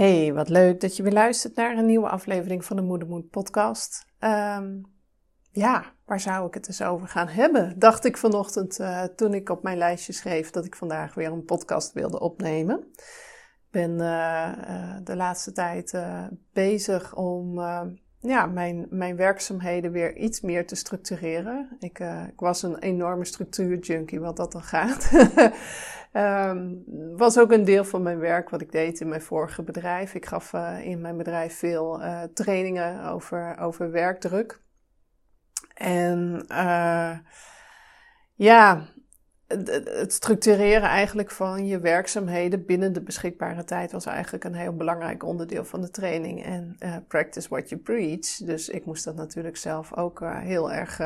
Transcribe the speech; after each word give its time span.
Hey, 0.00 0.32
wat 0.32 0.48
leuk 0.48 0.80
dat 0.80 0.96
je 0.96 1.02
weer 1.02 1.12
luistert 1.12 1.56
naar 1.56 1.76
een 1.76 1.86
nieuwe 1.86 2.08
aflevering 2.08 2.64
van 2.64 2.76
de 2.76 2.82
Moedermoed 2.82 3.30
podcast. 3.30 4.06
Um, 4.20 4.82
ja, 5.50 5.94
waar 6.04 6.20
zou 6.20 6.46
ik 6.46 6.54
het 6.54 6.68
eens 6.68 6.82
over 6.82 7.08
gaan 7.08 7.28
hebben? 7.28 7.78
Dacht 7.78 8.04
ik 8.04 8.16
vanochtend 8.16 8.78
uh, 8.78 9.02
toen 9.02 9.34
ik 9.34 9.48
op 9.48 9.62
mijn 9.62 9.78
lijstje 9.78 10.12
schreef 10.12 10.50
dat 10.50 10.64
ik 10.64 10.76
vandaag 10.76 11.14
weer 11.14 11.32
een 11.32 11.44
podcast 11.44 11.92
wilde 11.92 12.20
opnemen. 12.20 12.78
Ik 12.96 13.70
ben 13.70 13.90
uh, 13.90 14.52
uh, 14.68 14.96
de 15.04 15.16
laatste 15.16 15.52
tijd 15.52 15.98
bezig 16.52 17.14
om 17.14 17.60
ja, 18.20 18.46
mijn, 18.46 18.86
mijn 18.90 19.16
werkzaamheden 19.16 19.92
weer 19.92 20.16
iets 20.16 20.40
meer 20.40 20.66
te 20.66 20.74
structureren. 20.74 21.76
Ik, 21.78 21.98
ik 22.28 22.40
was 22.40 22.62
een 22.62 22.78
enorme 22.78 23.24
structuurjunkie 23.24 24.20
wat 24.20 24.36
dat 24.36 24.52
dan 24.52 24.62
gaat. 24.62 25.10
Um, 26.12 26.82
was 27.16 27.38
ook 27.38 27.52
een 27.52 27.64
deel 27.64 27.84
van 27.84 28.02
mijn 28.02 28.18
werk 28.18 28.50
wat 28.50 28.60
ik 28.60 28.72
deed 28.72 29.00
in 29.00 29.08
mijn 29.08 29.22
vorige 29.22 29.62
bedrijf. 29.62 30.14
Ik 30.14 30.26
gaf 30.26 30.52
uh, 30.52 30.84
in 30.84 31.00
mijn 31.00 31.16
bedrijf 31.16 31.58
veel 31.58 32.00
uh, 32.00 32.22
trainingen 32.34 33.04
over, 33.04 33.58
over 33.58 33.90
werkdruk. 33.90 34.60
En 35.74 36.44
uh, 36.48 37.18
ja, 38.34 38.86
het, 39.46 40.12
structureren 40.12 40.88
eigenlijk 40.88 41.30
van 41.30 41.66
je 41.66 41.80
werkzaamheden 41.80 42.66
binnen 42.66 42.92
de 42.92 43.02
beschikbare 43.02 43.64
tijd 43.64 43.92
was 43.92 44.06
eigenlijk 44.06 44.44
een 44.44 44.54
heel 44.54 44.76
belangrijk 44.76 45.24
onderdeel 45.24 45.64
van 45.64 45.80
de 45.80 45.90
training. 45.90 46.44
En 46.44 46.76
practice 47.08 47.48
what 47.48 47.68
you 47.68 47.80
preach. 47.80 48.36
Dus 48.36 48.68
ik 48.68 48.84
moest 48.84 49.04
dat 49.04 49.14
natuurlijk 49.14 49.56
zelf 49.56 49.96
ook 49.96 50.20
heel 50.24 50.72
erg 50.72 51.00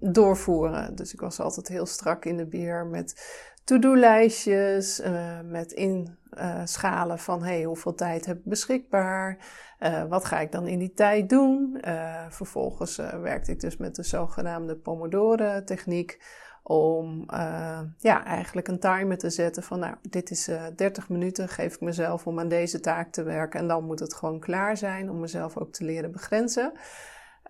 doorvoeren. 0.00 0.94
Dus 0.94 1.12
ik 1.12 1.20
was 1.20 1.40
altijd 1.40 1.68
heel 1.68 1.86
strak 1.86 2.24
in 2.24 2.36
de 2.36 2.46
beheer 2.46 2.86
met 2.86 3.20
to-do-lijstjes, 3.70 5.00
uh, 5.00 5.40
met 5.44 5.72
inschalen 5.72 7.18
van 7.18 7.42
hey, 7.42 7.62
hoeveel 7.62 7.94
tijd 7.94 8.26
heb 8.26 8.36
ik 8.36 8.44
beschikbaar, 8.44 9.38
uh, 9.80 10.04
wat 10.04 10.24
ga 10.24 10.40
ik 10.40 10.52
dan 10.52 10.66
in 10.66 10.78
die 10.78 10.92
tijd 10.92 11.28
doen. 11.28 11.78
Eh, 11.80 12.24
vervolgens 12.28 12.96
werkte 13.22 13.52
ik 13.52 13.60
dus 13.60 13.76
met 13.76 13.94
de 13.94 14.02
zogenaamde 14.02 14.76
Pomodoro-techniek 14.76 16.22
om 16.62 17.24
ja, 17.98 18.24
eigenlijk 18.24 18.68
een 18.68 18.78
timer 18.78 19.18
te 19.18 19.30
zetten 19.30 19.62
van 19.62 19.78
nou, 19.78 19.94
dit 20.02 20.30
is 20.30 20.50
30 20.76 21.08
minuten, 21.08 21.48
geef 21.48 21.74
ik 21.74 21.80
mezelf 21.80 22.26
om 22.26 22.38
aan 22.38 22.48
deze 22.48 22.80
taak 22.80 23.12
te 23.12 23.22
werken 23.22 23.60
en 23.60 23.68
dan 23.68 23.84
moet 23.84 24.00
het 24.00 24.14
gewoon 24.14 24.40
klaar 24.40 24.76
zijn 24.76 25.10
om 25.10 25.20
mezelf 25.20 25.56
ook 25.56 25.72
te 25.72 25.84
leren 25.84 26.12
begrenzen. 26.12 26.72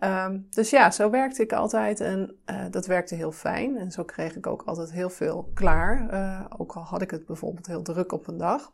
Um, 0.03 0.47
dus 0.49 0.69
ja, 0.69 0.91
zo 0.91 1.09
werkte 1.09 1.41
ik 1.41 1.53
altijd 1.53 1.99
en 1.99 2.35
uh, 2.45 2.65
dat 2.69 2.85
werkte 2.85 3.15
heel 3.15 3.31
fijn. 3.31 3.77
En 3.77 3.91
zo 3.91 4.03
kreeg 4.03 4.35
ik 4.35 4.47
ook 4.47 4.63
altijd 4.65 4.91
heel 4.91 5.09
veel 5.09 5.51
klaar, 5.53 6.13
uh, 6.13 6.45
ook 6.57 6.73
al 6.73 6.83
had 6.83 7.01
ik 7.01 7.11
het 7.11 7.25
bijvoorbeeld 7.25 7.67
heel 7.67 7.81
druk 7.81 8.11
op 8.11 8.27
een 8.27 8.37
dag. 8.37 8.73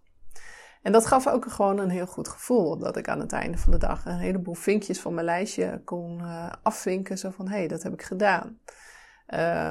En 0.82 0.92
dat 0.92 1.06
gaf 1.06 1.28
ook 1.28 1.46
gewoon 1.46 1.80
een 1.80 1.90
heel 1.90 2.08
goed 2.08 2.28
gevoel, 2.28 2.78
dat 2.78 2.98
ik 2.98 3.08
aan 3.08 3.20
het 3.20 3.32
einde 3.32 3.58
van 3.58 3.72
de 3.72 3.78
dag 3.78 4.06
een 4.06 4.18
heleboel 4.18 4.54
vinkjes 4.54 5.00
van 5.00 5.14
mijn 5.14 5.26
lijstje 5.26 5.82
kon 5.86 6.20
uh, 6.22 6.52
afvinken. 6.64 7.18
Zo 7.18 7.30
van, 7.30 7.48
hé, 7.48 7.58
hey, 7.58 7.68
dat 7.68 7.84
heb 7.84 7.94
ik 7.94 8.02
gedaan. 8.02 8.60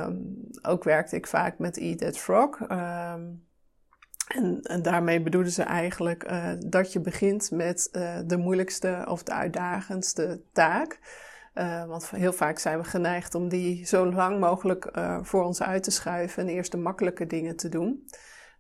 Um, 0.09 0.37
ook 0.63 0.85
werkte 0.85 1.17
ik 1.17 1.27
vaak 1.27 1.59
met 1.59 1.79
Eat 1.79 1.99
That 1.99 2.19
Frog. 2.19 2.61
Um, 2.61 3.45
en, 4.35 4.83
daarmee 4.83 5.23
bedoelen 5.23 5.53
ze 5.53 5.63
eigenlijk 5.63 6.29
dat 6.67 6.93
je 6.93 7.01
begint 7.01 7.51
met 7.51 7.89
de 8.27 8.37
moeilijkste 8.37 9.05
of 9.09 9.23
de 9.23 9.33
uitdagendste 9.33 10.43
taak. 10.53 10.99
Uh, 11.59 11.85
want 11.85 12.11
heel 12.11 12.33
vaak 12.33 12.59
zijn 12.59 12.79
we 12.79 12.85
geneigd 12.85 13.35
om 13.35 13.49
die 13.49 13.87
zo 13.87 14.13
lang 14.13 14.41
mogelijk 14.41 14.91
uh, 14.97 15.19
voor 15.23 15.45
ons 15.45 15.63
uit 15.63 15.83
te 15.83 15.91
schuiven 15.91 16.43
en 16.43 16.49
eerst 16.49 16.73
de 16.73 16.79
makkelijke 16.79 17.27
dingen 17.27 17.57
te 17.57 17.69
doen. 17.69 18.07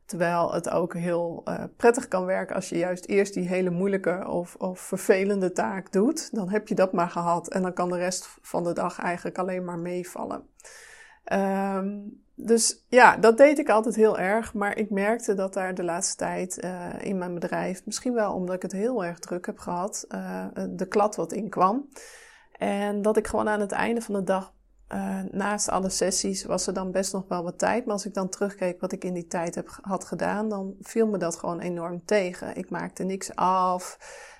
Terwijl 0.04 0.52
het 0.52 0.70
ook 0.70 0.94
heel 0.94 1.42
uh, 1.44 1.64
prettig 1.76 2.08
kan 2.08 2.24
werken 2.24 2.54
als 2.54 2.68
je 2.68 2.78
juist 2.78 3.06
eerst 3.06 3.34
die 3.34 3.48
hele 3.48 3.70
moeilijke 3.70 4.28
of, 4.28 4.54
of 4.54 4.80
vervelende 4.80 5.52
taak 5.52 5.92
doet. 5.92 6.34
Dan 6.34 6.48
heb 6.48 6.68
je 6.68 6.74
dat 6.74 6.92
maar 6.92 7.10
gehad 7.10 7.48
en 7.48 7.62
dan 7.62 7.72
kan 7.72 7.88
de 7.88 7.96
rest 7.96 8.38
van 8.42 8.64
de 8.64 8.72
dag 8.72 9.00
eigenlijk 9.00 9.38
alleen 9.38 9.64
maar 9.64 9.78
meevallen. 9.78 10.48
Um, 11.32 12.24
dus 12.34 12.84
ja, 12.88 13.16
dat 13.16 13.36
deed 13.36 13.58
ik 13.58 13.68
altijd 13.68 13.96
heel 13.96 14.18
erg. 14.18 14.54
Maar 14.54 14.78
ik 14.78 14.90
merkte 14.90 15.34
dat 15.34 15.54
daar 15.54 15.74
de 15.74 15.84
laatste 15.84 16.16
tijd 16.16 16.66
in 16.98 17.18
mijn 17.18 17.34
bedrijf, 17.34 17.84
misschien 17.84 18.14
wel 18.14 18.32
omdat 18.32 18.56
ik 18.56 18.62
het 18.62 18.72
heel 18.72 19.04
erg 19.04 19.18
druk 19.18 19.46
heb 19.46 19.58
gehad, 19.58 20.06
de 20.70 20.86
klad 20.88 21.16
wat 21.16 21.32
in 21.32 21.48
kwam. 21.48 21.88
En 22.58 23.02
dat 23.02 23.16
ik 23.16 23.26
gewoon 23.26 23.48
aan 23.48 23.60
het 23.60 23.72
einde 23.72 24.00
van 24.00 24.14
de 24.14 24.22
dag, 24.22 24.54
uh, 24.92 25.22
naast 25.30 25.68
alle 25.68 25.88
sessies, 25.88 26.44
was 26.44 26.66
er 26.66 26.74
dan 26.74 26.92
best 26.92 27.12
nog 27.12 27.24
wel 27.28 27.42
wat 27.42 27.58
tijd. 27.58 27.84
Maar 27.84 27.94
als 27.94 28.06
ik 28.06 28.14
dan 28.14 28.28
terugkeek 28.28 28.80
wat 28.80 28.92
ik 28.92 29.04
in 29.04 29.14
die 29.14 29.26
tijd 29.26 29.54
heb, 29.54 29.78
had 29.80 30.04
gedaan, 30.04 30.48
dan 30.48 30.74
viel 30.80 31.06
me 31.06 31.18
dat 31.18 31.36
gewoon 31.36 31.60
enorm 31.60 32.04
tegen. 32.04 32.56
Ik 32.56 32.70
maakte 32.70 33.04
niks 33.04 33.34
af. 33.34 33.96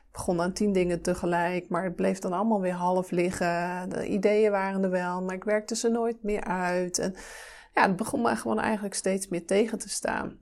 Ik 0.07 0.13
begon 0.13 0.41
aan 0.41 0.53
tien 0.53 0.73
dingen 0.73 1.03
tegelijk, 1.03 1.69
maar 1.69 1.85
het 1.85 1.97
bleef 1.97 2.19
dan 2.19 2.33
allemaal 2.33 2.61
weer 2.61 2.73
half 2.73 3.11
liggen. 3.11 3.89
De 3.89 4.07
ideeën 4.07 4.51
waren 4.51 4.83
er 4.83 4.91
wel, 4.91 5.23
maar 5.23 5.35
ik 5.35 5.45
werkte 5.45 5.77
ze 5.77 5.89
nooit 5.89 6.23
meer 6.23 6.45
uit. 6.45 6.99
En 6.99 7.15
ja, 7.75 7.83
het 7.83 7.97
begon 7.97 8.23
me 8.23 8.37
gewoon 8.37 8.61
eigenlijk 8.61 8.95
steeds 8.95 9.29
meer 9.29 9.47
tegen 9.47 9.79
te 9.79 9.89
staan. 9.89 10.39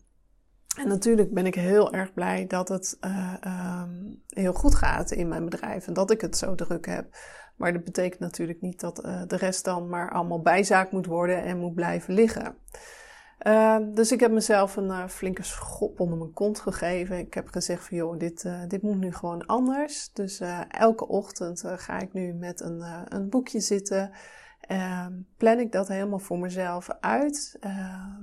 En 0.77 0.89
natuurlijk 0.89 1.35
ben 1.35 1.47
ik 1.47 1.55
heel 1.55 1.93
erg 1.93 2.13
blij 2.13 2.47
dat 2.47 2.69
het 2.69 2.97
uh, 3.01 3.35
um, 3.83 4.23
heel 4.29 4.53
goed 4.53 4.75
gaat 4.75 5.11
in 5.11 5.29
mijn 5.29 5.45
bedrijf 5.45 5.87
en 5.87 5.93
dat 5.93 6.11
ik 6.11 6.21
het 6.21 6.37
zo 6.37 6.55
druk 6.55 6.87
heb. 6.87 7.17
Maar 7.57 7.73
dat 7.73 7.85
betekent 7.85 8.21
natuurlijk 8.21 8.61
niet 8.61 8.81
dat 8.81 9.05
uh, 9.05 9.23
de 9.27 9.37
rest 9.37 9.65
dan 9.65 9.89
maar 9.89 10.11
allemaal 10.11 10.41
bijzaak 10.41 10.93
moet 10.93 11.07
worden 11.07 11.43
en 11.43 11.59
moet 11.59 11.75
blijven 11.75 12.15
liggen. 12.15 12.57
Uh, 13.47 13.77
dus 13.95 14.13
ik 14.13 14.21
heb 14.21 14.33
mezelf 14.33 14.77
een 14.77 14.89
uh, 14.89 15.09
flinke 15.09 15.43
schop 15.43 16.01
onder 16.01 16.19
mijn 16.19 16.33
kont 16.33 16.61
gegeven. 16.61 17.19
Ik 17.19 17.35
heb 17.35 17.49
gezegd 17.49 17.87
van 17.87 17.97
joh, 17.97 18.19
dit, 18.19 18.49
dit 18.69 18.83
moet 18.83 18.99
nu 18.99 19.13
gewoon 19.13 19.47
anders. 19.47 20.13
Dus 20.13 20.41
elke 20.69 21.09
ochtend 21.09 21.65
ga 21.67 22.01
ik 22.01 22.13
nu 22.13 22.33
met 22.33 22.61
een, 22.61 22.85
een 23.09 23.29
boekje 23.29 23.61
zitten. 23.61 24.11
Ehm, 24.61 25.13
plan 25.37 25.59
ik 25.59 25.73
dat 25.73 25.89
helemaal 25.89 26.19
voor 26.19 26.39
mezelf 26.39 26.89
uit. 27.01 27.57
Ehm, 27.61 28.23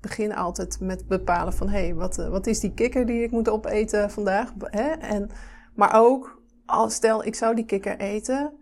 begin 0.00 0.34
altijd 0.34 0.80
met 0.80 1.06
bepalen 1.06 1.52
van 1.52 1.68
hé, 1.68 1.84
hey, 1.84 1.94
wat, 1.94 2.16
wat 2.16 2.46
is 2.46 2.60
die 2.60 2.74
kikker 2.74 3.06
die 3.06 3.22
ik 3.22 3.30
moet 3.30 3.48
opeten 3.48 4.10
vandaag? 4.10 4.52
Hè? 4.58 4.88
En, 4.88 5.30
maar 5.74 5.94
ook, 5.94 6.42
als 6.66 6.94
stel 6.94 7.24
ik 7.24 7.34
zou 7.34 7.54
die 7.54 7.64
kikker 7.64 7.98
eten, 7.98 8.52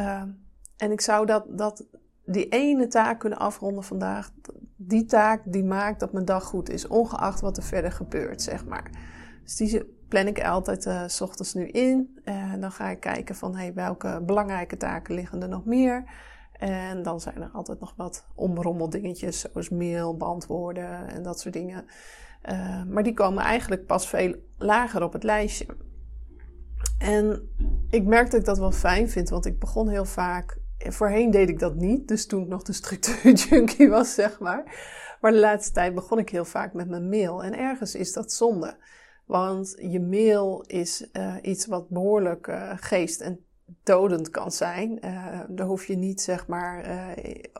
uh, 0.00 0.22
en 0.76 0.92
ik 0.92 1.00
zou 1.00 1.26
dat, 1.26 1.44
dat, 1.48 1.86
die 2.24 2.48
ene 2.48 2.86
taak 2.86 3.18
kunnen 3.18 3.38
afronden 3.38 3.84
vandaag. 3.84 4.30
Die 4.76 5.04
taak 5.04 5.42
die 5.44 5.64
maakt 5.64 6.00
dat 6.00 6.12
mijn 6.12 6.24
dag 6.24 6.44
goed 6.44 6.70
is, 6.70 6.86
ongeacht 6.86 7.40
wat 7.40 7.56
er 7.56 7.62
verder 7.62 7.92
gebeurt, 7.92 8.42
zeg 8.42 8.66
maar. 8.66 8.90
Dus 9.42 9.56
die 9.56 9.84
plan 10.08 10.26
ik 10.26 10.44
altijd 10.44 10.86
uh, 10.86 11.02
s 11.06 11.20
ochtends 11.20 11.54
nu 11.54 11.66
in. 11.68 12.20
En 12.24 12.60
dan 12.60 12.72
ga 12.72 12.88
ik 12.88 13.00
kijken 13.00 13.34
van 13.34 13.56
hey, 13.56 13.74
welke 13.74 14.22
belangrijke 14.26 14.76
taken 14.76 15.14
liggen 15.14 15.42
er 15.42 15.48
nog 15.48 15.64
meer. 15.64 16.04
En 16.52 17.02
dan 17.02 17.20
zijn 17.20 17.42
er 17.42 17.50
altijd 17.52 17.80
nog 17.80 17.94
wat 17.96 18.26
omrommeldingetjes, 18.34 19.40
zoals 19.40 19.68
mail 19.68 20.16
beantwoorden 20.16 21.08
en 21.08 21.22
dat 21.22 21.40
soort 21.40 21.54
dingen. 21.54 21.84
Uh, 22.50 22.82
maar 22.84 23.02
die 23.02 23.14
komen 23.14 23.44
eigenlijk 23.44 23.86
pas 23.86 24.08
veel 24.08 24.34
lager 24.58 25.02
op 25.02 25.12
het 25.12 25.22
lijstje. 25.22 25.66
En 27.02 27.48
ik 27.90 28.04
merk 28.04 28.30
dat 28.30 28.40
ik 28.40 28.46
dat 28.46 28.58
wel 28.58 28.72
fijn 28.72 29.10
vind, 29.10 29.28
want 29.28 29.46
ik 29.46 29.58
begon 29.58 29.88
heel 29.88 30.04
vaak. 30.04 30.56
Voorheen 30.78 31.30
deed 31.30 31.48
ik 31.48 31.58
dat 31.58 31.74
niet, 31.74 32.08
dus 32.08 32.26
toen 32.26 32.42
ik 32.42 32.48
nog 32.48 32.62
de 32.62 32.72
structuurjunkie 32.72 33.88
was, 33.98 34.14
zeg 34.14 34.40
maar. 34.40 34.64
Maar 35.20 35.32
de 35.32 35.38
laatste 35.38 35.72
tijd 35.72 35.94
begon 35.94 36.18
ik 36.18 36.28
heel 36.28 36.44
vaak 36.44 36.72
met 36.72 36.88
mijn 36.88 37.08
mail. 37.08 37.44
En 37.44 37.58
ergens 37.58 37.94
is 37.94 38.12
dat 38.12 38.32
zonde. 38.32 38.76
Want 39.26 39.74
je 39.78 40.00
mail 40.00 40.64
is 40.66 41.08
uh, 41.12 41.34
iets 41.42 41.66
wat 41.66 41.88
behoorlijk 41.88 42.46
uh, 42.46 42.72
geest- 42.76 43.20
en 43.20 43.44
dodend 43.82 44.30
kan 44.30 44.52
zijn. 44.52 44.98
Uh, 45.04 45.40
daar 45.48 45.66
hoef 45.66 45.86
je 45.86 45.96
niet, 45.96 46.20
zeg 46.20 46.46
maar, 46.46 46.84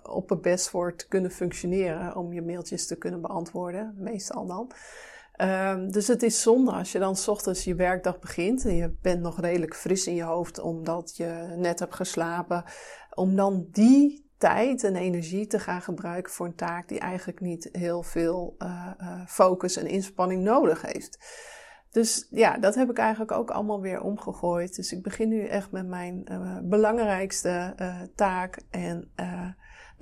op 0.02 0.28
het 0.28 0.42
best 0.42 0.69
voor 0.69 0.97
te 0.97 1.08
kunnen 1.08 1.31
functioneren 1.31 2.16
om 2.16 2.32
je 2.32 2.42
mailtjes 2.42 2.86
te 2.86 2.97
kunnen 2.97 3.20
beantwoorden. 3.20 3.94
Meestal 3.98 4.47
dan. 4.47 4.72
Um, 5.42 5.91
dus 5.91 6.06
het 6.06 6.22
is 6.22 6.42
zonde 6.42 6.72
als 6.72 6.92
je 6.92 6.98
dan 6.98 7.16
s 7.16 7.28
ochtends 7.28 7.64
je 7.64 7.75
werkdag 7.75 8.19
begint 8.19 8.64
en 8.64 8.75
je 8.75 8.94
bent 9.00 9.20
nog 9.20 9.40
redelijk 9.40 9.76
fris 9.76 10.06
in 10.06 10.14
je 10.14 10.22
hoofd 10.22 10.58
omdat 10.58 11.17
je 11.17 11.55
net 11.56 11.78
hebt 11.78 11.94
geslapen, 11.94 12.64
om 13.14 13.37
dan 13.37 13.67
die 13.70 14.31
tijd 14.38 14.84
en 14.84 14.96
energie 14.96 15.46
te 15.46 15.58
gaan 15.58 15.82
gebruiken 15.82 16.32
voor 16.32 16.46
een 16.46 16.55
taak 16.55 16.88
die 16.88 16.99
eigenlijk 16.99 17.40
niet 17.40 17.69
heel 17.72 18.02
veel 18.02 18.55
uh, 18.58 18.90
uh, 19.00 19.26
focus 19.26 19.76
en 19.76 19.87
inspanning 19.87 20.43
nodig 20.43 20.82
heeft. 20.82 21.19
Dus 21.90 22.26
ja, 22.31 22.58
dat 22.58 22.75
heb 22.75 22.90
ik 22.90 22.99
eigenlijk 22.99 23.32
ook 23.32 23.50
allemaal 23.50 23.81
weer 23.81 24.00
omgegooid. 24.00 24.76
Dus 24.76 24.93
ik 24.93 25.02
begin 25.02 25.28
nu 25.28 25.46
echt 25.46 25.70
met 25.70 25.87
mijn 25.87 26.26
uh, 26.31 26.58
belangrijkste 26.62 27.75
taak 28.14 28.62
en 28.70 29.11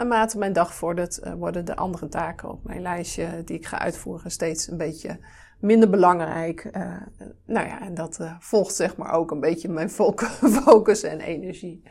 naarmate 0.08 0.38
mijn 0.38 0.52
dag 0.52 0.74
vordert, 0.74 1.20
uh, 1.24 1.32
worden 1.32 1.64
de 1.64 1.76
andere 1.76 2.08
taken 2.08 2.50
op 2.50 2.64
mijn 2.64 2.82
lijstje 2.82 3.44
die 3.44 3.56
ik 3.56 3.66
ga 3.66 3.78
uitvoeren 3.78 4.30
steeds 4.30 4.70
een 4.70 4.76
beetje 4.76 5.18
minder 5.58 5.90
belangrijk. 5.90 6.68
Uh, 6.76 6.96
nou 7.46 7.66
ja, 7.66 7.80
en 7.80 7.94
dat 7.94 8.18
uh, 8.20 8.34
volgt 8.38 8.74
zeg 8.74 8.96
maar 8.96 9.12
ook 9.12 9.30
een 9.30 9.40
beetje 9.40 9.68
mijn 9.68 9.90
focus 10.64 11.02
en 11.02 11.20
energie. 11.20 11.82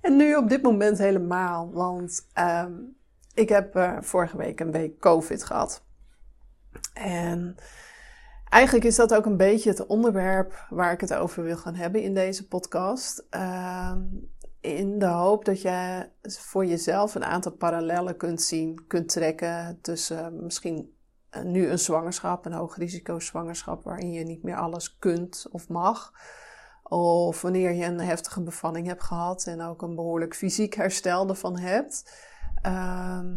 En 0.00 0.16
nu 0.16 0.36
op 0.36 0.48
dit 0.48 0.62
moment 0.62 0.98
helemaal, 0.98 1.72
want 1.72 2.26
um, 2.38 2.96
ik 3.34 3.48
heb 3.48 3.98
vorige 4.00 4.36
week 4.36 4.60
een 4.60 4.72
week 4.72 4.98
COVID 4.98 5.44
gehad. 5.44 5.84
En 6.94 7.56
eigenlijk 8.48 8.84
is 8.84 8.96
dat 8.96 9.14
ook 9.14 9.26
een 9.26 9.36
beetje 9.36 9.70
het 9.70 9.86
onderwerp 9.86 10.66
waar 10.70 10.92
ik 10.92 11.00
het 11.00 11.14
over 11.14 11.42
wil 11.42 11.56
gaan 11.56 11.74
hebben 11.74 12.02
in 12.02 12.14
deze 12.14 12.48
podcast. 12.48 13.26
In 14.64 14.98
de 14.98 15.06
hoop 15.06 15.44
dat 15.44 15.62
je 15.62 16.08
voor 16.22 16.66
jezelf 16.66 17.14
een 17.14 17.24
aantal 17.24 17.52
parallellen 17.52 18.16
kunt 18.16 18.42
zien, 18.42 18.86
kunt 18.86 19.08
trekken 19.08 19.78
tussen 19.80 20.42
misschien 20.42 20.96
nu 21.42 21.68
een 21.68 21.78
zwangerschap, 21.78 22.46
een 22.46 22.52
hoog 22.52 22.76
risico 22.76 23.18
zwangerschap, 23.20 23.84
waarin 23.84 24.12
je 24.12 24.24
niet 24.24 24.42
meer 24.42 24.56
alles 24.56 24.98
kunt 24.98 25.46
of 25.50 25.68
mag. 25.68 26.12
Of 26.82 27.42
wanneer 27.42 27.72
je 27.72 27.84
een 27.84 28.00
heftige 28.00 28.42
bevalling 28.42 28.86
hebt 28.86 29.02
gehad 29.02 29.46
en 29.46 29.62
ook 29.62 29.82
een 29.82 29.94
behoorlijk 29.94 30.34
fysiek 30.34 30.74
herstel 30.74 31.28
ervan 31.28 31.58
hebt. 31.58 32.12
Ehm, 32.62 33.36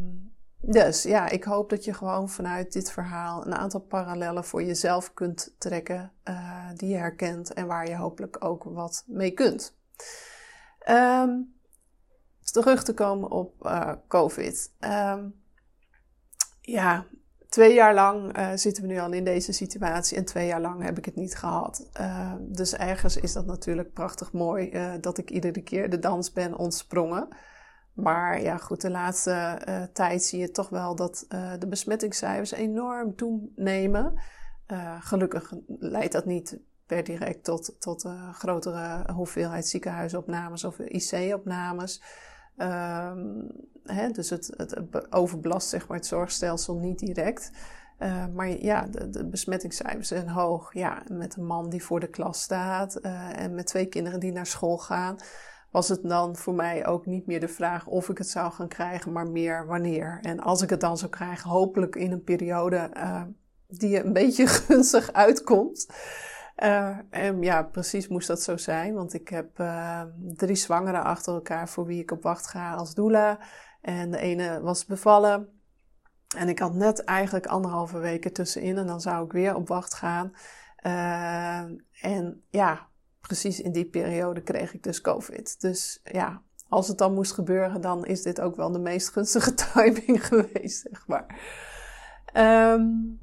dus 0.61 1.03
ja, 1.03 1.29
ik 1.29 1.43
hoop 1.43 1.69
dat 1.69 1.83
je 1.83 1.93
gewoon 1.93 2.29
vanuit 2.29 2.73
dit 2.73 2.91
verhaal 2.91 3.45
een 3.45 3.55
aantal 3.55 3.81
parallellen 3.81 4.43
voor 4.43 4.63
jezelf 4.63 5.13
kunt 5.13 5.55
trekken, 5.57 6.11
uh, 6.23 6.69
die 6.75 6.89
je 6.89 6.97
herkent 6.97 7.53
en 7.53 7.67
waar 7.67 7.89
je 7.89 7.95
hopelijk 7.95 8.43
ook 8.45 8.63
wat 8.63 9.03
mee 9.07 9.31
kunt. 9.31 9.75
Um, 10.89 11.55
terug 12.51 12.83
te 12.83 12.93
komen 12.93 13.31
op 13.31 13.65
uh, 13.65 13.91
COVID. 14.07 14.71
Um, 14.79 15.35
ja, 16.61 17.05
twee 17.49 17.73
jaar 17.73 17.93
lang 17.93 18.37
uh, 18.37 18.51
zitten 18.55 18.83
we 18.83 18.89
nu 18.89 18.99
al 18.99 19.11
in 19.11 19.23
deze 19.23 19.51
situatie 19.51 20.17
en 20.17 20.25
twee 20.25 20.47
jaar 20.47 20.61
lang 20.61 20.83
heb 20.83 20.97
ik 20.97 21.05
het 21.05 21.15
niet 21.15 21.35
gehad. 21.35 21.89
Uh, 21.99 22.33
dus 22.39 22.75
ergens 22.75 23.17
is 23.17 23.33
dat 23.33 23.45
natuurlijk 23.45 23.93
prachtig 23.93 24.31
mooi 24.31 24.69
uh, 24.69 24.93
dat 25.01 25.17
ik 25.17 25.29
iedere 25.29 25.61
keer 25.61 25.89
de 25.89 25.99
dans 25.99 26.31
ben 26.31 26.57
ontsprongen. 26.57 27.27
Maar 27.93 28.41
ja, 28.41 28.57
goed, 28.57 28.81
de 28.81 28.89
laatste 28.89 29.89
tijd 29.93 30.23
zie 30.23 30.39
je 30.39 30.51
toch 30.51 30.69
wel 30.69 30.95
dat 30.95 31.25
de 31.59 31.67
besmettingscijfers 31.67 32.51
enorm 32.51 33.15
toenemen. 33.15 34.21
gelukkig 34.99 35.53
leidt 35.67 36.11
dat 36.11 36.25
niet 36.25 36.59
per 36.87 37.03
direct 37.03 37.43
tot, 37.43 37.75
tot 37.79 38.03
een 38.03 38.33
grotere 38.33 39.11
hoeveelheid 39.13 39.67
ziekenhuisopnames 39.67 40.63
of 40.63 40.79
IC-opnames. 40.79 42.01
Um, 42.57 43.51
hè, 43.83 44.09
dus 44.09 44.29
het, 44.29 44.53
het, 44.57 45.11
overbelast 45.13 45.69
zeg 45.69 45.87
maar, 45.87 45.97
het 45.97 46.05
zorgstelsel 46.05 46.75
niet 46.75 46.99
direct. 46.99 47.51
Uh, 47.99 48.25
maar 48.33 48.49
ja, 48.49 48.87
de, 48.91 49.25
besmettingscijfers 49.25 50.07
zijn 50.07 50.29
hoog. 50.29 50.73
Ja, 50.73 51.03
met 51.11 51.35
een 51.35 51.45
man 51.45 51.69
die 51.69 51.83
voor 51.83 51.99
de 51.99 52.09
klas 52.09 52.41
staat 52.41 52.99
uh, 53.01 53.39
en 53.39 53.55
met 53.55 53.67
twee 53.67 53.85
kinderen 53.85 54.19
die 54.19 54.31
naar 54.31 54.45
school 54.45 54.77
gaan, 54.77 55.17
was 55.71 55.89
het 55.89 55.99
dan 56.03 56.35
voor 56.35 56.53
mij 56.53 56.85
ook 56.85 57.05
niet 57.05 57.25
meer 57.25 57.39
de 57.39 57.47
vraag 57.47 57.87
of 57.87 58.09
ik 58.09 58.17
het 58.17 58.29
zou 58.29 58.51
gaan 58.51 58.67
krijgen, 58.67 59.11
maar 59.11 59.29
meer 59.29 59.65
wanneer. 59.65 60.19
En 60.21 60.39
als 60.39 60.61
ik 60.61 60.69
het 60.69 60.81
dan 60.81 60.97
zou 60.97 61.11
krijgen, 61.11 61.49
hopelijk 61.49 61.95
in 61.95 62.11
een 62.11 62.23
periode 62.23 62.91
uh, 62.97 63.21
die 63.67 64.03
een 64.03 64.13
beetje 64.13 64.47
gunstig 64.67 65.13
uitkomt. 65.13 65.87
En 66.57 67.41
ja, 67.41 67.63
precies 67.63 68.07
moest 68.07 68.27
dat 68.27 68.41
zo 68.41 68.57
zijn, 68.57 68.93
want 68.93 69.13
ik 69.13 69.27
heb 69.27 69.59
uh, 69.59 70.01
drie 70.17 70.55
zwangeren 70.55 71.03
achter 71.03 71.33
elkaar 71.33 71.69
voor 71.69 71.85
wie 71.85 72.01
ik 72.01 72.11
op 72.11 72.23
wacht 72.23 72.47
ga 72.47 72.73
als 72.73 72.93
doula. 72.93 73.39
En 73.81 74.11
de 74.11 74.17
ene 74.17 74.61
was 74.61 74.85
bevallen. 74.85 75.61
En 76.37 76.49
ik 76.49 76.59
had 76.59 76.73
net 76.73 77.03
eigenlijk 77.03 77.45
anderhalve 77.45 77.99
weken 77.99 78.33
tussenin 78.33 78.77
en 78.77 78.87
dan 78.87 79.01
zou 79.01 79.25
ik 79.25 79.31
weer 79.31 79.55
op 79.55 79.67
wacht 79.67 79.93
gaan. 79.93 80.33
Uh, 80.85 81.59
en 82.01 82.43
ja, 82.49 82.87
precies 83.21 83.61
in 83.61 83.71
die 83.71 83.85
periode 83.85 84.41
kreeg 84.41 84.73
ik 84.73 84.83
dus 84.83 85.01
COVID. 85.01 85.61
Dus 85.61 85.99
ja, 86.03 86.41
als 86.69 86.87
het 86.87 86.97
dan 86.97 87.13
moest 87.13 87.31
gebeuren, 87.31 87.81
dan 87.81 88.05
is 88.05 88.21
dit 88.21 88.41
ook 88.41 88.55
wel 88.55 88.71
de 88.71 88.79
meest 88.79 89.09
gunstige 89.09 89.53
timing 89.73 90.25
geweest, 90.27 90.87
zeg 90.89 91.07
maar. 91.07 91.39
Um, 92.73 93.19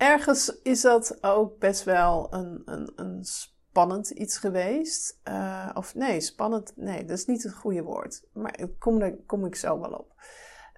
ergens 0.00 0.60
is 0.62 0.80
dat 0.80 1.18
ook 1.20 1.58
best 1.58 1.84
wel 1.84 2.34
een, 2.34 2.62
een, 2.64 2.92
een 2.96 3.24
spannend 3.24 4.10
iets 4.10 4.38
geweest. 4.38 5.20
Uh, 5.28 5.70
of 5.74 5.94
nee, 5.94 6.20
spannend, 6.20 6.72
nee, 6.76 7.04
dat 7.04 7.18
is 7.18 7.26
niet 7.26 7.42
het 7.42 7.54
goede 7.54 7.82
woord. 7.82 8.22
Maar 8.32 8.58
kom, 8.78 8.98
daar 8.98 9.12
kom 9.26 9.44
ik 9.44 9.54
zo 9.54 9.80
wel 9.80 9.90
op. 9.90 10.14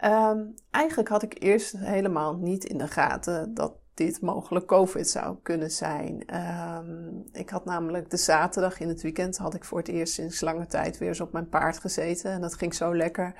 Um, 0.04 0.54
eigenlijk 0.70 1.08
had 1.08 1.22
ik 1.22 1.42
eerst 1.42 1.76
helemaal 1.76 2.36
niet 2.36 2.64
in 2.64 2.78
de 2.78 2.88
gaten 2.88 3.54
dat 3.54 3.74
dit 3.94 4.20
mogelijk 4.20 4.66
COVID 4.66 5.08
zou 5.08 5.36
kunnen 5.42 5.70
zijn. 5.70 6.36
Um, 6.36 7.25
ik 7.32 7.50
had 7.50 7.64
namelijk 7.64 8.10
de 8.10 8.16
zaterdag 8.16 8.80
in 8.80 8.88
het 8.88 9.02
weekend 9.02 9.36
had 9.36 9.54
ik 9.54 9.64
voor 9.64 9.78
het 9.78 9.88
eerst 9.88 10.14
sinds 10.14 10.40
lange 10.40 10.66
tijd 10.66 10.98
weer 10.98 11.08
eens 11.08 11.20
op 11.20 11.32
mijn 11.32 11.48
paard 11.48 11.78
gezeten. 11.78 12.30
En 12.30 12.40
dat 12.40 12.54
ging 12.54 12.75
zo 12.75 12.96
lekker 12.96 13.34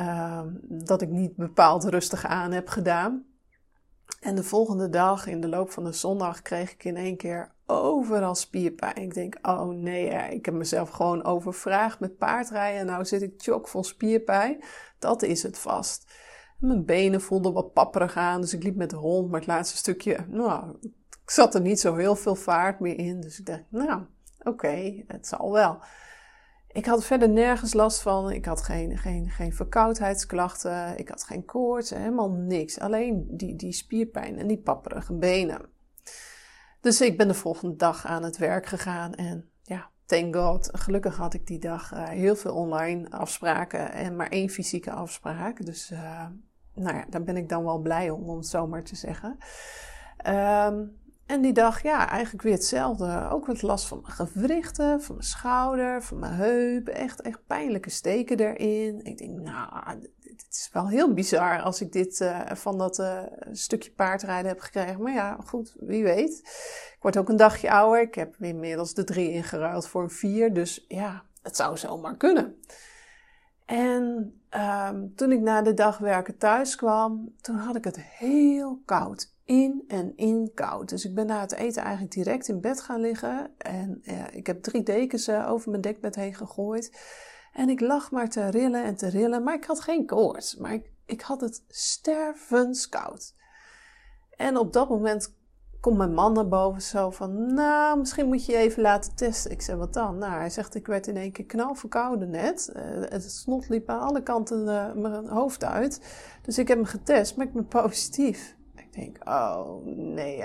um, 0.00 0.60
dat 0.62 1.02
ik 1.02 1.08
niet 1.08 1.36
bepaald 1.36 1.84
rustig 1.84 2.26
aan 2.26 2.52
heb 2.52 2.68
gedaan. 2.68 3.24
En 4.20 4.34
de 4.34 4.42
volgende 4.42 4.88
dag, 4.88 5.26
in 5.26 5.40
de 5.40 5.48
loop 5.48 5.70
van 5.70 5.84
de 5.84 5.92
zondag, 5.92 6.42
kreeg 6.42 6.72
ik 6.72 6.84
in 6.84 6.96
één 6.96 7.16
keer 7.16 7.52
overal 7.66 8.34
spierpijn. 8.34 8.96
Ik 8.96 9.14
denk, 9.14 9.38
oh 9.42 9.68
nee, 9.68 10.08
ik 10.34 10.44
heb 10.44 10.54
mezelf 10.54 10.90
gewoon 10.90 11.24
overvraagd 11.24 12.00
met 12.00 12.16
paardrijden. 12.16 12.86
Nou 12.86 13.04
zit 13.04 13.22
ik 13.22 13.34
chockvol 13.36 13.84
spierpijn. 13.84 14.64
Dat 14.98 15.22
is 15.22 15.42
het 15.42 15.58
vast. 15.58 16.12
Mijn 16.58 16.84
benen 16.84 17.20
voelden 17.20 17.52
wat 17.52 17.72
papperig 17.72 18.16
aan, 18.16 18.40
dus 18.40 18.52
ik 18.52 18.62
liep 18.62 18.76
met 18.76 18.90
de 18.90 18.96
hond. 18.96 19.30
Maar 19.30 19.40
het 19.40 19.48
laatste 19.48 19.76
stukje, 19.76 20.26
nou, 20.28 20.76
ik 21.24 21.30
zat 21.30 21.54
er 21.54 21.60
niet 21.60 21.80
zo 21.80 21.94
heel 21.94 22.16
veel 22.16 22.34
vaart 22.34 22.80
meer 22.80 22.98
in. 22.98 23.20
Dus 23.20 23.38
ik 23.38 23.46
dacht, 23.46 23.64
nou, 23.68 24.02
oké, 24.42 25.04
het 25.06 25.26
zal 25.26 25.52
wel. 25.52 25.78
Ik 26.78 26.86
had 26.86 27.04
verder 27.04 27.28
nergens 27.28 27.74
last 27.74 28.00
van. 28.00 28.30
Ik 28.30 28.44
had 28.44 28.62
geen, 28.62 28.98
geen, 28.98 29.30
geen 29.30 29.52
verkoudheidsklachten. 29.52 30.98
Ik 30.98 31.08
had 31.08 31.24
geen 31.24 31.44
koorts. 31.44 31.90
Helemaal 31.90 32.30
niks. 32.30 32.80
Alleen 32.80 33.26
die, 33.30 33.56
die 33.56 33.72
spierpijn 33.72 34.38
en 34.38 34.46
die 34.46 34.58
papperige 34.58 35.12
benen. 35.12 35.60
Dus 36.80 37.00
ik 37.00 37.16
ben 37.16 37.28
de 37.28 37.34
volgende 37.34 37.76
dag 37.76 38.06
aan 38.06 38.22
het 38.22 38.36
werk 38.36 38.66
gegaan. 38.66 39.14
En 39.14 39.50
ja, 39.62 39.90
thank 40.06 40.36
god. 40.36 40.68
Gelukkig 40.72 41.16
had 41.16 41.34
ik 41.34 41.46
die 41.46 41.58
dag 41.58 41.92
uh, 41.92 42.08
heel 42.08 42.36
veel 42.36 42.54
online 42.54 43.10
afspraken. 43.10 43.92
En 43.92 44.16
maar 44.16 44.28
één 44.28 44.48
fysieke 44.48 44.90
afspraak. 44.90 45.64
Dus 45.64 45.90
uh, 45.90 46.26
nou 46.74 46.96
ja, 46.96 47.04
daar 47.10 47.22
ben 47.22 47.36
ik 47.36 47.48
dan 47.48 47.64
wel 47.64 47.78
blij 47.78 48.10
om, 48.10 48.28
om 48.28 48.36
het 48.36 48.46
zo 48.46 48.66
maar 48.66 48.84
te 48.84 48.96
zeggen. 48.96 49.38
Um, 50.26 50.97
en 51.28 51.40
die 51.40 51.52
dag, 51.52 51.82
ja, 51.82 52.08
eigenlijk 52.08 52.42
weer 52.42 52.52
hetzelfde. 52.52 53.28
Ook 53.30 53.46
wat 53.46 53.62
last 53.62 53.86
van 53.86 54.00
mijn 54.02 54.12
gewrichten, 54.12 55.02
van 55.02 55.14
mijn 55.14 55.26
schouder, 55.26 56.02
van 56.02 56.18
mijn 56.18 56.32
heup. 56.32 56.88
Echt, 56.88 57.20
echt 57.20 57.46
pijnlijke 57.46 57.90
steken 57.90 58.38
erin. 58.38 59.04
Ik 59.04 59.18
denk, 59.18 59.40
nou, 59.40 60.00
dit 60.18 60.46
is 60.50 60.70
wel 60.72 60.88
heel 60.88 61.14
bizar 61.14 61.60
als 61.60 61.80
ik 61.80 61.92
dit 61.92 62.20
uh, 62.20 62.40
van 62.52 62.78
dat 62.78 62.98
uh, 62.98 63.22
stukje 63.52 63.90
paardrijden 63.90 64.48
heb 64.48 64.60
gekregen. 64.60 65.02
Maar 65.02 65.12
ja, 65.12 65.38
goed, 65.46 65.74
wie 65.80 66.02
weet. 66.02 66.38
Ik 66.94 66.98
word 67.00 67.16
ook 67.16 67.28
een 67.28 67.36
dagje 67.36 67.70
ouder. 67.70 68.00
Ik 68.00 68.14
heb 68.14 68.36
inmiddels 68.38 68.94
de 68.94 69.04
drie 69.04 69.30
ingeruild 69.30 69.88
voor 69.88 70.02
een 70.02 70.10
vier. 70.10 70.54
Dus 70.54 70.84
ja, 70.88 71.22
het 71.42 71.56
zou 71.56 71.76
zomaar 71.76 72.16
kunnen. 72.16 72.62
En 73.66 74.32
um, 74.90 75.14
toen 75.14 75.32
ik 75.32 75.40
na 75.40 75.62
de 75.62 75.74
dag 75.74 75.98
werken 75.98 76.38
thuis 76.38 76.76
kwam, 76.76 77.34
toen 77.40 77.56
had 77.56 77.76
ik 77.76 77.84
het 77.84 78.00
heel 78.00 78.82
koud 78.84 79.36
in 79.48 79.84
en 79.86 80.12
in 80.16 80.50
koud. 80.54 80.88
Dus 80.88 81.04
ik 81.04 81.14
ben 81.14 81.26
na 81.26 81.40
het 81.40 81.52
eten 81.52 81.82
eigenlijk 81.82 82.12
direct 82.12 82.48
in 82.48 82.60
bed 82.60 82.80
gaan 82.80 83.00
liggen. 83.00 83.50
En 83.58 84.02
ik 84.32 84.46
heb 84.46 84.62
drie 84.62 84.82
dekens 84.82 85.28
uh, 85.28 85.50
over 85.50 85.70
mijn 85.70 85.82
dekbed 85.82 86.14
heen 86.14 86.34
gegooid. 86.34 86.98
En 87.52 87.68
ik 87.68 87.80
lag 87.80 88.10
maar 88.10 88.28
te 88.28 88.48
rillen 88.48 88.84
en 88.84 88.96
te 88.96 89.08
rillen. 89.08 89.42
Maar 89.42 89.54
ik 89.54 89.64
had 89.64 89.80
geen 89.80 90.06
koorts. 90.06 90.56
Maar 90.56 90.72
ik, 90.72 90.90
ik 91.06 91.20
had 91.20 91.40
het 91.40 91.64
stervenskoud. 91.68 93.34
En 94.30 94.56
op 94.56 94.72
dat 94.72 94.88
moment 94.88 95.36
komt 95.80 95.96
mijn 95.96 96.14
man 96.14 96.32
naar 96.32 96.48
boven 96.48 96.82
zo 96.82 97.10
van... 97.10 97.54
Nou, 97.54 97.98
misschien 97.98 98.26
moet 98.26 98.46
je 98.46 98.52
je 98.52 98.58
even 98.58 98.82
laten 98.82 99.14
testen. 99.14 99.50
Ik 99.50 99.62
zeg, 99.62 99.76
wat 99.76 99.94
dan? 99.94 100.18
Nou, 100.18 100.32
hij 100.32 100.50
zegt, 100.50 100.74
ik 100.74 100.86
werd 100.86 101.06
in 101.06 101.16
één 101.16 101.32
keer 101.32 101.46
knal 101.46 101.74
verkouden 101.74 102.30
net. 102.30 102.72
Uh, 102.76 102.82
het 103.08 103.32
snot 103.32 103.68
liep 103.68 103.88
aan 103.88 104.00
alle 104.00 104.22
kanten 104.22 104.66
uh, 104.66 104.92
mijn 104.92 105.28
hoofd 105.28 105.64
uit. 105.64 106.00
Dus 106.42 106.58
ik 106.58 106.68
heb 106.68 106.78
hem 106.78 106.86
getest, 106.86 107.36
maar 107.36 107.46
ik 107.46 107.52
ben 107.52 107.66
positief 107.66 108.56
denk, 109.00 109.28
oh 109.28 109.84
nee. 109.84 110.42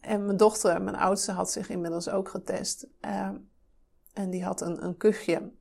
En 0.00 0.24
mijn 0.24 0.36
dochter, 0.36 0.82
mijn 0.82 0.96
oudste, 0.96 1.32
had 1.32 1.50
zich 1.50 1.68
inmiddels 1.68 2.08
ook 2.08 2.28
getest. 2.28 2.86
Uh, 3.00 3.30
en 4.12 4.30
die 4.30 4.44
had 4.44 4.60
een, 4.60 4.84
een 4.84 4.96
kuchje. 4.96 5.52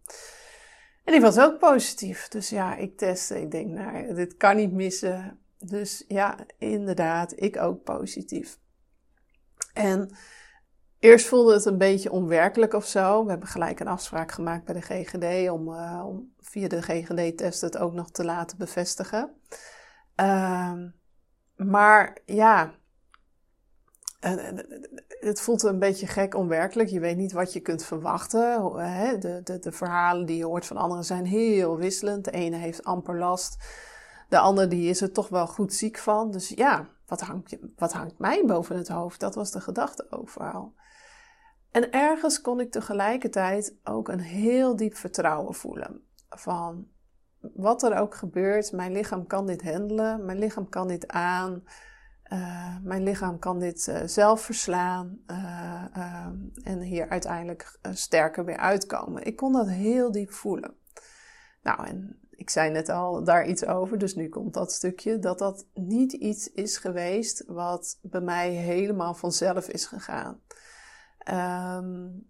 En 1.03 1.11
die 1.13 1.21
was 1.21 1.39
ook 1.39 1.59
positief. 1.59 2.27
Dus 2.27 2.49
ja, 2.49 2.75
ik 2.75 2.97
testte. 2.97 3.41
Ik 3.41 3.51
denk, 3.51 3.67
nou, 3.67 4.13
dit 4.13 4.37
kan 4.37 4.55
niet 4.55 4.71
missen. 4.71 5.39
Dus 5.57 6.05
ja, 6.07 6.37
inderdaad, 6.57 7.33
ik 7.35 7.57
ook 7.57 7.83
positief. 7.83 8.59
En 9.73 10.15
eerst 10.99 11.25
voelde 11.25 11.53
het 11.53 11.65
een 11.65 11.77
beetje 11.77 12.11
onwerkelijk 12.11 12.73
of 12.73 12.85
zo. 12.85 13.23
We 13.23 13.29
hebben 13.29 13.47
gelijk 13.47 13.79
een 13.79 13.87
afspraak 13.87 14.31
gemaakt 14.31 14.65
bij 14.65 14.73
de 14.73 14.81
GGD 14.81 15.49
om, 15.49 15.67
uh, 15.67 16.03
om 16.07 16.33
via 16.39 16.67
de 16.67 16.81
GGD-test 16.81 17.61
het 17.61 17.77
ook 17.77 17.93
nog 17.93 18.11
te 18.11 18.23
laten 18.23 18.57
bevestigen. 18.57 19.33
Uh, 20.21 20.73
maar 21.65 22.17
ja, 22.25 22.73
het 25.19 25.41
voelt 25.41 25.63
een 25.63 25.79
beetje 25.79 26.07
gek 26.07 26.35
onwerkelijk. 26.35 26.89
Je 26.89 26.99
weet 26.99 27.17
niet 27.17 27.31
wat 27.31 27.53
je 27.53 27.59
kunt 27.59 27.83
verwachten. 27.83 28.61
De, 29.19 29.41
de, 29.43 29.59
de 29.59 29.71
verhalen 29.71 30.25
die 30.25 30.37
je 30.37 30.45
hoort 30.45 30.65
van 30.65 30.77
anderen 30.77 31.05
zijn 31.05 31.25
heel 31.25 31.77
wisselend. 31.77 32.25
De 32.25 32.31
ene 32.31 32.55
heeft 32.55 32.83
amper 32.83 33.17
last. 33.17 33.57
De 34.29 34.39
ander 34.39 34.69
die 34.69 34.89
is 34.89 35.01
er 35.01 35.11
toch 35.11 35.29
wel 35.29 35.47
goed 35.47 35.73
ziek 35.73 35.97
van. 35.97 36.31
Dus 36.31 36.49
ja, 36.49 36.89
wat 37.05 37.21
hangt, 37.21 37.57
wat 37.75 37.93
hangt 37.93 38.17
mij 38.17 38.43
boven 38.45 38.77
het 38.77 38.87
hoofd? 38.87 39.19
Dat 39.19 39.35
was 39.35 39.51
de 39.51 39.61
gedachte 39.61 40.07
overal. 40.09 40.73
En 41.71 41.91
ergens 41.91 42.41
kon 42.41 42.59
ik 42.59 42.71
tegelijkertijd 42.71 43.75
ook 43.83 44.07
een 44.07 44.19
heel 44.19 44.75
diep 44.75 44.95
vertrouwen 44.95 45.53
voelen. 45.53 46.01
Van 46.29 46.87
wat 47.41 47.83
er 47.83 47.97
ook 47.97 48.15
gebeurt, 48.15 48.71
mijn 48.71 48.91
lichaam 48.91 49.27
kan 49.27 49.45
dit 49.45 49.61
handelen, 49.63 50.25
mijn 50.25 50.39
lichaam 50.39 50.69
kan 50.69 50.87
dit 50.87 51.07
aan, 51.07 51.63
uh, 52.33 52.77
mijn 52.83 53.03
lichaam 53.03 53.39
kan 53.39 53.59
dit 53.59 53.87
uh, 53.87 54.01
zelf 54.05 54.41
verslaan 54.41 55.19
uh, 55.27 56.25
en 56.63 56.81
hier 56.81 57.09
uiteindelijk 57.09 57.79
sterker 57.93 58.45
weer 58.45 58.57
uitkomen. 58.57 59.25
Ik 59.25 59.35
kon 59.35 59.53
dat 59.53 59.69
heel 59.69 60.11
diep 60.11 60.31
voelen. 60.31 60.75
Nou, 61.61 61.87
en 61.87 62.19
ik 62.31 62.49
zei 62.49 62.71
net 62.71 62.89
al 62.89 63.23
daar 63.23 63.47
iets 63.47 63.65
over, 63.65 63.97
dus 63.97 64.15
nu 64.15 64.29
komt 64.29 64.53
dat 64.53 64.71
stukje, 64.71 65.19
dat 65.19 65.39
dat 65.39 65.65
niet 65.73 66.13
iets 66.13 66.51
is 66.51 66.77
geweest 66.77 67.43
wat 67.47 67.99
bij 68.01 68.21
mij 68.21 68.49
helemaal 68.49 69.13
vanzelf 69.13 69.67
is 69.67 69.85
gegaan. 69.85 70.41
Um, 71.77 72.29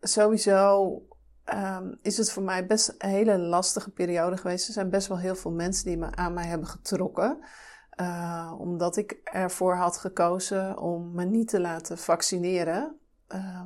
sowieso 0.00 1.02
um, 1.44 1.98
is 2.02 2.16
het 2.16 2.30
voor 2.30 2.42
mij 2.42 2.66
best 2.66 2.94
een 2.98 3.08
hele 3.08 3.38
lastige 3.38 3.90
periode 3.90 4.36
geweest. 4.36 4.66
Er 4.66 4.72
zijn 4.72 4.90
best 4.90 5.08
wel 5.08 5.18
heel 5.18 5.36
veel 5.36 5.52
mensen 5.52 5.84
die 5.84 5.96
me 5.96 6.14
aan 6.14 6.34
mij 6.34 6.46
hebben 6.46 6.68
getrokken. 6.68 7.38
Uh, 8.00 8.54
omdat 8.58 8.96
ik 8.96 9.20
ervoor 9.24 9.76
had 9.76 9.96
gekozen 9.96 10.78
om 10.78 11.14
me 11.14 11.24
niet 11.24 11.48
te 11.48 11.60
laten 11.60 11.98
vaccineren. 11.98 12.98
Uh, 13.28 13.64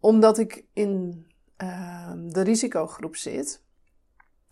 omdat 0.00 0.38
ik 0.38 0.64
in 0.72 1.26
uh, 1.58 2.12
de 2.16 2.40
risicogroep 2.40 3.16
zit. 3.16 3.62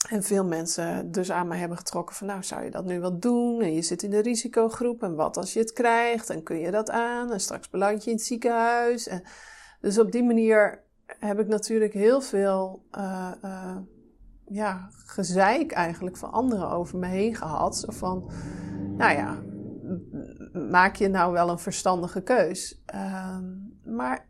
En 0.08 0.22
veel 0.22 0.44
mensen 0.44 1.12
dus 1.12 1.30
aan 1.30 1.48
mij 1.48 1.58
hebben 1.58 1.78
getrokken 1.78 2.14
van 2.14 2.26
nou 2.26 2.42
zou 2.42 2.64
je 2.64 2.70
dat 2.70 2.84
nu 2.84 3.00
wel 3.00 3.18
doen 3.18 3.60
en 3.60 3.74
je 3.74 3.82
zit 3.82 4.02
in 4.02 4.10
de 4.10 4.20
risicogroep 4.20 5.02
en 5.02 5.14
wat 5.14 5.36
als 5.36 5.52
je 5.52 5.58
het 5.58 5.72
krijgt 5.72 6.30
en 6.30 6.42
kun 6.42 6.58
je 6.58 6.70
dat 6.70 6.90
aan 6.90 7.32
en 7.32 7.40
straks 7.40 7.70
beland 7.70 8.04
je 8.04 8.10
in 8.10 8.16
het 8.16 8.24
ziekenhuis. 8.24 9.06
En 9.06 9.22
dus 9.80 9.98
op 9.98 10.12
die 10.12 10.24
manier 10.24 10.82
heb 11.18 11.38
ik 11.38 11.46
natuurlijk 11.46 11.92
heel 11.92 12.20
veel 12.20 12.82
uh, 12.98 13.32
uh, 13.44 13.76
ja, 14.44 14.88
gezeik 14.90 15.72
eigenlijk 15.72 16.16
van 16.16 16.32
anderen 16.32 16.70
over 16.70 16.98
me 16.98 17.06
heen 17.06 17.34
gehad. 17.34 17.84
Van, 17.88 18.30
nou 18.96 19.16
ja, 19.16 19.42
maak 20.70 20.96
je 20.96 21.08
nou 21.08 21.32
wel 21.32 21.48
een 21.50 21.58
verstandige 21.58 22.20
keus? 22.22 22.82
Uh, 22.94 23.38
maar 23.84 24.28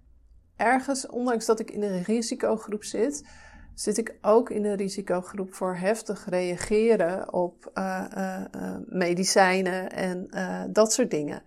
ergens, 0.56 1.06
ondanks 1.06 1.46
dat 1.46 1.60
ik 1.60 1.70
in 1.70 1.82
een 1.82 2.02
risicogroep 2.02 2.84
zit, 2.84 3.28
zit 3.74 3.98
ik 3.98 4.18
ook 4.20 4.50
in 4.50 4.62
de 4.62 4.72
risicogroep 4.72 5.54
voor 5.54 5.76
heftig 5.76 6.28
reageren 6.28 7.32
op 7.32 7.70
uh, 7.74 8.44
medicijnen 8.86 9.90
en 9.90 10.28
dat 10.72 10.92
soort 10.92 11.10
dingen. 11.10 11.42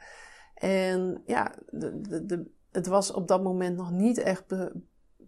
En 0.56 1.22
ja, 1.26 1.56
de, 1.70 2.52
het 2.72 2.88
was 2.88 3.12
op 3.12 3.28
dat 3.28 3.44
moment 3.44 3.78
nog 3.78 3.92
niet 3.92 4.18
echt 4.18 4.48
be, 4.48 4.82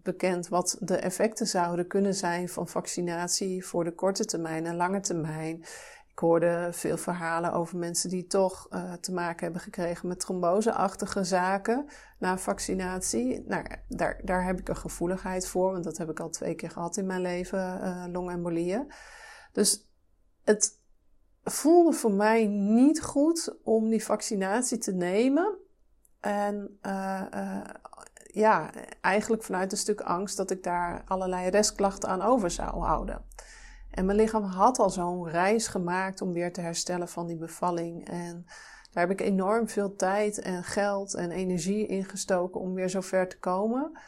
bekend 0.04 0.48
wat 0.48 0.78
de 0.80 0.96
effecten 0.96 1.48
zouden 1.48 1.88
kunnen 1.88 2.14
zijn 2.14 2.50
van 2.50 2.68
vaccinatie 2.68 3.66
voor 3.66 3.84
de 3.84 3.96
korte 3.96 4.26
termijn 4.26 4.66
en 4.66 4.76
lange 4.76 5.00
termijn. 5.00 5.66
Ik 6.12 6.20
hoorde 6.20 6.70
veel 6.72 6.98
verhalen 6.98 7.54
over 7.54 7.78
mensen 7.78 8.10
die 8.10 8.28
toch 8.28 8.68
uh, 8.70 8.94
te 8.94 9.14
maken 9.14 9.44
hebben 9.44 9.62
gekregen 9.62 10.08
met 10.08 10.20
tromboseachtige 10.20 11.24
zaken 11.24 11.86
na 12.20 12.38
vaccinatie. 12.38 13.44
Nou, 13.48 13.66
daar, 13.88 14.22
daar 14.24 14.46
heb 14.46 14.60
ik 14.60 14.70
een 14.70 14.78
gevoeligheid 14.78 15.48
voor, 15.48 15.72
want 15.72 15.84
dat 15.84 15.98
heb 15.98 16.10
ik 16.10 16.20
al 16.20 16.30
twee 16.30 16.56
keer 16.56 16.70
gehad 16.70 16.98
in 16.98 17.06
mijn 17.06 17.22
leven, 17.22 17.80
uh, 17.84 18.06
longembolieën. 18.12 18.92
Dus 19.52 19.88
het 20.44 20.80
voelde 21.44 21.94
voor 21.94 22.14
mij 22.14 22.48
niet 22.48 23.02
goed 23.02 23.58
om 23.64 23.90
die 23.90 24.04
vaccinatie 24.04 24.78
te 24.78 24.94
nemen. 24.94 25.58
En 26.20 26.80
uh, 26.82 27.22
ja, 28.34 28.70
eigenlijk 29.02 29.44
vanuit 29.44 29.72
een 29.72 29.78
stuk 29.78 30.02
angst 30.02 30.38
dat 30.38 30.52
ik 30.52 30.64
daar 30.64 31.04
allerlei 31.06 31.50
restklachten 31.50 32.10
aan 32.10 32.22
over 32.22 32.52
zou 32.52 32.84
houden. 32.84 33.26
En 33.90 34.06
mijn 34.06 34.18
lichaam 34.18 34.44
had 34.44 34.80
al 34.80 34.90
zo'n 34.90 35.30
reis 35.30 35.68
gemaakt 35.68 36.22
om 36.22 36.34
weer 36.34 36.54
te 36.54 36.62
herstellen 36.62 37.08
van 37.08 37.28
die 37.28 37.38
bevalling. 37.38 38.10
En 38.10 38.46
daar 38.92 39.08
heb 39.08 39.20
ik 39.20 39.22
enorm 39.22 39.70
veel 39.70 39.96
tijd 39.96 40.40
en 40.40 40.64
geld 40.64 41.14
en 41.14 41.32
energie 41.32 41.88
in 41.88 42.06
gestoken 42.06 42.62
om 42.62 42.74
weer 42.74 42.90
zover 42.90 43.28
te 43.28 43.40
komen. 43.40 44.00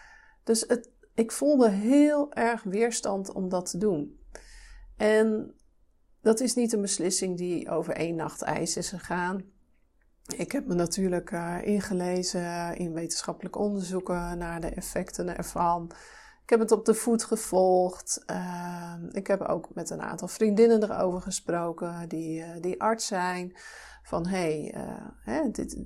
Dus 0.44 0.62
het, 0.68 0.90
ik 1.14 1.32
voelde 1.32 1.70
heel 1.70 2.34
erg 2.34 2.64
weerstand 2.64 3.34
om 3.34 3.50
dat 3.50 3.70
te 3.70 3.78
doen. 3.78 4.20
En 4.98 5.56
dat 6.22 6.40
is 6.40 6.56
niet 6.56 6.74
een 6.74 6.82
beslissing 6.82 7.38
die 7.38 7.70
over 7.70 7.94
één 7.94 8.16
nacht 8.16 8.42
ijs 8.42 8.78
is 8.78 8.90
gegaan. 8.90 9.54
Ik 10.26 10.52
heb 10.52 10.66
me 10.66 10.74
natuurlijk 10.74 11.32
uh, 11.32 11.58
ingelezen 11.62 12.78
in 12.78 12.94
wetenschappelijke 12.94 13.60
onderzoeken 13.60 14.38
naar 14.38 14.62
de 14.62 14.70
effecten 14.70 15.38
ervan. 15.38 15.92
Ik 16.44 16.50
heb 16.50 16.60
het 16.60 16.72
op 16.72 16.86
de 16.86 16.94
voet 16.94 17.24
gevolgd. 17.24 18.24
Uh, 18.32 18.94
ik 19.12 19.28
heb 19.28 19.42
ook 19.42 19.74
met 19.74 19.90
een 19.90 20.02
aantal 20.02 20.28
vriendinnen 20.28 20.84
erover 20.84 21.22
gesproken 21.22 22.10
die, 22.10 22.40
uh, 22.40 22.48
die 22.62 22.82
arts 22.82 23.08
zijn. 23.08 23.54
Van 24.04 24.28
hé, 24.28 24.70
hey, 24.72 24.84
hè, 25.24 25.52
dit, 25.52 25.78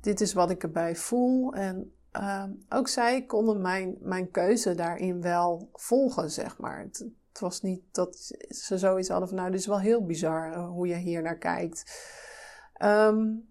dit 0.00 0.20
is 0.20 0.32
wat 0.32 0.50
ik 0.50 0.62
erbij 0.62 0.96
voel. 0.96 1.54
En 1.54 1.94
ehm, 2.10 2.50
ook 2.68 2.88
zij 2.88 3.24
konden 3.26 3.60
mijn, 3.60 3.96
mijn 4.00 4.30
keuze 4.30 4.74
daarin 4.74 5.22
wel 5.22 5.70
volgen, 5.72 6.30
zeg 6.30 6.58
maar. 6.58 6.80
Het, 6.80 6.98
het, 7.28 7.40
was 7.40 7.62
niet 7.62 7.82
dat 7.92 8.32
ze 8.48 8.78
zoiets 8.78 9.08
hadden 9.08 9.28
van 9.28 9.36
nou, 9.36 9.50
dit 9.50 9.60
is 9.60 9.66
wel 9.66 9.80
heel 9.80 10.06
bizar 10.06 10.56
hoe 10.56 10.86
je 10.86 10.96
hier 10.96 11.22
naar 11.22 11.38
kijkt. 11.38 12.08
Um, 12.82 13.49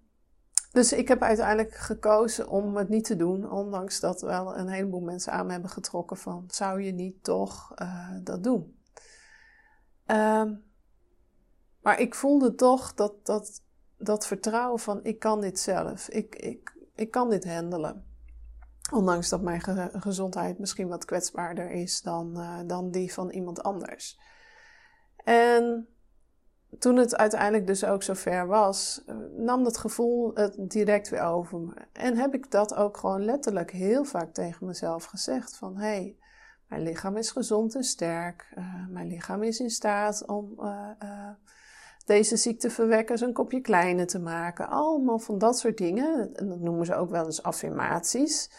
dus 0.71 0.93
ik 0.93 1.07
heb 1.07 1.21
uiteindelijk 1.21 1.73
gekozen 1.73 2.49
om 2.49 2.75
het 2.75 2.89
niet 2.89 3.05
te 3.05 3.15
doen, 3.15 3.51
ondanks 3.51 3.99
dat 3.99 4.21
wel 4.21 4.57
een 4.57 4.69
heleboel 4.69 5.01
mensen 5.01 5.31
aan 5.31 5.45
me 5.45 5.51
hebben 5.51 5.69
getrokken 5.69 6.17
van 6.17 6.43
zou 6.47 6.81
je 6.81 6.91
niet 6.91 7.23
toch 7.23 7.71
uh, 7.81 8.15
dat 8.23 8.43
doen? 8.43 8.77
Um, 10.05 10.63
maar 11.81 11.99
ik 11.99 12.15
voelde 12.15 12.55
toch 12.55 12.93
dat, 12.93 13.25
dat, 13.25 13.63
dat 13.97 14.27
vertrouwen 14.27 14.79
van 14.79 14.99
ik 15.03 15.19
kan 15.19 15.41
dit 15.41 15.59
zelf, 15.59 16.09
ik, 16.09 16.35
ik, 16.35 16.77
ik 16.95 17.11
kan 17.11 17.29
dit 17.29 17.45
handelen. 17.45 18.07
Ondanks 18.93 19.29
dat 19.29 19.41
mijn 19.41 19.61
ge 19.61 19.89
gezondheid 19.93 20.59
misschien 20.59 20.87
wat 20.87 21.05
kwetsbaarder 21.05 21.71
is 21.71 22.01
dan, 22.01 22.39
uh, 22.39 22.59
dan 22.65 22.91
die 22.91 23.13
van 23.13 23.29
iemand 23.29 23.63
anders. 23.63 24.19
En 25.23 25.87
toen 26.77 26.95
het 26.97 27.17
uiteindelijk 27.17 27.67
dus 27.67 27.85
ook 27.85 28.03
zover 28.03 28.47
was, 28.47 29.03
eh, 29.05 29.15
nam 29.37 29.63
dat 29.63 29.77
gevoel 29.77 30.31
het 30.33 30.55
direct 30.57 31.09
weer 31.09 31.21
over 31.21 31.59
me. 31.59 31.73
En 31.93 32.17
heb 32.17 32.33
ik 32.33 32.51
dat 32.51 32.75
ook 32.75 32.97
gewoon 32.97 33.25
letterlijk 33.25 33.71
heel 33.71 34.03
vaak 34.03 34.33
tegen 34.33 34.65
mezelf 34.65 35.05
gezegd: 35.05 35.57
van 35.57 35.77
hé, 35.77 35.87
hey, 35.87 36.17
mijn 36.67 36.81
lichaam 36.81 37.17
is 37.17 37.31
gezond 37.31 37.75
en 37.75 37.83
sterk. 37.83 38.53
Uh, 38.57 38.87
mijn 38.89 39.07
lichaam 39.07 39.43
is 39.43 39.59
in 39.59 39.69
staat 39.69 40.25
om 40.27 40.53
uh, 40.59 40.89
uh, 41.03 41.29
deze 42.05 42.37
ziekte 42.37 42.69
verwekkers 42.69 43.21
een 43.21 43.33
kopje 43.33 43.61
kleiner 43.61 44.07
te 44.07 44.19
maken. 44.19 44.69
Allemaal 44.69 45.19
van 45.19 45.37
dat 45.37 45.59
soort 45.59 45.77
dingen. 45.77 46.33
En 46.33 46.49
dat 46.49 46.59
noemen 46.59 46.85
ze 46.85 46.95
ook 46.95 47.09
wel 47.09 47.25
eens 47.25 47.43
affirmaties. 47.43 48.51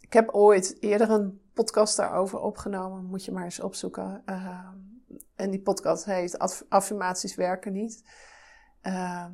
ik 0.00 0.12
heb 0.12 0.30
ooit 0.30 0.76
eerder 0.80 1.10
een 1.10 1.40
podcast 1.54 1.96
daarover 1.96 2.40
opgenomen. 2.40 3.04
Moet 3.04 3.24
je 3.24 3.32
maar 3.32 3.44
eens 3.44 3.60
opzoeken 3.60 4.22
en 5.36 5.50
die 5.50 5.60
podcast 5.60 6.04
heet 6.04 6.64
Affirmaties 6.68 7.34
werken 7.34 7.72
niet. 7.72 8.04
Uh, 8.82 9.26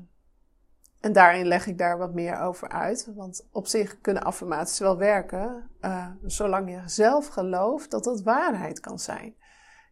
en 1.01 1.13
daarin 1.13 1.47
leg 1.47 1.67
ik 1.67 1.79
daar 1.79 1.99
wat 1.99 2.15
meer 2.15 2.41
over 2.41 2.69
uit. 2.69 3.09
Want 3.15 3.49
op 3.53 3.67
zich 3.67 4.01
kunnen 4.01 4.23
affirmaties 4.23 4.79
wel 4.79 4.99
werken, 4.99 5.71
uh, 5.81 6.07
zolang 6.25 6.71
je 6.71 6.83
zelf 6.87 7.27
gelooft 7.27 7.91
dat 7.91 8.05
het 8.05 8.23
waarheid 8.23 8.81
kan 8.81 8.99
zijn. 8.99 9.35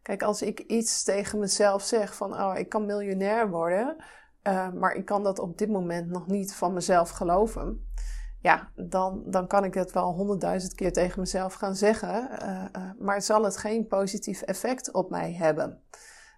Kijk, 0.01 0.21
als 0.21 0.41
ik 0.41 0.59
iets 0.59 1.03
tegen 1.03 1.39
mezelf 1.39 1.83
zeg 1.83 2.15
van, 2.15 2.33
oh, 2.33 2.57
ik 2.57 2.69
kan 2.69 2.85
miljonair 2.85 3.49
worden, 3.49 3.95
uh, 4.43 4.71
maar 4.71 4.93
ik 4.93 5.05
kan 5.05 5.23
dat 5.23 5.39
op 5.39 5.57
dit 5.57 5.69
moment 5.69 6.09
nog 6.09 6.27
niet 6.27 6.53
van 6.53 6.73
mezelf 6.73 7.09
geloven 7.09 7.87
ja, 8.41 8.69
dan, 8.75 9.23
dan 9.25 9.47
kan 9.47 9.63
ik 9.63 9.73
het 9.73 9.91
wel 9.91 10.13
honderdduizend 10.13 10.75
keer 10.75 10.93
tegen 10.93 11.19
mezelf 11.19 11.53
gaan 11.53 11.75
zeggen, 11.75 12.29
uh, 12.41 12.63
uh, 12.75 12.91
maar 12.99 13.21
zal 13.21 13.43
het 13.43 13.57
geen 13.57 13.87
positief 13.87 14.41
effect 14.41 14.91
op 14.91 15.09
mij 15.09 15.33
hebben. 15.33 15.81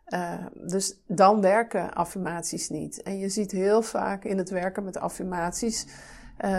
Uh, 0.07 0.45
dus 0.53 1.01
dan 1.07 1.41
werken 1.41 1.93
affirmaties 1.93 2.69
niet. 2.69 3.01
En 3.01 3.19
je 3.19 3.29
ziet 3.29 3.51
heel 3.51 3.81
vaak 3.81 4.23
in 4.23 4.37
het 4.37 4.49
werken 4.49 4.83
met 4.83 4.97
affirmaties 4.97 5.87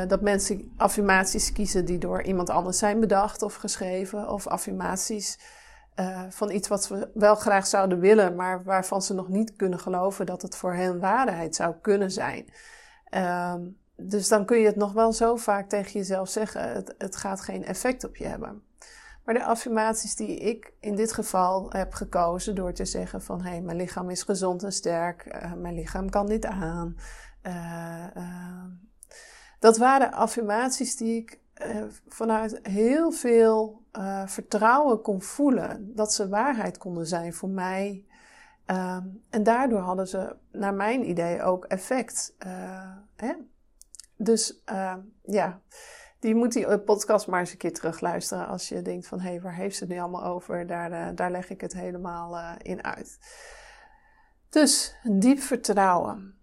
dat 0.08 0.20
mensen 0.20 0.72
affirmaties 0.76 1.52
kiezen 1.52 1.84
die 1.84 1.99
door 1.99 2.22
iemand 2.22 2.50
anders 2.50 2.78
zijn 2.78 3.00
bedacht 3.00 3.42
of 3.42 3.54
geschreven, 3.54 4.28
of 4.28 4.46
affirmaties 4.46 5.38
van 6.28 6.50
iets 6.50 6.68
wat 6.68 6.84
ze 6.84 7.11
wel 7.14 7.34
graag 7.34 7.66
zouden 7.66 7.99
willen, 8.00 8.34
maar 8.34 8.62
waarvan 8.62 9.02
ze 9.02 9.14
nog 9.14 9.28
niet 9.28 9.56
kunnen 9.56 9.78
geloven 9.78 10.26
dat 10.26 10.42
het 10.42 10.56
voor 10.56 10.75
hen 10.75 11.00
waarheid 11.00 11.54
zou 11.54 11.75
kunnen 11.80 12.11
zijn. 12.11 12.52
Ehm, 13.04 13.61
dus 13.96 14.28
dan 14.28 14.44
kun 14.44 14.58
je 14.58 14.66
het 14.66 14.76
nog 14.76 14.92
wel 14.92 15.12
zo 15.12 15.37
vaak 15.37 15.68
tegen 15.68 15.92
jezelf 15.92 16.28
zeggen: 16.28 16.72
het, 16.72 16.94
het 16.99 17.16
gaat 17.16 17.40
geen 17.40 17.64
effect 17.64 18.04
op 18.04 18.16
je 18.16 18.26
hebben. 18.26 18.62
Maar 19.25 19.34
de 19.34 19.44
affirmaties 19.44 20.16
die 20.16 20.37
ik 20.37 20.72
in 20.80 20.96
dit 20.96 21.12
geval 21.12 21.70
heb 21.70 21.92
gekozen 21.92 22.54
door 22.54 22.72
te 22.72 22.84
zeggen 22.84 23.22
van 23.22 23.42
hé, 23.42 23.50
hey, 23.50 23.61
mijn 23.61 23.76
lichaam 23.76 24.11
is 24.11 24.22
gezond 24.22 24.62
en 24.62 24.72
sterk, 24.72 25.26
uh, 25.26 25.52
mijn 25.52 25.75
lichaam 25.75 26.11
kan 26.11 26.26
dit 26.26 26.46
aan. 26.46 26.96
Uh, 27.42 28.06
uh, 28.16 28.64
dat 29.58 29.76
waren 29.78 30.12
affirmaties 30.12 30.96
die 30.96 31.16
ik 31.16 31.40
vanuit 32.08 32.58
heel 32.62 33.12
veel 33.12 33.82
vertrouwen 34.26 35.02
kon 35.02 35.22
voelen. 35.22 35.94
Dat 35.94 36.12
ze 36.12 36.28
waarheid 36.28 36.78
konden 36.78 37.06
zijn 37.06 37.34
voor 37.34 37.49
mij. 37.49 38.06
Ehm, 38.64 39.06
en 39.30 39.42
daardoor 39.42 39.80
hadden 39.80 40.08
ze, 40.08 40.37
naar 40.52 40.75
mijn 40.75 41.08
idee, 41.08 41.42
ook 41.42 41.64
effect. 41.64 42.34
Hè? 43.16 43.32
Dus 44.16 44.62
ehm, 44.64 45.00
ja, 45.23 45.61
die 46.19 46.35
moet 46.35 46.52
die 46.52 46.78
podcast 46.78 47.26
maar 47.26 47.40
eens 47.40 47.52
een 47.52 47.59
keer 47.59 47.73
terugluisteren 47.73 48.47
als 48.47 48.69
je 48.69 48.83
denkt 48.83 49.07
van 49.07 49.21
hé, 49.21 49.28
hey, 49.28 49.40
waar 49.40 49.54
heeft 49.54 49.76
ze 49.76 49.85
het 49.85 49.92
nu 49.92 49.99
allemaal 49.99 50.25
over? 50.25 50.66
Daar, 50.66 50.90
uh, 50.90 51.09
daar 51.14 51.31
leg 51.31 51.50
ik 51.50 51.61
het 51.61 51.73
helemaal 51.73 52.37
uh, 52.37 52.52
in 52.59 52.85
uit. 52.85 53.19
Dus 54.49 54.95
diep 55.02 55.38
vertrouwen. 55.38 56.38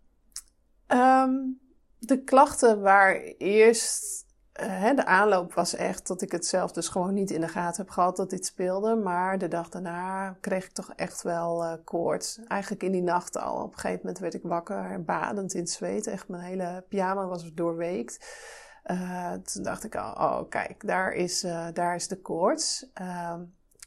Um, 0.88 1.60
de 2.00 2.24
klachten 2.24 2.82
waar 2.82 3.16
eerst 3.38 4.26
uh, 4.62 4.96
de 4.96 5.06
aanloop 5.06 5.54
was 5.54 5.76
echt 5.76 6.08
dat 6.08 6.22
ik 6.22 6.32
het 6.32 6.46
zelf 6.46 6.72
dus 6.72 6.88
gewoon 6.88 7.14
niet 7.14 7.32
in 7.32 7.42
de 7.42 7.48
gaten 7.48 7.84
heb 7.84 7.92
gehad 7.92 8.16
dat 8.16 8.30
dit 8.30 8.46
speelde. 8.46 8.96
Maar 8.96 9.38
de 9.38 9.48
dag 9.48 9.70
daarna 9.70 10.38
kreeg 10.42 10.66
ik 10.66 10.72
toch 10.72 10.94
echt 10.96 11.22
wel 11.22 11.80
koorts. 11.84 12.40
Eigenlijk 12.48 12.84
in 12.84 12.92
die 12.92 13.02
nacht 13.02 13.38
al. 13.38 13.64
Op 13.64 13.74
een 13.74 13.80
gegeven 13.80 14.00
moment 14.02 14.20
werd 14.20 14.34
ik 14.34 14.44
wakker, 14.44 15.04
badend 15.04 15.54
in 15.54 15.60
het 15.60 15.70
zweet. 15.70 16.08
Echt 16.08 16.28
mijn 16.28 16.44
hele 16.44 16.86
pyjama 16.90 17.26
was 17.28 17.54
doorweekt. 17.54 18.38
Uh, 18.86 19.34
toen 19.34 19.64
dacht 19.64 19.84
ik 19.84 19.96
al, 19.96 20.12
oh 20.12 20.50
kijk, 20.50 20.88
daar 20.88 21.12
is, 21.12 21.44
uh, 21.44 21.68
daar 21.74 21.96
is 21.96 22.08
de 22.08 22.22
koorts. 22.22 22.90
Uh, 23.02 23.36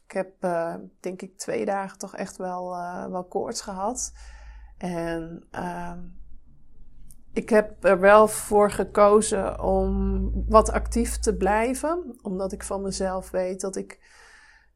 ik 0.04 0.12
heb 0.12 0.44
uh, 0.44 0.74
denk 1.00 1.22
ik 1.22 1.38
twee 1.38 1.64
dagen 1.64 1.98
toch 1.98 2.16
echt 2.16 2.36
wel, 2.36 2.70
wel 3.10 3.24
koorts 3.24 3.60
gehad. 3.60 4.12
En 4.78 5.46
ehm, 5.50 5.98
ik 7.32 7.48
heb 7.48 7.84
er 7.84 8.00
wel 8.00 8.28
voor 8.28 8.70
gekozen 8.70 9.62
om 9.62 10.30
wat 10.48 10.70
actief 10.70 11.18
te 11.18 11.36
blijven. 11.36 12.18
Omdat 12.22 12.52
ik 12.52 12.62
van 12.62 12.82
mezelf 12.82 13.30
weet 13.30 13.60
dat 13.60 13.76
ik 13.76 14.00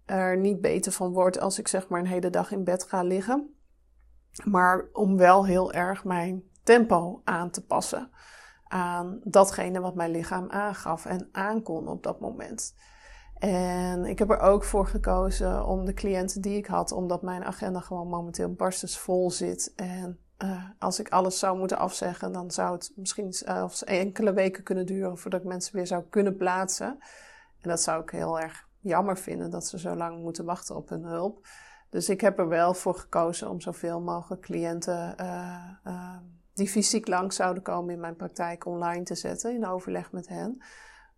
er 0.05 0.39
niet 0.39 0.61
beter 0.61 0.93
van 0.93 1.13
word 1.13 1.41
als 1.41 1.59
ik 1.59 1.69
zeg 1.69 1.89
maar 1.89 2.01
een 2.01 2.07
hele 2.07 2.31
dag 2.31 2.53
in 2.53 2.65
bed 2.65 2.85
ga 2.85 3.03
liggen. 3.03 3.55
Maar 4.45 4.89
om 4.93 5.17
wel 5.17 5.47
heel 5.47 5.73
erg 5.73 6.05
mijn 6.05 6.43
tempo 6.63 7.21
aan 7.25 7.51
te 7.51 7.67
passen 7.67 8.11
aan 8.69 9.21
datgene 9.25 9.81
wat 9.81 9.95
mijn 9.95 10.11
lichaam 10.11 10.51
aangaf 10.51 11.05
en 11.05 11.29
aankon 11.33 11.89
op 11.89 12.03
dat 12.03 12.21
moment. 12.21 12.75
En 13.39 14.05
ik 14.05 14.19
heb 14.19 14.31
er 14.31 14.39
ook 14.39 14.65
voor 14.65 14.87
gekozen 14.87 15.67
om 15.67 15.85
de 15.85 15.93
cliënten 15.93 16.41
die 16.41 16.57
ik 16.57 16.67
had, 16.67 16.93
omdat 16.93 17.23
mijn 17.23 17.45
agenda 17.45 17.81
gewoon 17.81 18.09
momenteel 18.09 18.53
barstensvol 18.53 19.31
zit. 19.31 19.73
En 19.77 20.19
uh, 20.45 20.65
als 20.79 21.01
ik 21.01 21.09
alles 21.09 21.39
zou 21.39 21.59
moeten 21.59 21.79
afzeggen, 21.79 22.33
dan 22.33 22.51
zou 22.51 22.73
het 22.73 22.93
misschien 22.97 23.33
zelfs 23.33 23.85
enkele 23.85 24.33
weken 24.33 24.63
kunnen 24.63 24.87
duren 24.87 25.19
voordat 25.19 25.41
ik 25.41 25.47
mensen 25.47 25.77
weer 25.77 25.87
zou 25.87 26.05
kunnen 26.11 26.37
plaatsen. 26.37 26.99
En 27.61 27.69
dat 27.69 27.83
zou 27.83 28.03
ik 28.03 28.11
heel 28.11 28.41
erg 28.41 28.69
jammer 28.81 29.19
vinden 29.19 29.51
dat 29.51 29.67
ze 29.67 29.79
zo 29.79 29.95
lang 29.95 30.23
moeten 30.23 30.45
wachten 30.45 30.77
op 30.77 30.89
hun 30.89 31.05
hulp. 31.05 31.47
Dus 31.91 32.09
ik 32.09 32.21
heb 32.21 32.39
er 32.39 32.49
wel 32.49 32.75
voor 32.75 32.95
gekozen 32.95 33.51
om 33.51 33.61
zoveel 33.61 34.01
mogelijk 34.01 34.43
cliënten 34.43 35.15
uh, 35.21 36.17
die 36.55 36.69
fysiek 36.69 37.09
langs 37.09 37.37
zouden 37.37 37.63
komen 37.63 37.95
in 37.95 38.01
mijn 38.01 38.17
praktijk 38.17 38.67
online 38.67 39.03
te 39.03 39.15
zetten 39.15 39.55
in 39.55 39.67
overleg 39.67 40.13
met 40.13 40.29
hen. 40.29 40.63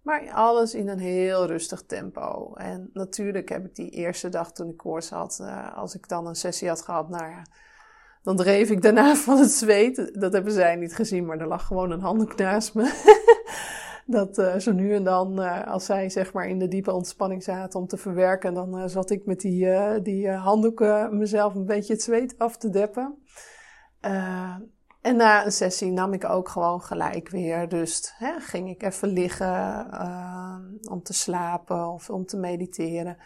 Maar 0.02 0.30
alles 0.32 0.75
in 0.75 0.88
een 0.88 0.98
heel 0.98 1.46
rustig 1.46 1.82
tempo. 1.82 2.54
En 2.54 2.90
natuurlijk 2.92 3.48
heb 3.48 3.64
ik 3.64 3.75
die 3.75 3.90
eerste 3.90 4.28
dag 4.28 4.52
toen 4.52 4.68
ik 4.68 4.76
koorts 4.76 5.10
had, 5.10 5.40
als 5.75 5.94
ik 5.94 6.08
dan 6.08 6.26
een 6.26 6.37
sessie 6.37 6.68
had 6.68 6.82
gehad, 6.82 7.08
nou 7.08 7.30
ja, 7.30 7.42
dan 8.22 8.37
dreef 8.37 8.70
ik 8.70 8.82
daarna 8.82 9.16
van 9.26 9.38
het 9.38 9.50
zweet. 9.50 10.20
Dat 10.20 10.32
hebben 10.32 10.52
zij 10.52 10.76
niet 10.76 10.94
gezien, 10.94 11.26
maar 11.26 11.38
er 11.38 11.46
lag 11.46 11.66
gewoon 11.66 11.90
een 11.90 12.00
handdoek 12.00 12.37
naast 12.37 12.75
me. 12.75 13.16
dat 14.06 14.38
uh, 14.38 14.56
zo 14.56 14.72
nu 14.72 14.94
en 14.94 15.04
dan, 15.04 15.40
uh, 15.40 15.66
als 15.66 15.84
zij 15.84 16.10
zeg 16.10 16.32
maar 16.32 16.48
in 16.48 16.58
de 16.58 16.68
diepe 16.68 16.92
ontspanning 16.92 17.42
zaten 17.42 17.80
om 17.80 17.87
te 17.87 17.96
verwerken, 17.96 18.54
dan 18.54 18.90
zat 18.90 19.11
ik 19.11 19.26
met 19.26 19.40
die, 19.40 19.68
die 20.02 20.31
handdoeken 20.31 21.18
mezelf 21.18 21.54
een 21.54 21.66
beetje 21.66 21.92
het 21.92 22.02
zweet 22.02 22.35
af 22.38 22.57
te 22.57 22.70
deppen. 22.70 23.18
En 25.00 25.16
na 25.16 25.44
een 25.44 25.52
sessie 25.52 25.90
nam 25.90 26.12
ik 26.12 26.24
ook 26.24 26.48
gewoon 26.48 26.81
gelijk 26.81 27.28
weer 27.28 27.68
Dus 27.68 28.14
Hè, 28.16 28.40
ging 28.40 28.68
ik 28.68 28.83
even 28.83 29.09
liggen 29.09 29.87
om 30.90 31.02
te 31.02 31.12
slapen 31.12 31.88
of 31.88 32.11
om 32.11 32.26
te 32.26 32.37
mediteren. 32.37 33.16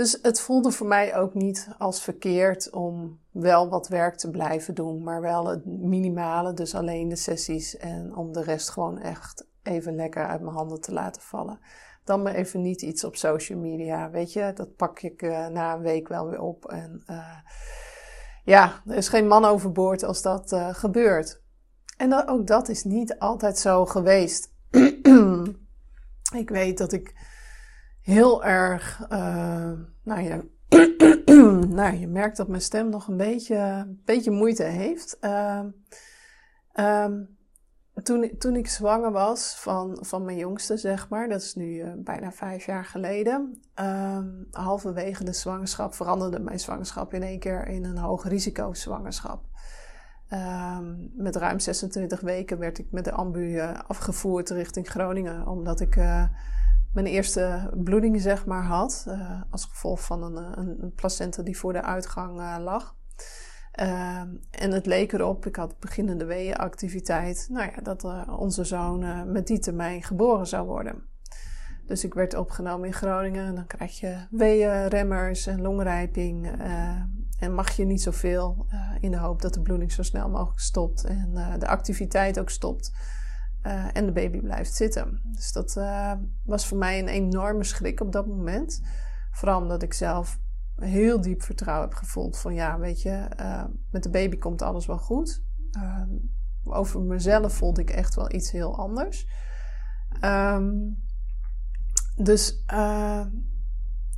Dus 0.00 0.18
het 0.22 0.40
voelde 0.40 0.70
voor 0.70 0.86
mij 0.86 1.16
ook 1.16 1.34
niet 1.34 1.68
als 1.78 2.02
verkeerd 2.02 2.70
om 2.70 3.20
wel 3.30 3.68
wat 3.68 3.88
werk 3.88 4.16
te 4.16 4.30
blijven 4.30 4.74
doen, 4.74 5.02
maar 5.02 5.20
wel 5.20 5.46
het 5.46 5.66
minimale, 5.66 6.52
dus 6.52 6.74
alleen 6.74 7.08
de 7.08 7.16
sessies 7.16 7.76
en 7.76 8.14
om 8.16 8.32
de 8.32 8.42
rest 8.42 8.70
gewoon 8.70 8.98
echt 8.98 9.46
even 9.62 9.94
lekker 9.94 10.26
uit 10.26 10.40
mijn 10.40 10.54
handen 10.54 10.80
te 10.80 10.92
laten 10.92 11.22
vallen. 11.22 11.60
Dan 12.04 12.22
maar 12.22 12.34
even 12.34 12.62
niet 12.62 12.82
iets 12.82 13.04
op 13.04 13.16
social 13.16 13.58
media, 13.58 14.10
weet 14.10 14.32
je, 14.32 14.52
dat 14.54 14.76
pak 14.76 15.00
ik 15.00 15.22
uh, 15.22 15.46
na 15.46 15.74
een 15.74 15.82
week 15.82 16.08
wel 16.08 16.28
weer 16.28 16.40
op 16.40 16.64
en 16.64 17.02
uh, 17.10 17.36
ja, 18.44 18.82
er 18.86 18.96
is 18.96 19.08
geen 19.08 19.26
man 19.26 19.44
overboord 19.44 20.02
als 20.02 20.22
dat 20.22 20.52
uh, 20.52 20.74
gebeurt. 20.74 21.42
En 21.96 22.28
ook 22.28 22.46
dat 22.46 22.68
is 22.68 22.84
niet 22.84 23.18
altijd 23.18 23.58
zo 23.58 23.86
geweest. 23.86 24.52
ik 26.42 26.50
weet 26.50 26.78
dat 26.78 26.92
ik 26.92 27.14
heel 28.10 28.44
erg, 28.44 29.06
uh, 29.12 29.72
nou 30.02 30.20
ja, 30.20 30.40
nou, 31.80 31.96
je 31.96 32.06
merkt 32.06 32.36
dat 32.36 32.48
mijn 32.48 32.62
stem 32.62 32.88
nog 32.88 33.08
een 33.08 33.16
beetje, 33.16 33.56
een 33.56 34.02
beetje 34.04 34.30
moeite 34.30 34.62
heeft. 34.62 35.16
Uh, 35.20 35.62
um, 36.74 37.38
toen, 38.02 38.30
toen 38.38 38.56
ik 38.56 38.68
zwanger 38.68 39.12
was 39.12 39.54
van, 39.58 39.98
van 40.00 40.24
mijn 40.24 40.36
jongste, 40.36 40.76
zeg 40.76 41.08
maar, 41.08 41.28
dat 41.28 41.42
is 41.42 41.54
nu 41.54 41.66
uh, 41.66 41.92
bijna 41.96 42.32
vijf 42.32 42.66
jaar 42.66 42.84
geleden, 42.84 43.60
um, 43.80 44.46
halverwege 44.50 45.24
de 45.24 45.32
zwangerschap 45.32 45.94
veranderde 45.94 46.40
mijn 46.40 46.60
zwangerschap 46.60 47.14
in 47.14 47.22
één 47.22 47.38
keer 47.38 47.66
in 47.66 47.84
een 47.84 47.98
hoog 47.98 48.28
risico 48.28 48.74
zwangerschap. 48.74 49.44
Um, 50.32 51.10
met 51.16 51.36
ruim 51.36 51.58
26 51.58 52.20
weken 52.20 52.58
werd 52.58 52.78
ik 52.78 52.86
met 52.90 53.04
de 53.04 53.12
ambu 53.12 53.40
uh, 53.40 53.78
afgevoerd 53.86 54.50
richting 54.50 54.88
Groningen, 54.88 55.46
omdat 55.46 55.80
ik 55.80 55.96
mijn 56.92 57.06
eerste 57.06 57.70
bloeding, 57.74 58.20
zeg 58.20 58.46
maar, 58.46 58.64
had, 58.64 59.06
als 59.50 59.64
gevolg 59.64 60.04
van 60.04 60.22
een, 60.22 60.58
een, 60.58 60.82
een 60.82 60.92
placenta 60.94 61.42
die 61.42 61.58
voor 61.58 61.72
de 61.72 61.82
uitgang 61.82 62.58
lag. 62.58 62.98
Uh, 63.80 64.20
en 64.50 64.70
het 64.70 64.86
leek 64.86 65.12
erop, 65.12 65.46
ik 65.46 65.56
had 65.56 65.78
beginnende 65.78 66.24
weeënactiviteit, 66.24 67.46
nou 67.50 67.70
ja, 67.74 67.82
dat 67.82 68.28
onze 68.38 68.64
zoon 68.64 69.32
met 69.32 69.46
die 69.46 69.58
termijn 69.58 70.02
geboren 70.02 70.46
zou 70.46 70.66
worden. 70.66 71.10
Dus 71.90 72.04
ik 72.04 72.14
werd 72.14 72.34
opgenomen 72.34 72.86
in 72.86 72.92
Groningen 72.92 73.46
en 73.46 73.54
dan 73.54 73.66
krijg 73.66 74.00
je 74.00 74.26
weeënremmers 74.30 75.46
en 75.46 75.60
longrijping. 75.60 76.60
Eh, 76.60 77.02
en 77.38 77.54
mag 77.54 77.70
je 77.70 77.84
niet 77.84 78.02
zoveel 78.02 78.66
in 79.00 79.10
de 79.10 79.16
hoop 79.16 79.42
dat 79.42 79.54
de 79.54 79.62
bloeding 79.62 79.92
zo 79.92 80.02
snel 80.02 80.28
mogelijk 80.28 80.60
stopt 80.60 81.04
en 81.04 81.56
de 81.58 81.66
activiteit 81.66 82.40
ook 82.40 82.50
stopt. 82.50 82.92
En 83.92 84.06
de 84.06 84.12
baby 84.12 84.40
blijft 84.40 84.74
zitten. 84.74 85.20
Dus 85.32 85.52
dat 85.52 85.80
was 86.44 86.66
voor 86.66 86.78
mij 86.78 86.98
een 86.98 87.08
enorme 87.08 87.64
schrik 87.64 88.00
op 88.00 88.12
dat 88.12 88.26
moment. 88.26 88.82
Vooral 89.30 89.60
omdat 89.60 89.82
ik 89.82 89.92
zelf 89.92 90.40
heel 90.76 91.20
diep 91.20 91.42
vertrouwen 91.42 91.88
heb 91.88 91.98
gevoeld. 91.98 92.38
Van 92.38 92.54
ja, 92.54 92.78
weet 92.78 93.02
je, 93.02 93.28
uh, 93.40 93.64
met 93.90 94.02
de 94.02 94.10
baby 94.10 94.38
komt 94.38 94.62
alles 94.62 94.86
wel 94.86 94.98
goed. 94.98 95.42
Over 96.64 97.00
mezelf 97.00 97.52
voelde 97.52 97.80
ik 97.80 97.90
echt 97.90 98.14
wel 98.14 98.32
iets 98.32 98.50
heel 98.50 98.78
anders. 98.78 99.28
Um, 100.24 101.02
dus 102.16 102.64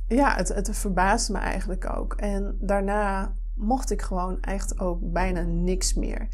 ja, 0.07 0.35
het, 0.35 0.47
het 0.47 0.77
verbaasde 0.77 1.33
me 1.33 1.39
eigenlijk 1.39 1.97
ook. 1.97 2.13
En 2.13 2.57
daarna 2.59 3.33
mocht 3.55 3.91
ik 3.91 4.01
gewoon 4.01 4.41
echt 4.41 4.79
ook 4.79 5.11
bijna 5.11 5.41
niks 5.41 5.93
meer. 5.93 6.27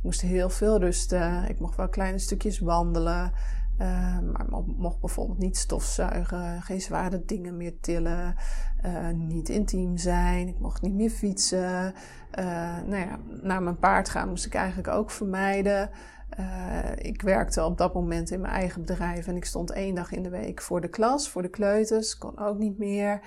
Ik 0.00 0.06
moest 0.06 0.20
heel 0.20 0.50
veel 0.50 0.78
rusten. 0.78 1.48
Ik 1.48 1.60
mocht 1.60 1.76
wel 1.76 1.88
kleine 1.88 2.18
stukjes 2.18 2.58
wandelen. 2.58 3.32
Uh, 3.80 4.18
maar 4.18 4.46
mocht 4.76 5.00
bijvoorbeeld 5.00 5.38
niet 5.38 5.56
stofzuigen, 5.56 6.62
geen 6.62 6.80
zware 6.80 7.24
dingen 7.24 7.56
meer 7.56 7.80
tillen, 7.80 8.34
uh, 8.86 9.08
niet 9.10 9.48
intiem 9.48 9.96
zijn. 9.96 10.48
Ik 10.48 10.58
mocht 10.58 10.82
niet 10.82 10.94
meer 10.94 11.10
fietsen. 11.10 11.94
Uh, 12.38 12.44
nou 12.84 12.96
ja, 12.96 13.18
naar 13.42 13.62
mijn 13.62 13.78
paard 13.78 14.08
gaan 14.08 14.28
moest 14.28 14.46
ik 14.46 14.54
eigenlijk 14.54 14.88
ook 14.88 15.10
vermijden. 15.10 15.90
ik 16.96 17.22
werkte 17.22 17.64
op 17.64 17.78
dat 17.78 17.94
moment 17.94 18.30
in 18.30 18.40
mijn 18.40 18.52
eigen 18.52 18.80
bedrijf 18.80 19.26
en 19.26 19.36
ik 19.36 19.44
stond 19.44 19.70
één 19.70 19.94
dag 19.94 20.12
in 20.12 20.22
de 20.22 20.30
week 20.30 20.62
voor 20.62 20.80
de 20.80 20.88
klas, 20.88 21.28
voor 21.28 21.42
de 21.42 21.50
kleuters. 21.50 22.18
Kon 22.18 22.38
ook 22.38 22.58
niet 22.58 22.78
meer. 22.78 23.20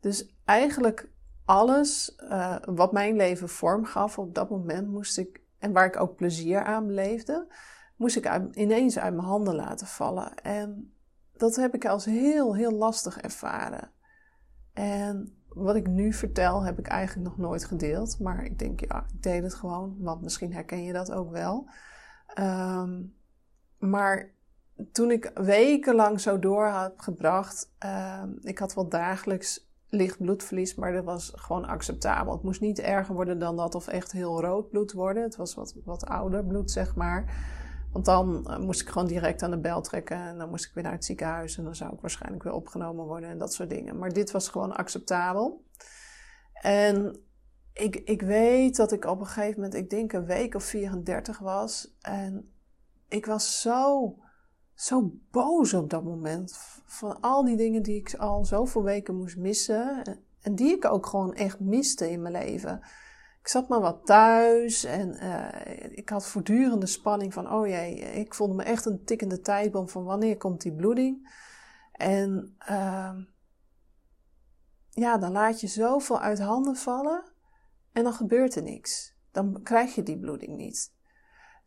Dus 0.00 0.34
eigenlijk 0.44 1.08
alles 1.44 2.16
wat 2.64 2.92
mijn 2.92 3.16
leven 3.16 3.48
vorm 3.48 3.84
gaf 3.84 4.18
op 4.18 4.34
dat 4.34 4.50
moment 4.50 4.88
moest 4.88 5.18
ik, 5.18 5.39
en 5.60 5.72
waar 5.72 5.86
ik 5.86 6.00
ook 6.00 6.16
plezier 6.16 6.62
aan 6.62 6.86
beleefde, 6.86 7.52
moest 7.96 8.16
ik 8.16 8.40
ineens 8.52 8.98
uit 8.98 9.14
mijn 9.14 9.26
handen 9.26 9.54
laten 9.54 9.86
vallen. 9.86 10.34
En 10.34 10.94
dat 11.32 11.56
heb 11.56 11.74
ik 11.74 11.86
als 11.86 12.04
heel, 12.04 12.54
heel 12.54 12.72
lastig 12.72 13.18
ervaren. 13.18 13.90
En 14.72 15.36
wat 15.48 15.76
ik 15.76 15.86
nu 15.86 16.12
vertel, 16.12 16.62
heb 16.62 16.78
ik 16.78 16.86
eigenlijk 16.86 17.28
nog 17.28 17.38
nooit 17.38 17.64
gedeeld. 17.64 18.18
Maar 18.18 18.44
ik 18.44 18.58
denk, 18.58 18.80
ja, 18.80 19.04
ik 19.12 19.22
deed 19.22 19.42
het 19.42 19.54
gewoon, 19.54 19.96
want 19.98 20.22
misschien 20.22 20.52
herken 20.52 20.82
je 20.82 20.92
dat 20.92 21.12
ook 21.12 21.30
wel. 21.30 21.68
Ehm, 22.26 23.02
maar 23.78 24.30
toen 24.92 25.10
ik 25.10 25.30
wekenlang 25.34 26.20
zo 26.20 26.38
door 26.38 26.66
had 26.66 26.92
gebracht, 26.96 27.74
uh, 27.84 28.22
ik 28.40 28.58
had 28.58 28.74
wel 28.74 28.88
dagelijks 28.88 29.69
licht 29.90 30.18
bloedverlies, 30.18 30.74
maar 30.74 30.92
dat 30.92 31.04
was 31.04 31.32
gewoon 31.34 31.64
acceptabel. 31.64 32.32
Het 32.32 32.42
moest 32.42 32.60
niet 32.60 32.78
erger 32.78 33.14
worden 33.14 33.38
dan 33.38 33.56
dat 33.56 33.74
of 33.74 33.88
echt 33.88 34.12
heel 34.12 34.40
rood 34.40 34.70
bloed 34.70 34.92
worden. 34.92 35.22
Het 35.22 35.36
was 35.36 35.54
wat, 35.54 35.74
wat 35.84 36.06
ouder 36.06 36.44
bloed, 36.44 36.70
zeg 36.70 36.94
maar. 36.94 37.48
Want 37.92 38.04
dan 38.04 38.46
eh, 38.46 38.58
moest 38.58 38.80
ik 38.80 38.88
gewoon 38.88 39.06
direct 39.06 39.42
aan 39.42 39.50
de 39.50 39.60
bel 39.60 39.80
trekken 39.80 40.16
en 40.16 40.38
dan 40.38 40.48
moest 40.48 40.64
ik 40.64 40.74
weer 40.74 40.82
naar 40.84 40.92
het 40.92 41.04
ziekenhuis 41.04 41.58
en 41.58 41.64
dan 41.64 41.74
zou 41.74 41.92
ik 41.94 42.00
waarschijnlijk 42.00 42.42
weer 42.42 42.52
opgenomen 42.52 43.04
worden 43.04 43.28
en 43.28 43.38
dat 43.38 43.54
soort 43.54 43.70
dingen. 43.70 43.98
Maar 43.98 44.12
dit 44.12 44.30
was 44.30 44.48
gewoon 44.48 44.76
acceptabel. 44.76 45.64
En 46.52 47.20
ik, 47.72 47.96
ik 47.96 48.22
weet 48.22 48.76
dat 48.76 48.92
ik 48.92 49.04
op 49.04 49.20
een 49.20 49.26
gegeven 49.26 49.54
moment, 49.54 49.74
ik 49.74 49.90
denk 49.90 50.12
een 50.12 50.26
week 50.26 50.54
of 50.54 50.64
34 50.64 51.38
was 51.38 51.96
en 52.00 52.52
ik 53.08 53.26
was 53.26 53.60
zo 53.60 54.14
zo 54.80 55.12
boos 55.30 55.74
op 55.74 55.90
dat 55.90 56.04
moment. 56.04 56.58
Van 56.84 57.20
al 57.20 57.44
die 57.44 57.56
dingen 57.56 57.82
die 57.82 57.96
ik 57.96 58.14
al 58.14 58.44
zoveel 58.44 58.82
weken 58.82 59.16
moest 59.16 59.36
missen. 59.36 60.02
En 60.40 60.54
die 60.54 60.76
ik 60.76 60.84
ook 60.84 61.06
gewoon 61.06 61.34
echt 61.34 61.60
miste 61.60 62.10
in 62.10 62.22
mijn 62.22 62.34
leven. 62.34 62.80
Ik 63.40 63.48
zat 63.48 63.68
maar 63.68 63.80
wat 63.80 64.06
thuis 64.06 64.84
en 64.84 65.14
uh, 65.14 65.98
ik 65.98 66.08
had 66.08 66.26
voortdurende 66.26 66.86
spanning 66.86 67.32
van, 67.32 67.52
oh 67.52 67.66
jee, 67.66 67.94
ik 67.94 68.34
voelde 68.34 68.54
me 68.54 68.62
echt 68.62 68.84
een 68.84 69.04
tikkende 69.04 69.40
tijdbom 69.40 69.88
van 69.88 70.04
wanneer 70.04 70.36
komt 70.36 70.60
die 70.60 70.74
bloeding. 70.74 71.30
En 71.92 72.56
uh, 72.70 73.14
ja, 74.90 75.18
dan 75.18 75.32
laat 75.32 75.60
je 75.60 75.66
zoveel 75.66 76.20
uit 76.20 76.38
handen 76.38 76.76
vallen 76.76 77.32
en 77.92 78.02
dan 78.02 78.12
gebeurt 78.12 78.54
er 78.54 78.62
niks. 78.62 79.14
Dan 79.30 79.60
krijg 79.62 79.94
je 79.94 80.02
die 80.02 80.18
bloeding 80.18 80.56
niet. 80.56 80.92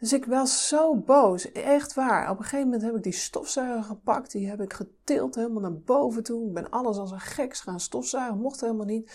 Dus 0.04 0.13
ik 0.13 0.26
was 0.26 0.68
zo 0.68 0.96
boos, 0.96 1.52
echt 1.52 1.94
waar. 1.94 2.30
Op 2.30 2.38
een 2.38 2.44
gegeven 2.44 2.66
moment 2.66 2.84
heb 2.84 2.96
ik 2.96 3.04
die 3.04 3.12
stofzuiger 3.12 3.84
gepakt, 3.84 4.32
die 4.32 4.50
heb 4.50 4.62
ik 4.62 4.74
getild 4.74 5.36
helemaal 5.36 5.62
naar 5.62 5.80
boven 5.80 6.24
toe. 6.24 6.48
Ik 6.48 6.54
ben 6.54 6.70
alles 6.70 6.98
als 6.98 7.12
een 7.12 7.20
geks 7.20 7.62
gaan 7.62 7.80
stofzuigen, 7.80 8.38
mocht 8.38 8.62
helemaal 8.62 8.86
niet. 8.86 9.12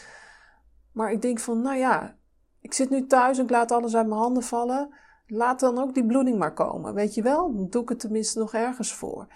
Maar 0.92 1.12
ik 1.12 1.22
denk 1.22 1.38
van, 1.38 1.62
nou 1.62 1.76
ja, 1.76 2.16
ik 2.60 2.74
zit 2.74 2.90
nu 2.90 3.06
thuis 3.06 3.38
en 3.38 3.44
ik 3.44 3.50
laat 3.50 3.72
alles 3.72 3.96
uit 3.96 4.06
mijn 4.06 4.20
handen 4.20 4.42
vallen. 4.42 4.94
Laat 5.26 5.60
dan 5.60 5.78
ook 5.78 5.94
die 5.94 6.06
bloeding 6.06 6.38
maar 6.38 6.54
komen, 6.54 6.94
weet 6.94 7.14
je 7.14 7.22
wel? 7.22 7.54
Dan 7.54 7.68
doe 7.68 7.82
ik 7.82 7.88
het 7.88 8.00
tenminste 8.00 8.38
nog 8.38 8.54
ergens 8.54 8.94
voor. 8.94 9.26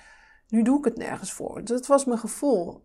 Nu 0.49 0.63
doe 0.63 0.79
ik 0.79 0.85
het 0.85 0.97
nergens 0.97 1.33
voor. 1.33 1.65
Dat 1.65 1.87
was 1.87 2.05
mijn 2.05 2.19
gevoel. 2.19 2.85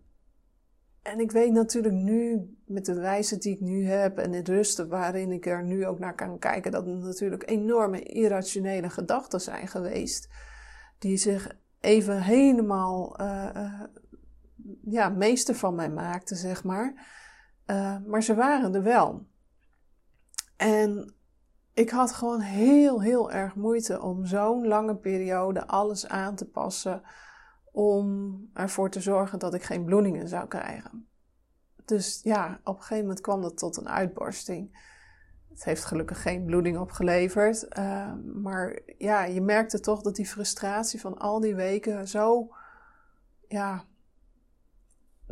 En 1.07 1.19
ik 1.19 1.31
weet 1.31 1.51
natuurlijk 1.51 1.93
nu, 1.93 2.49
met 2.65 2.85
de 2.85 2.93
wijze 2.93 3.37
die 3.37 3.53
ik 3.53 3.61
nu 3.61 3.85
heb 3.85 4.17
en 4.17 4.33
het 4.33 4.47
rusten 4.47 4.89
waarin 4.89 5.31
ik 5.31 5.45
er 5.45 5.63
nu 5.63 5.85
ook 5.85 5.99
naar 5.99 6.15
kan 6.15 6.39
kijken, 6.39 6.71
dat 6.71 6.85
het 6.85 6.99
natuurlijk 6.99 7.49
enorme 7.49 8.03
irrationele 8.03 8.89
gedachten 8.89 9.41
zijn 9.41 9.67
geweest. 9.67 10.29
Die 10.99 11.17
zich 11.17 11.55
even 11.79 12.21
helemaal, 12.21 13.21
uh, 13.21 13.83
ja, 14.81 15.09
meester 15.09 15.55
van 15.55 15.75
mij 15.75 15.89
maakten, 15.89 16.35
zeg 16.35 16.63
maar. 16.63 16.93
Uh, 17.65 17.97
maar 18.05 18.23
ze 18.23 18.35
waren 18.35 18.75
er 18.75 18.83
wel. 18.83 19.25
En 20.57 21.13
ik 21.73 21.89
had 21.89 22.11
gewoon 22.11 22.41
heel, 22.41 23.01
heel 23.01 23.31
erg 23.31 23.55
moeite 23.55 24.01
om 24.01 24.25
zo'n 24.25 24.67
lange 24.67 24.95
periode 24.95 25.67
alles 25.67 26.07
aan 26.07 26.35
te 26.35 26.45
passen 26.45 27.01
om 27.77 28.49
ervoor 28.53 28.89
te 28.89 29.01
zorgen 29.01 29.39
dat 29.39 29.53
ik 29.53 29.63
geen 29.63 29.85
bloedingen 29.85 30.27
zou 30.27 30.47
krijgen. 30.47 31.07
Dus 31.85 32.19
ja, 32.23 32.59
op 32.63 32.75
een 32.75 32.81
gegeven 32.81 33.03
moment 33.03 33.21
kwam 33.21 33.41
dat 33.41 33.57
tot 33.57 33.77
een 33.77 33.89
uitbarsting. 33.89 34.79
Het 35.49 35.63
heeft 35.63 35.85
gelukkig 35.85 36.21
geen 36.21 36.45
bloeding 36.45 36.77
opgeleverd. 36.77 37.65
Uh, 37.77 38.13
maar 38.33 38.79
ja, 38.97 39.23
je 39.23 39.41
merkte 39.41 39.79
toch 39.79 40.01
dat 40.01 40.15
die 40.15 40.25
frustratie 40.25 41.01
van 41.01 41.17
al 41.17 41.39
die 41.39 41.55
weken 41.55 42.07
zo 42.07 42.55
ja, 43.47 43.85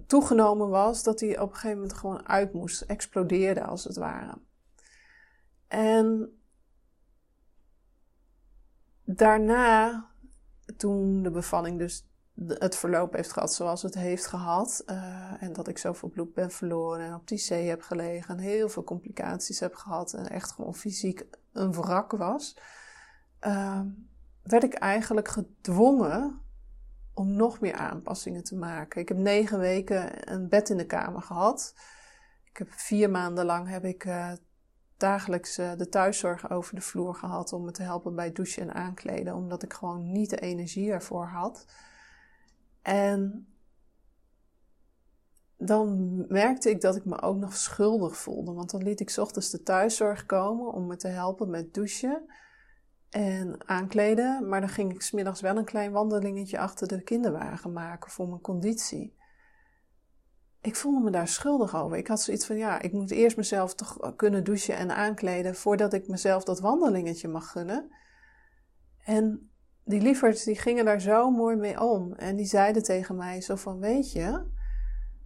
toegenomen 0.07 0.69
was 0.69 1.03
dat 1.03 1.19
die 1.19 1.41
op 1.41 1.49
een 1.49 1.55
gegeven 1.55 1.77
moment 1.77 1.97
gewoon 1.97 2.27
uit 2.27 2.53
moest, 2.53 2.81
explodeerde 2.81 3.63
als 3.63 3.83
het 3.83 3.95
ware. 3.95 4.37
En 5.67 6.37
daarna, 9.03 10.05
toen 10.77 11.23
de 11.23 11.31
bevalling 11.31 11.79
dus 11.79 12.05
het 12.47 12.75
verloop 12.75 13.13
heeft 13.13 13.31
gehad 13.31 13.53
zoals 13.53 13.81
het 13.81 13.95
heeft 13.95 14.27
gehad. 14.27 14.83
Uh, 14.85 15.43
en 15.43 15.53
dat 15.53 15.67
ik 15.67 15.77
zoveel 15.77 16.09
bloed 16.09 16.33
ben 16.33 16.51
verloren 16.51 17.05
en 17.05 17.13
op 17.13 17.27
die 17.27 17.37
zee 17.37 17.67
heb 17.67 17.81
gelegen 17.81 18.37
en 18.37 18.43
heel 18.43 18.69
veel 18.69 18.83
complicaties 18.83 19.59
heb 19.59 19.75
gehad 19.75 20.13
en 20.13 20.29
echt 20.29 20.51
gewoon 20.51 20.75
fysiek 20.75 21.25
een 21.53 21.73
wrak 21.73 22.11
was. 22.11 22.57
Uh, 23.41 23.81
werd 24.43 24.63
ik 24.63 24.73
eigenlijk 24.73 25.27
gedwongen 25.27 26.41
om 27.13 27.31
nog 27.31 27.59
meer 27.59 27.75
aanpassingen 27.75 28.43
te 28.43 28.55
maken. 28.55 29.01
Ik 29.01 29.07
heb 29.07 29.17
negen 29.17 29.59
weken 29.59 30.31
een 30.33 30.49
bed 30.49 30.69
in 30.69 30.77
de 30.77 30.85
kamer 30.85 31.21
gehad. 31.21 31.73
Ik 32.49 32.57
heb 32.57 32.71
vier 32.71 33.09
maanden 33.09 33.45
lang 33.45 33.69
heb 33.69 33.85
ik 33.85 34.05
uh, 34.05 34.31
dagelijks 34.97 35.59
uh, 35.59 35.71
de 35.77 35.89
thuiszorg 35.89 36.49
over 36.49 36.75
de 36.75 36.81
vloer 36.81 37.15
gehad 37.15 37.53
om 37.53 37.63
me 37.63 37.71
te 37.71 37.83
helpen 37.83 38.15
bij 38.15 38.31
douchen 38.31 38.61
en 38.61 38.73
aankleden, 38.73 39.35
omdat 39.35 39.63
ik 39.63 39.73
gewoon 39.73 40.11
niet 40.11 40.29
de 40.29 40.39
energie 40.39 40.91
ervoor 40.91 41.25
had. 41.25 41.65
En 42.85 43.47
dan 45.57 46.17
merkte 46.27 46.69
ik 46.69 46.81
dat 46.81 46.95
ik 46.95 47.05
me 47.05 47.21
ook 47.21 47.37
nog 47.37 47.55
schuldig 47.55 48.17
voelde. 48.17 48.53
Want 48.53 48.71
dan 48.71 48.83
liet 48.83 48.99
ik 48.99 49.17
ochtends 49.17 49.49
de 49.49 49.63
thuiszorg 49.63 50.25
komen 50.25 50.73
om 50.73 50.87
me 50.87 50.95
te 50.95 51.07
helpen 51.07 51.49
met 51.49 51.73
douchen 51.73 52.25
en 53.09 53.67
aankleden. 53.67 54.49
Maar 54.49 54.59
dan 54.59 54.69
ging 54.69 54.93
ik 54.93 55.01
smiddags 55.01 55.41
wel 55.41 55.57
een 55.57 55.65
klein 55.65 55.91
wandelingetje 55.91 56.59
achter 56.59 56.87
de 56.87 57.01
kinderwagen 57.01 57.73
maken 57.73 58.11
voor 58.11 58.27
mijn 58.27 58.41
conditie. 58.41 59.15
Ik 60.61 60.75
voelde 60.75 61.03
me 61.03 61.11
daar 61.11 61.27
schuldig 61.27 61.75
over. 61.75 61.97
Ik 61.97 62.07
had 62.07 62.21
zoiets 62.21 62.45
van, 62.45 62.57
ja, 62.57 62.81
ik 62.81 62.91
moet 62.91 63.11
eerst 63.11 63.37
mezelf 63.37 63.75
toch 63.75 64.15
kunnen 64.15 64.43
douchen 64.43 64.77
en 64.77 64.95
aankleden 64.95 65.55
voordat 65.55 65.93
ik 65.93 66.07
mezelf 66.07 66.43
dat 66.43 66.59
wandelingetje 66.59 67.27
mag 67.27 67.51
gunnen. 67.51 67.95
En 69.03 69.49
die 69.85 70.01
lieverds 70.01 70.43
die 70.43 70.55
gingen 70.55 70.85
daar 70.85 71.01
zo 71.01 71.31
mooi 71.31 71.55
mee 71.55 71.81
om. 71.81 72.13
En 72.13 72.35
die 72.35 72.45
zeiden 72.45 72.83
tegen 72.83 73.15
mij 73.15 73.41
zo 73.41 73.55
van, 73.55 73.79
weet 73.79 74.11
je, 74.11 74.43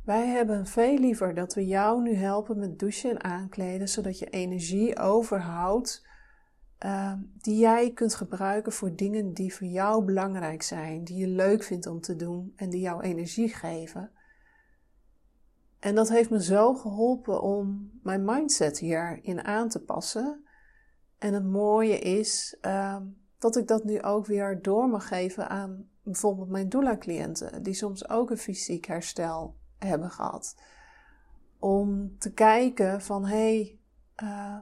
wij 0.04 0.28
hebben 0.28 0.68
veel 0.68 0.98
liever 0.98 1.34
dat 1.34 1.54
we 1.54 1.66
jou 1.66 2.02
nu 2.02 2.14
helpen 2.14 2.60
met 2.60 2.80
douchen 2.80 3.10
en 3.10 3.24
aankleden, 3.24 3.90
zodat 3.90 4.20
je 4.20 4.30
energie 4.30 4.98
overhoudt 4.98 6.08
uh, 6.86 7.14
die 7.38 7.58
jij 7.58 7.92
kunt 7.94 8.16
gebruiken 8.16 8.72
voor 8.72 8.96
dingen 8.96 9.34
die 9.34 9.54
voor 9.54 9.68
jou 9.68 10.06
belangrijk 10.06 10.62
zijn, 10.62 11.04
die 11.04 11.18
je 11.18 11.28
leuk 11.28 11.64
vindt 11.64 11.88
om 11.88 12.02
te 12.02 12.16
doen 12.16 12.54
en 12.56 12.70
die 12.70 12.82
jou 12.82 13.02
energie 13.02 13.50
geven. 13.50 14.12
En 15.80 15.96
dat 15.96 16.10
heeft 16.10 16.30
me 16.30 16.44
zo 16.44 16.74
geholpen 16.74 17.42
om 17.42 17.92
mijn 18.04 18.26
mindset 18.26 18.80
hierin 18.80 19.44
aan 19.44 19.70
te 19.70 19.84
passen. 19.84 20.44
En 21.18 21.34
het 21.34 21.46
mooie 21.46 22.00
is, 22.00 22.58
uh, 22.62 22.98
dat 23.40 23.56
ik 23.56 23.68
dat 23.68 23.84
nu 23.84 24.02
ook 24.02 24.26
weer 24.26 24.62
door 24.62 24.90
mag 24.90 25.08
geven 25.08 25.50
aan 25.50 25.90
bijvoorbeeld 26.04 26.50
mijn 26.50 26.70
doula-cliënten, 26.70 27.64
die 27.64 27.74
soms 27.74 28.10
ook 28.10 28.30
een 28.30 28.38
fysiek 28.38 28.86
herstel 28.86 29.56
hebben 29.78 30.12
gehad. 30.12 30.56
Om 31.60 32.18
te 32.18 32.34
kijken 32.34 33.02
van 33.02 33.26
hé, 33.26 33.38
hey, 33.38 33.80
uh, 34.24 34.58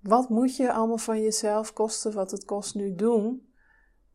wat 0.00 0.28
moet 0.28 0.56
je 0.56 0.72
allemaal 0.72 0.98
van 0.98 1.22
jezelf 1.22 1.72
kosten, 1.72 2.12
wat 2.12 2.30
het 2.30 2.44
kost 2.44 2.74
nu 2.74 2.94
doen? 2.94 3.52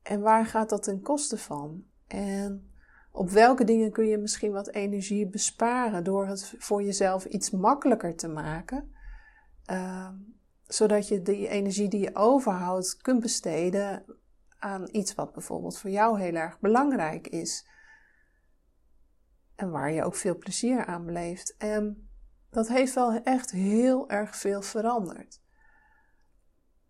En 0.01 0.21
waar 0.21 0.45
gaat 0.45 0.69
dat 0.69 0.83
ten 0.83 1.01
koste 1.01 1.37
van? 1.37 1.83
En 2.07 2.71
op 3.11 3.29
welke 3.29 3.63
dingen 3.63 3.91
kun 3.91 4.05
je 4.05 4.17
misschien 4.17 4.51
wat 4.51 4.69
energie 4.69 5.27
besparen 5.27 6.03
door 6.03 6.27
het 6.27 6.55
voor 6.57 6.83
jezelf 6.83 7.25
iets 7.25 7.51
makkelijker 7.51 8.15
te 8.15 8.27
maken? 8.27 8.91
Uh, 9.71 10.09
zodat 10.67 11.07
je 11.07 11.21
die 11.21 11.47
energie 11.47 11.89
die 11.89 11.99
je 11.99 12.15
overhoudt 12.15 12.97
kunt 12.97 13.19
besteden 13.19 14.05
aan 14.59 14.87
iets 14.91 15.15
wat 15.15 15.33
bijvoorbeeld 15.33 15.77
voor 15.77 15.89
jou 15.89 16.19
heel 16.19 16.33
erg 16.33 16.59
belangrijk 16.59 17.27
is. 17.27 17.67
En 19.55 19.71
waar 19.71 19.91
je 19.91 20.03
ook 20.03 20.15
veel 20.15 20.37
plezier 20.37 20.85
aan 20.85 21.05
beleeft. 21.05 21.55
En 21.57 22.09
dat 22.49 22.67
heeft 22.67 22.93
wel 22.93 23.21
echt 23.23 23.51
heel 23.51 24.09
erg 24.09 24.35
veel 24.35 24.61
veranderd. 24.61 25.41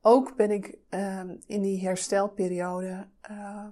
Ook 0.02 0.36
ben 0.36 0.52
ik 0.52 0.78
uh, 0.90 1.20
in 1.46 1.62
die 1.62 1.88
herstelperiode 1.88 3.10
uh, 3.32 3.68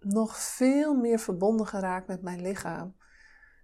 nog 0.00 0.38
veel 0.38 0.94
meer 0.94 1.18
verbonden 1.18 1.66
geraakt 1.66 2.06
met 2.06 2.22
mijn 2.22 2.40
lichaam. 2.40 2.96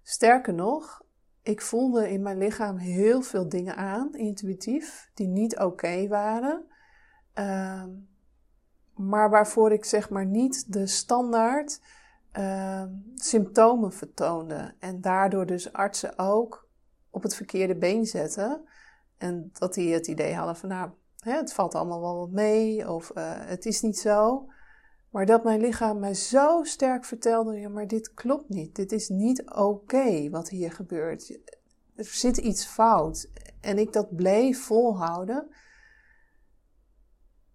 Sterker 0.03 0.55
nog, 0.55 1.02
ik 1.43 1.61
voelde 1.61 2.11
in 2.11 2.23
mijn 2.23 2.39
lichaam 2.39 2.77
heel 2.77 3.23
veel 3.23 3.49
dingen 3.49 3.77
aan, 3.77 4.15
intuïtief, 4.15 5.11
die 5.15 5.29
niet 5.29 5.59
oké 5.59 6.09
waren. 6.09 6.65
Uh, 7.39 7.85
maar 8.95 9.31
waarvoor 9.31 9.73
ik 9.73 9.85
zeg 9.85 10.11
maar 10.11 10.27
niet 10.27 10.73
de 10.73 10.87
standaard 10.87 11.81
uh, 12.39 12.85
symptomen 13.15 13.93
vertoonde. 13.93 14.75
En 14.79 15.01
daardoor 15.01 15.47
dus 15.47 15.73
artsen 15.73 16.19
ook 16.19 16.69
op 17.11 17.23
het 17.23 17.35
verkeerde 17.35 17.77
been 17.77 18.07
zetten. 18.07 18.69
En 19.19 19.51
dat 19.53 19.75
die 19.75 19.93
het 19.93 20.07
idee 20.07 20.35
hadden 20.35 20.57
van 20.57 20.69
nou, 20.69 20.91
hè, 21.19 21.33
het 21.33 21.53
valt 21.53 21.75
allemaal 21.75 22.01
wel 22.01 22.19
wat 22.19 22.31
mee 22.31 22.91
of 22.91 23.11
uh, 23.15 23.33
het 23.37 23.67
is 23.67 23.81
niet 23.81 23.99
zo. 23.99 24.47
Maar 25.13 25.27
dat 25.27 25.45
mijn 25.45 25.61
lichaam 25.61 25.99
mij 25.99 26.15
zo 26.15 26.63
sterk 26.63 27.05
vertelde, 27.05 27.61
ja, 27.61 27.69
maar 27.69 27.87
dit 27.87 28.15
klopt 28.15 28.49
niet. 28.49 28.75
Dit 28.75 28.93
is 28.93 29.09
niet 29.09 29.51
oké 29.51 30.31
wat 30.31 30.49
hier 30.49 30.73
gebeurt. 30.73 31.39
Er 31.95 32.05
zit 32.05 32.37
iets 32.37 32.67
fout. 32.67 33.31
En 33.61 33.79
ik 33.79 33.93
dat 33.93 34.17
bleef 34.17 34.65
volhouden. 34.65 35.49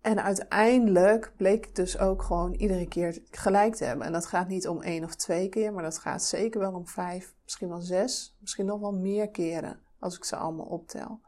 En 0.02 0.24
uiteindelijk 0.24 1.34
bleek 1.38 1.66
ik 1.66 1.76
dus 1.76 1.98
ook 1.98 2.24
gewoon 2.24 2.54
iedere 2.54 2.88
keer 2.88 3.22
gelijk 3.32 3.76
te 3.76 3.84
hebben. 3.84 4.06
En 4.06 4.12
dat 4.12 4.26
gaat 4.26 4.48
niet 4.48 4.68
om 4.68 4.82
één 4.82 5.04
of 5.04 5.16
twee 5.16 5.50
keer, 5.50 5.74
maar 5.74 5.84
dat 5.84 5.98
gaat 5.98 6.24
zeker 6.24 6.60
wel 6.60 6.74
om 6.74 6.88
vijf, 6.88 7.36
misschien 7.44 7.70
wel 7.70 7.82
zes, 7.82 8.38
misschien 8.40 8.66
nog 8.66 8.80
wel 8.80 8.92
meer 8.92 9.30
keren 9.30 9.80
als 10.00 10.18
ik 10.18 10.24
ze 10.24 10.36
allemaal 10.36 10.66
optel. 10.66 11.22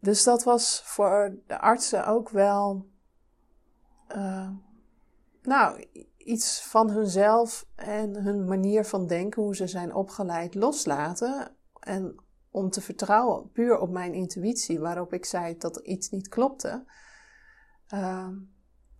Dus 0.00 0.24
dat 0.24 0.44
was 0.44 0.82
voor 0.84 1.38
de 1.46 1.60
artsen 1.60 2.06
ook 2.06 2.28
wel, 2.28 2.86
uh, 4.16 4.50
nou, 5.46 5.84
iets 6.16 6.62
van 6.62 6.90
hunzelf 6.90 7.66
en 7.74 8.22
hun 8.22 8.44
manier 8.44 8.84
van 8.84 9.06
denken, 9.06 9.42
hoe 9.42 9.56
ze 9.56 9.66
zijn 9.66 9.94
opgeleid, 9.94 10.54
loslaten. 10.54 11.56
En 11.80 12.14
om 12.50 12.70
te 12.70 12.80
vertrouwen 12.80 13.50
puur 13.50 13.78
op 13.78 13.90
mijn 13.90 14.14
intuïtie, 14.14 14.80
waarop 14.80 15.12
ik 15.12 15.24
zei 15.24 15.56
dat 15.56 15.76
er 15.76 15.84
iets 15.84 16.10
niet 16.10 16.28
klopte. 16.28 16.84
Uh, 17.94 18.28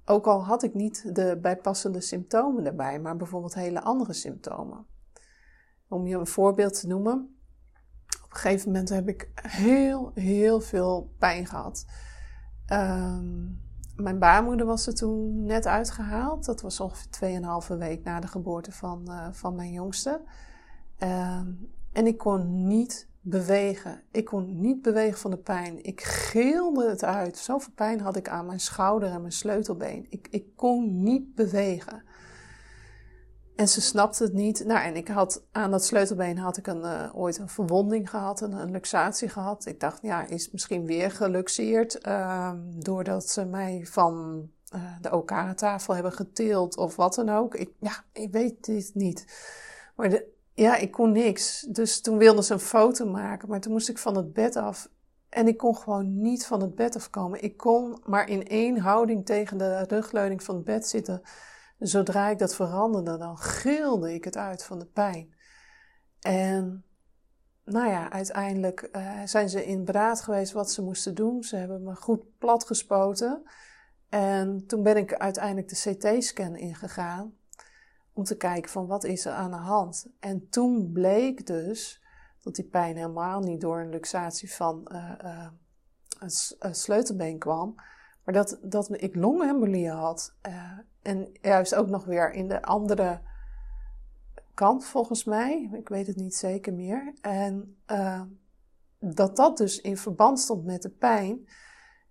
ook 0.05 0.27
al 0.27 0.45
had 0.45 0.63
ik 0.63 0.75
niet 0.75 1.15
de 1.15 1.39
bijpassende 1.41 2.01
symptomen 2.01 2.67
erbij, 2.67 3.01
maar 3.01 3.17
bijvoorbeeld 3.17 3.55
hele 3.55 3.83
andere 3.83 4.13
symptomen. 4.13 4.87
Om 5.89 6.07
je 6.07 6.17
een 6.17 6.27
voorbeeld 6.27 6.81
te 6.81 6.87
noemen. 6.87 7.39
Op 8.25 8.31
een 8.31 8.37
gegeven 8.37 8.67
moment 8.67 8.89
heb 8.89 9.09
ik 9.09 9.31
heel, 9.43 10.11
heel 10.15 10.61
veel 10.61 11.15
pijn 11.19 11.47
gehad. 11.47 11.85
Uh, 12.73 13.19
mijn 13.97 14.19
baarmoeder 14.19 14.67
was 14.67 14.87
er 14.87 14.95
toen 14.95 15.45
net 15.45 15.67
uitgehaald. 15.67 16.45
Dat 16.45 16.61
was 16.61 16.81
ongeveer 16.81 17.41
2,5 17.71 17.79
week 17.79 18.05
na 18.05 18.21
de 18.21 18.27
geboorte 18.27 18.73
van, 18.73 19.05
uh, 19.09 19.27
van 19.31 19.55
mijn 19.55 19.73
jongste. 19.73 20.21
Uh, 21.03 21.41
en 21.93 22.07
ik 22.07 22.19
kon 22.19 22.67
niet 22.67 23.09
bewegen. 23.21 24.03
Ik 24.11 24.25
kon 24.25 24.61
niet 24.61 24.83
bewegen 24.83 25.19
van 25.19 25.31
de 25.31 25.37
pijn. 25.37 25.85
Ik 25.85 26.03
gilde 26.03 26.89
het 26.89 27.05
uit. 27.05 27.39
Zoveel 27.39 27.73
pijn 27.75 28.01
had 28.01 28.17
ik 28.17 28.29
aan 28.29 28.47
mijn 28.47 28.61
schouder 28.61 29.11
en 29.11 29.21
mijn 29.21 29.33
sleutelbeen. 29.33 30.07
Ik, 30.09 30.29
ik 30.31 30.45
kon 30.57 31.03
niet 31.03 31.35
bewegen. 31.35 32.03
En 33.57 33.69
ze 33.69 33.81
snapte 33.81 34.23
het 34.23 34.33
niet. 34.33 34.65
Nou, 34.65 34.85
en 34.85 34.97
ik 34.97 35.09
had 35.09 35.43
aan 35.53 35.71
dat 35.71 35.85
sleutelbeen 35.85 36.39
had 36.39 36.57
ik 36.57 36.67
een, 36.67 36.83
uh, 36.83 37.11
ooit 37.15 37.39
een 37.39 37.49
verwonding 37.49 38.11
gehad, 38.11 38.41
een, 38.41 38.53
een, 38.53 38.71
luxatie 38.71 39.29
gehad. 39.29 39.67
Ik 39.67 39.81
dacht, 39.81 40.03
ja, 40.03 40.27
is 40.27 40.51
misschien 40.51 40.87
weer 40.87 41.11
geluxeerd 41.11 42.07
uh, 42.07 42.53
doordat 42.75 43.29
ze 43.29 43.45
mij 43.45 43.87
van 43.91 44.47
uh, 44.75 44.83
de 45.01 45.13
OK-tafel 45.13 45.95
hebben 45.95 46.13
getild 46.13 46.77
of 46.77 46.97
wat 46.97 47.15
dan 47.15 47.29
ook. 47.29 47.55
Ik, 47.55 47.71
ja, 47.81 48.05
ik 48.13 48.33
weet 48.33 48.65
dit 48.65 48.91
niet. 48.95 49.25
Maar 49.95 50.11
de, 50.11 50.27
ja, 50.55 50.77
ik 50.77 50.91
kon 50.91 51.13
niks. 51.13 51.61
Dus 51.69 52.01
toen 52.01 52.19
wilde 52.19 52.43
ze 52.43 52.53
een 52.53 52.61
foto 52.61 53.07
maken, 53.07 53.49
maar 53.49 53.61
toen 53.61 53.73
moest 53.73 53.89
ik 53.89 53.99
van 53.99 54.17
het 54.17 54.33
bed 54.33 54.57
af. 54.57 54.89
En 55.29 55.49
ik 55.49 55.57
kon 55.57 55.77
gewoon 55.77 56.21
niet 56.21 56.47
van 56.47 56.61
het 56.61 56.75
bed 56.75 56.97
afkomen. 56.97 57.43
Ik 57.43 57.57
kon 57.57 58.03
maar 58.05 58.29
in 58.29 58.49
één 58.49 58.79
houding 58.79 59.27
tegen 59.27 59.59
de 59.59 59.83
rugleuning 59.83 60.43
van 60.43 60.55
het 60.55 60.65
bed 60.65 60.87
zitten. 60.87 61.23
Zodra 61.79 62.29
ik 62.29 62.39
dat 62.39 62.55
veranderde, 62.55 63.19
dan 63.19 63.39
gilde 63.39 64.15
ik 64.15 64.25
het 64.25 64.37
uit 64.37 64.65
van 64.65 64.79
de 64.79 64.87
pijn. 64.87 65.35
En 66.21 66.85
nou 67.65 67.89
ja, 67.89 68.11
uiteindelijk 68.11 68.89
uh, 68.93 69.23
zijn 69.25 69.49
ze 69.49 69.67
in 69.67 69.85
beraad 69.85 70.21
geweest 70.21 70.53
wat 70.53 70.71
ze 70.71 70.83
moesten 70.83 71.15
doen. 71.15 71.43
Ze 71.43 71.57
hebben 71.57 71.83
me 71.83 71.95
goed 71.95 72.39
plat 72.39 72.67
gespoten. 72.67 73.43
En 74.09 74.67
toen 74.67 74.83
ben 74.83 74.97
ik 74.97 75.15
uiteindelijk 75.15 75.69
de 75.69 75.95
CT-scan 75.95 76.57
ingegaan 76.57 77.35
om 78.13 78.25
te 78.25 78.37
kijken 78.37 78.71
van 78.71 78.87
wat 78.87 79.05
is 79.05 79.25
er 79.25 79.33
aan 79.33 79.51
de 79.51 79.57
hand. 79.57 80.07
En 80.21 80.49
toen 80.49 80.93
bleek 80.93 81.47
dus 81.47 82.03
dat 82.43 82.55
die 82.55 82.65
pijn 82.65 82.97
helemaal 82.97 83.41
niet 83.41 83.61
door 83.61 83.81
een 83.81 83.91
luxatie 83.91 84.55
van 84.55 84.89
uh, 84.93 85.49
een, 86.59 86.75
sleutelbeen 86.75 87.39
kwam, 87.39 87.75
maar 88.25 88.35
dat, 88.35 88.59
dat 88.63 89.03
ik 89.03 89.15
longembolie 89.15 89.91
had. 89.91 90.35
En 91.07 91.29
juist 91.41 91.75
ook 91.75 91.89
nog 91.89 92.05
weer 92.05 92.33
in 92.33 92.49
de 92.49 92.63
andere 92.63 93.21
kant 94.55 94.85
volgens 94.85 95.25
mij, 95.25 95.71
ik 95.73 95.89
weet 95.89 96.07
het 96.07 96.17
niet 96.17 96.35
zeker 96.35 96.75
meer. 96.75 97.15
En 97.21 97.77
dat 98.99 99.37
dat 99.37 99.57
dus 99.57 99.81
in 99.81 99.97
verband 99.97 100.41
stond 100.41 100.65
met 100.65 100.83
de 100.83 100.91
pijn. 100.91 101.49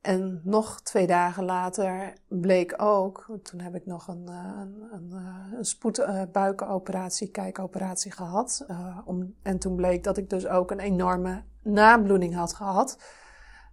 En 0.02 0.42
nog 0.44 0.82
twee 0.82 1.08
dagen 1.08 1.46
later 1.46 2.14
bleek 2.28 2.82
ook, 2.82 3.40
toen 3.44 3.60
heb 3.60 3.76
ik 3.76 3.86
nog 3.86 4.08
een, 4.08 4.28
eh, 4.28 4.60
een, 4.60 4.88
een, 4.92 5.12
eh, 5.12 5.58
een 5.58 5.66
spoedbuikenoperatie, 5.66 7.32
kijkoperatie 7.32 8.12
gehad. 8.12 8.66
Om, 9.06 9.36
en 9.42 9.60
toen 9.60 9.76
bleek 9.76 10.04
dat 10.04 10.18
ik 10.18 10.30
dus 10.30 10.48
ook 10.48 10.72
een 10.72 10.80
enorme 10.80 11.44
nabloeding 11.62 12.36
had 12.36 12.54
gehad. 12.54 13.00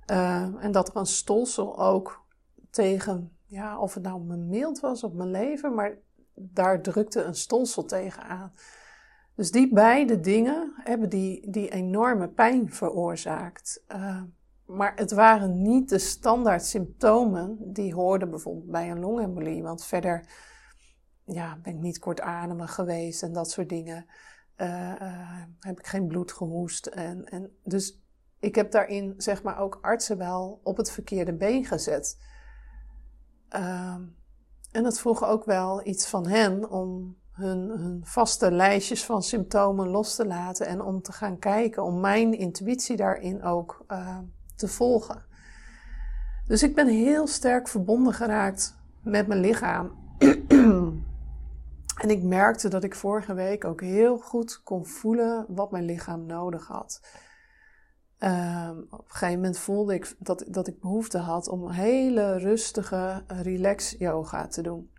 En 0.06 0.72
dat 0.72 0.88
er 0.88 0.96
een 0.96 1.06
stolsel 1.06 1.78
ook 1.78 2.24
tegen, 2.70 3.36
ja, 3.52 3.78
of 3.78 3.94
het 3.94 4.02
nou 4.02 4.22
mijn 4.22 4.48
mild 4.48 4.80
was 4.80 5.04
of 5.04 5.12
mijn 5.12 5.30
lever, 5.30 5.72
maar 5.72 5.98
daar 6.34 6.82
drukte 6.82 7.22
een 7.22 7.34
stolsel 7.34 7.84
tegen 7.84 8.22
aan. 8.22 8.52
Dus 9.34 9.50
die 9.50 9.72
beide 9.72 10.20
dingen 10.20 10.72
hebben 10.76 11.08
die, 11.08 11.50
die 11.50 11.70
enorme 11.70 12.28
pijn 12.28 12.72
veroorzaakt. 12.72 13.84
Maar 14.66 14.92
het 14.96 15.12
waren 15.12 15.62
niet 15.62 15.88
de 15.88 15.98
standaard 15.98 16.64
symptomen 16.64 17.72
die 17.72 17.94
hoorden 17.94 18.30
bijvoorbeeld 18.30 18.70
bij 18.70 18.90
een 18.90 19.00
longembolie. 19.00 19.62
Want 19.62 19.84
verder 19.84 20.28
ja, 21.24 21.58
ben 21.62 21.74
ik 21.74 21.80
niet 21.80 21.98
kortademig 21.98 22.74
geweest 22.74 23.22
en 23.22 23.32
dat 23.32 23.50
soort 23.50 23.68
dingen. 23.68 24.06
Uh, 24.56 24.68
uh, 25.02 25.42
heb 25.60 25.78
ik 25.78 25.86
geen 25.86 26.06
bloed 26.06 26.32
gehoest. 26.32 26.86
En, 26.86 27.24
en 27.24 27.56
dus 27.64 28.02
ik 28.38 28.54
heb 28.54 28.70
daarin 28.70 29.14
zeg 29.16 29.42
maar 29.42 29.58
ook 29.58 29.78
artsen 29.80 30.18
wel 30.18 30.60
op 30.62 30.76
het 30.76 30.90
verkeerde 30.90 31.32
been 31.34 31.64
gezet. 31.64 32.18
Uh, 33.56 33.94
en 34.72 34.82
dat 34.82 35.00
vroeg 35.00 35.24
ook 35.24 35.44
wel 35.44 35.86
iets 35.86 36.06
van 36.06 36.26
hen 36.26 36.70
om 36.70 37.16
hun, 37.32 37.68
hun, 37.68 38.00
vaste 38.04 38.50
lijstjes 38.50 39.04
van 39.04 39.22
symptomen 39.22 39.88
los 39.88 40.14
te 40.14 40.26
laten 40.26 40.66
en 40.66 40.82
om 40.82 41.02
te 41.02 41.12
gaan 41.12 41.38
kijken, 41.38 41.82
om 41.82 42.00
mijn 42.00 42.38
intuïtie 42.38 42.96
daarin 42.96 43.42
ook 43.42 43.84
uh, 43.88 44.18
te 44.56 44.68
volgen. 44.68 45.24
Dus 46.46 46.62
ik 46.62 46.74
ben 46.74 46.86
heel 46.88 47.26
sterk 47.26 47.68
verbonden 47.68 48.12
geraakt 48.12 48.76
met 49.02 49.26
mijn 49.26 49.40
lichaam. 49.40 49.90
en 52.02 52.10
ik 52.10 52.22
merkte 52.22 52.68
dat 52.68 52.84
ik 52.84 52.94
vorige 52.94 53.34
week 53.34 53.64
ook 53.64 53.80
heel 53.80 54.18
goed 54.18 54.62
kon 54.62 54.86
voelen 54.86 55.46
wat 55.48 55.70
mijn 55.70 55.84
lichaam 55.84 56.26
nodig 56.26 56.66
had. 56.66 57.00
Um, 58.24 58.86
op 58.90 58.98
een 58.98 59.04
gegeven 59.06 59.34
moment 59.34 59.58
voelde 59.58 59.94
ik 59.94 60.14
dat, 60.18 60.44
dat 60.48 60.66
ik 60.66 60.80
behoefte 60.80 61.18
had 61.18 61.48
om 61.48 61.70
hele 61.70 62.38
rustige 62.38 63.24
relax 63.26 63.94
yoga 63.98 64.46
te 64.46 64.62
doen. 64.62 64.90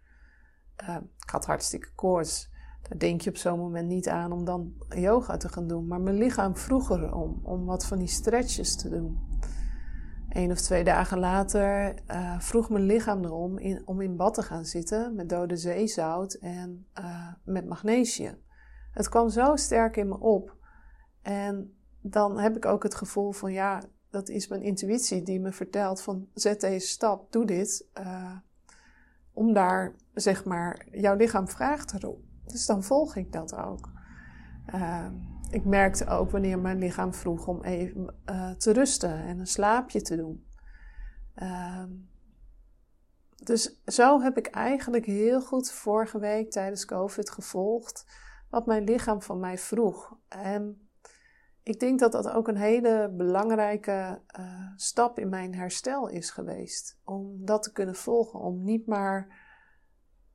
Uh, 0.90 0.98
ik 1.20 1.30
had 1.30 1.46
hartstikke 1.46 1.94
koorts. 1.96 2.52
Daar 2.82 2.98
denk 2.98 3.22
je 3.22 3.30
op 3.30 3.38
zo'n 3.38 3.60
moment 3.60 3.88
niet 3.88 4.10
aan 4.10 4.32
om 4.32 4.46
dan 4.46 4.74
yoga 4.90 5.38
te 5.38 5.50
gaan 5.50 5.68
doen. 5.68 5.88
Maar 5.88 6.02
mijn 6.02 6.18
lichaam 6.18 6.58
vroeg 6.58 6.90
erom 6.90 7.40
om 7.44 7.66
wat 7.66 7.86
van 7.86 8.00
die 8.00 8.08
stretches 8.08 8.76
te 8.76 8.90
doen. 8.90 9.20
Eén 10.30 10.52
of 10.52 10.62
twee 10.62 10.84
dagen 10.84 11.20
later 11.20 11.96
uh, 12.12 12.40
vroeg 12.40 12.70
mijn 12.70 12.86
lichaam 12.86 13.24
erom 13.24 13.60
om 13.86 14.02
in 14.02 14.16
bad 14.16 14.34
te 14.34 14.42
gaan 14.42 14.66
zitten 14.66 15.16
met 15.16 15.30
dode 15.30 15.58
zeezout 15.58 16.34
en 16.34 16.88
uh, 17.00 17.34
met 17.44 17.68
magnesium. 17.68 18.38
Het 18.92 19.10
kwam 19.10 19.30
zo 19.30 19.56
sterk 19.56 19.98
in 19.98 20.08
me 20.08 20.20
op. 20.20 20.56
En 21.22 21.78
dan 22.04 22.40
heb 22.40 22.56
ik 22.56 22.66
ook 22.66 22.84
het 22.84 22.96
gevoel 22.96 23.32
van 23.32 23.52
ja, 23.52 23.82
dat 24.10 24.30
is 24.30 24.48
mijn 24.48 24.62
intuïtie 24.62 25.24
die 25.24 25.40
me 25.40 25.52
vertelt 25.52 26.02
van 26.02 26.28
zet 26.34 26.62
deze 26.62 26.88
stap, 26.88 27.32
doe 27.32 27.46
dit. 27.46 27.88
Uh, 28.00 28.38
om 29.34 29.54
daar, 29.54 29.96
zeg 30.14 30.46
maar, 30.46 30.86
jouw 30.92 31.16
lichaam 31.16 31.48
vraagt 31.48 31.94
erop. 31.94 32.22
Dus 32.46 32.66
dan 32.66 32.84
volg 32.84 33.16
ik 33.16 33.32
dat 33.32 33.56
ook. 33.56 33.90
Ehm, 34.66 35.14
ik 35.50 35.66
merkte 35.66 36.08
ook 36.08 36.32
wanneer 36.32 36.60
mijn 36.60 36.78
lichaam 36.78 37.14
vroeg 37.14 37.48
om 37.48 37.64
even 37.64 38.16
uh, 38.30 38.52
te 38.52 38.72
rusten 38.72 39.24
en 39.24 39.40
een 39.40 39.48
slaapje 39.48 40.02
te 40.02 40.16
doen. 40.16 40.48
Uh, 41.36 41.84
dus 43.36 43.82
zo 43.86 44.22
heb 44.22 44.38
ik 44.38 44.48
eigenlijk 44.48 45.06
heel 45.06 45.42
goed 45.42 45.72
vorige 45.72 46.20
week 46.20 46.52
tijdens 46.52 46.86
COVID 46.86 47.30
gevolgd 47.30 48.06
wat 48.50 48.66
mijn 48.66 48.84
lichaam 48.84 49.22
van 49.22 49.40
mij 49.40 49.58
vroeg. 49.58 50.18
En 50.28 50.83
ik 51.64 51.80
denk 51.80 52.00
dat 52.00 52.12
dat 52.12 52.30
ook 52.30 52.48
een 52.48 52.58
hele 52.58 53.14
belangrijke 53.18 54.22
uh, 54.40 54.68
stap 54.76 55.20
in 55.20 55.30
mijn 55.30 55.56
herstel 55.56 56.08
is 56.08 56.30
geweest. 56.30 57.00
Om 57.04 57.46
dat 57.46 57.64
te 57.64 57.72
kunnen 57.72 57.96
volgen. 57.96 58.40
Om 58.40 58.64
niet 58.64 58.88
maar 58.88 59.28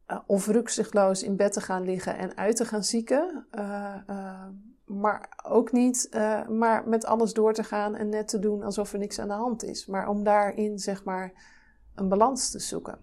uh, 0.06 0.18
of 0.26 0.46
rukzichtloos 0.46 1.22
in 1.22 1.36
bed 1.36 1.52
te 1.52 1.60
gaan 1.60 1.82
liggen 1.82 2.16
en 2.16 2.36
uit 2.36 2.56
te 2.56 2.64
gaan 2.64 2.84
zieken. 2.84 3.46
Uh, 3.50 4.46
maar 4.84 5.42
ook 5.44 5.72
niet 5.72 6.08
maar 6.48 6.88
met 6.88 7.04
alles 7.04 7.32
door 7.32 7.52
te 7.52 7.64
gaan 7.64 7.94
en 7.94 8.08
net 8.08 8.28
te 8.28 8.38
doen 8.38 8.62
alsof 8.62 8.92
er 8.92 8.98
niks 8.98 9.18
aan 9.18 9.28
de 9.28 9.34
hand 9.34 9.64
is. 9.64 9.86
Maar 9.86 10.08
om 10.08 10.24
daarin 10.24 10.78
zeg 10.78 11.04
maar 11.04 11.32
een 11.94 12.08
balans 12.08 12.50
te 12.50 12.58
zoeken. 12.58 12.98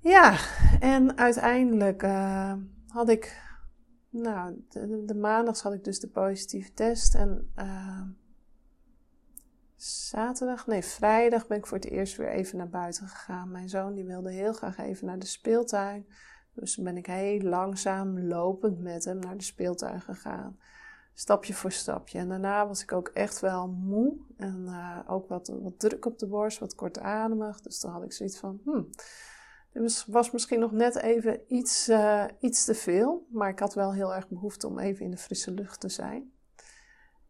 Ja, 0.00 0.36
en 0.80 1.18
uiteindelijk 1.18 2.02
had 2.88 3.08
ik 3.08 3.42
nou, 4.14 4.64
de, 4.68 5.04
de, 5.04 5.14
maandags 5.14 5.62
had 5.62 5.72
ik 5.72 5.84
dus 5.84 6.00
de 6.00 6.08
positieve 6.08 6.72
test. 6.72 7.14
En 7.14 7.52
uh, 7.56 8.02
zaterdag, 9.76 10.66
nee, 10.66 10.84
vrijdag 10.84 11.46
ben 11.46 11.58
ik 11.58 11.66
voor 11.66 11.76
het 11.76 11.90
eerst 11.90 12.16
weer 12.16 12.28
even 12.28 12.58
naar 12.58 12.68
buiten 12.68 13.08
gegaan. 13.08 13.50
Mijn 13.50 13.68
zoon 13.68 13.94
die 13.94 14.04
wilde 14.04 14.32
heel 14.32 14.52
graag 14.52 14.78
even 14.78 15.06
naar 15.06 15.18
de 15.18 15.26
speeltuin. 15.26 16.06
Dus 16.52 16.76
ben 16.76 16.96
ik 16.96 17.06
heel 17.06 17.40
langzaam 17.40 18.20
lopend 18.20 18.80
met 18.80 19.04
hem 19.04 19.18
naar 19.18 19.36
de 19.36 19.44
speeltuin 19.44 20.00
gegaan. 20.00 20.58
Stapje 21.14 21.54
voor 21.54 21.72
stapje. 21.72 22.18
En 22.18 22.28
daarna 22.28 22.66
was 22.66 22.82
ik 22.82 22.92
ook 22.92 23.08
echt 23.08 23.40
wel 23.40 23.68
moe. 23.68 24.16
En 24.36 24.64
uh, 24.66 24.98
ook 25.06 25.28
wat, 25.28 25.48
wat 25.62 25.78
druk 25.78 26.06
op 26.06 26.18
de 26.18 26.26
borst, 26.26 26.58
wat 26.58 26.74
kortademig. 26.74 27.60
Dus 27.60 27.80
dan 27.80 27.92
had 27.92 28.02
ik 28.02 28.12
zoiets 28.12 28.38
van, 28.38 28.60
hmm, 28.64 28.88
het 29.82 30.04
was 30.06 30.30
misschien 30.30 30.60
nog 30.60 30.72
net 30.72 30.96
even 30.96 31.40
iets, 31.46 31.88
uh, 31.88 32.24
iets 32.40 32.64
te 32.64 32.74
veel, 32.74 33.26
maar 33.30 33.48
ik 33.48 33.58
had 33.58 33.74
wel 33.74 33.92
heel 33.92 34.14
erg 34.14 34.28
behoefte 34.28 34.66
om 34.66 34.78
even 34.78 35.04
in 35.04 35.10
de 35.10 35.16
frisse 35.16 35.50
lucht 35.50 35.80
te 35.80 35.88
zijn. 35.88 36.32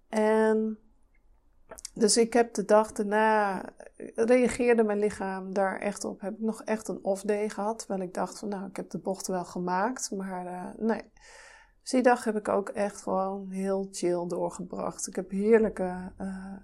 En 0.09 0.79
dus 1.95 2.17
ik 2.17 2.33
heb 2.33 2.55
de 2.55 2.65
dag 2.65 2.93
daarna, 2.93 3.63
reageerde 4.15 4.85
mijn 4.85 4.99
lichaam 4.99 5.53
daar 5.53 5.79
echt 5.79 6.05
op. 6.05 6.21
Heb 6.21 6.33
ik 6.33 6.41
nog 6.41 6.63
echt 6.63 6.89
een 6.89 7.05
off-day 7.05 7.49
gehad, 7.49 7.79
terwijl 7.79 8.01
ik 8.01 8.15
dacht 8.15 8.39
van 8.39 8.49
nou, 8.49 8.67
ik 8.67 8.77
heb 8.77 8.91
de 8.91 8.99
bocht 8.99 9.27
wel 9.27 9.45
gemaakt, 9.45 10.11
maar 10.11 10.47
uh, 10.47 10.87
nee. 10.87 11.03
Dus 11.81 11.91
die 11.91 12.03
dag 12.03 12.25
heb 12.25 12.37
ik 12.37 12.49
ook 12.49 12.69
echt 12.69 13.03
gewoon 13.03 13.51
heel 13.51 13.89
chill 13.91 14.27
doorgebracht. 14.27 15.07
Ik 15.07 15.17
heb 15.17 15.31
heerlijk 15.31 15.79
uh, 15.79 16.07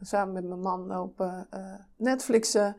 samen 0.00 0.34
met 0.34 0.44
mijn 0.44 0.60
man 0.60 0.86
lopen 0.86 1.48
Netflixen 1.96 2.76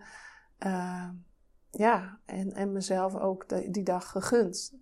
ja, 1.72 2.20
en, 2.26 2.54
en 2.54 2.72
mezelf 2.72 3.16
ook 3.16 3.74
die 3.74 3.84
dag 3.84 4.10
gegund. 4.10 4.74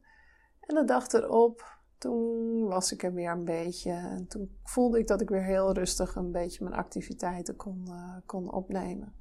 En 0.59 0.75
de 0.75 0.83
dag 0.83 1.07
erop, 1.07 1.77
toen 1.97 2.63
was 2.67 2.91
ik 2.91 3.03
er 3.03 3.13
weer 3.13 3.31
een 3.31 3.45
beetje. 3.45 3.91
En 3.91 4.27
toen 4.27 4.57
voelde 4.63 4.99
ik 4.99 5.07
dat 5.07 5.21
ik 5.21 5.29
weer 5.29 5.43
heel 5.43 5.73
rustig 5.73 6.15
een 6.15 6.31
beetje 6.31 6.63
mijn 6.63 6.75
activiteiten 6.75 7.55
kon, 7.55 7.85
uh, 7.87 8.15
kon 8.25 8.51
opnemen. 8.51 9.15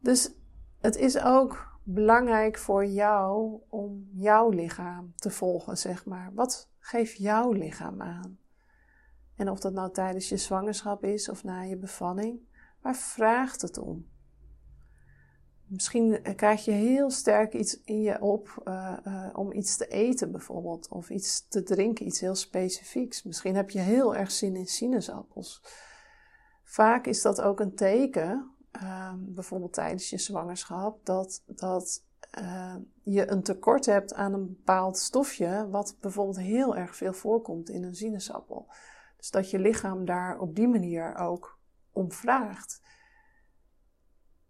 Dus 0.00 0.34
het 0.80 0.96
is 0.96 1.20
ook 1.22 1.78
belangrijk 1.82 2.58
voor 2.58 2.86
jou 2.86 3.60
om 3.68 4.08
jouw 4.12 4.48
lichaam 4.48 5.12
te 5.16 5.30
volgen, 5.30 5.78
zeg 5.78 6.04
maar. 6.06 6.34
Wat 6.34 6.70
geeft 6.78 7.16
jouw 7.16 7.52
lichaam 7.52 8.02
aan? 8.02 8.38
En 9.36 9.50
of 9.50 9.60
dat 9.60 9.72
nou 9.72 9.92
tijdens 9.92 10.28
je 10.28 10.36
zwangerschap 10.36 11.04
is 11.04 11.28
of 11.28 11.44
na 11.44 11.60
je 11.60 11.76
bevalling, 11.76 12.40
waar 12.80 12.96
vraagt 12.96 13.62
het 13.62 13.78
om? 13.78 14.06
Misschien 15.66 16.22
krijg 16.36 16.64
je 16.64 16.70
heel 16.70 17.10
sterk 17.10 17.54
iets 17.54 17.80
in 17.84 18.00
je 18.00 18.20
op 18.20 18.62
uh, 18.64 18.96
uh, 19.06 19.28
om 19.32 19.52
iets 19.52 19.76
te 19.76 19.86
eten 19.86 20.30
bijvoorbeeld. 20.30 20.88
Of 20.88 21.10
iets 21.10 21.48
te 21.48 21.62
drinken, 21.62 22.06
iets 22.06 22.20
heel 22.20 22.34
specifieks. 22.34 23.22
Misschien 23.22 23.56
heb 23.56 23.70
je 23.70 23.78
heel 23.78 24.16
erg 24.16 24.30
zin 24.30 24.56
in 24.56 24.66
sinaasappels. 24.66 25.62
Vaak 26.64 27.06
is 27.06 27.22
dat 27.22 27.40
ook 27.40 27.60
een 27.60 27.74
teken, 27.74 28.50
uh, 28.82 29.12
bijvoorbeeld 29.16 29.72
tijdens 29.72 30.10
je 30.10 30.18
zwangerschap, 30.18 31.04
dat, 31.04 31.42
dat 31.46 32.04
je 33.02 33.30
een 33.30 33.42
tekort 33.42 33.86
hebt 33.86 34.14
aan 34.14 34.32
een 34.32 34.46
bepaald 34.46 34.98
stofje, 34.98 35.68
wat 35.70 35.96
bijvoorbeeld 36.00 36.38
heel 36.38 36.76
erg 36.76 36.96
veel 36.96 37.12
voorkomt 37.12 37.68
in 37.68 37.82
een 37.82 37.94
sinaasappel. 37.94 38.66
Dus 39.16 39.30
dat 39.30 39.50
je 39.50 39.58
lichaam 39.58 40.04
daar 40.04 40.38
op 40.38 40.54
die 40.54 40.68
manier 40.68 41.14
ook 41.14 41.58
om 41.92 42.12
vraagt. 42.12 42.80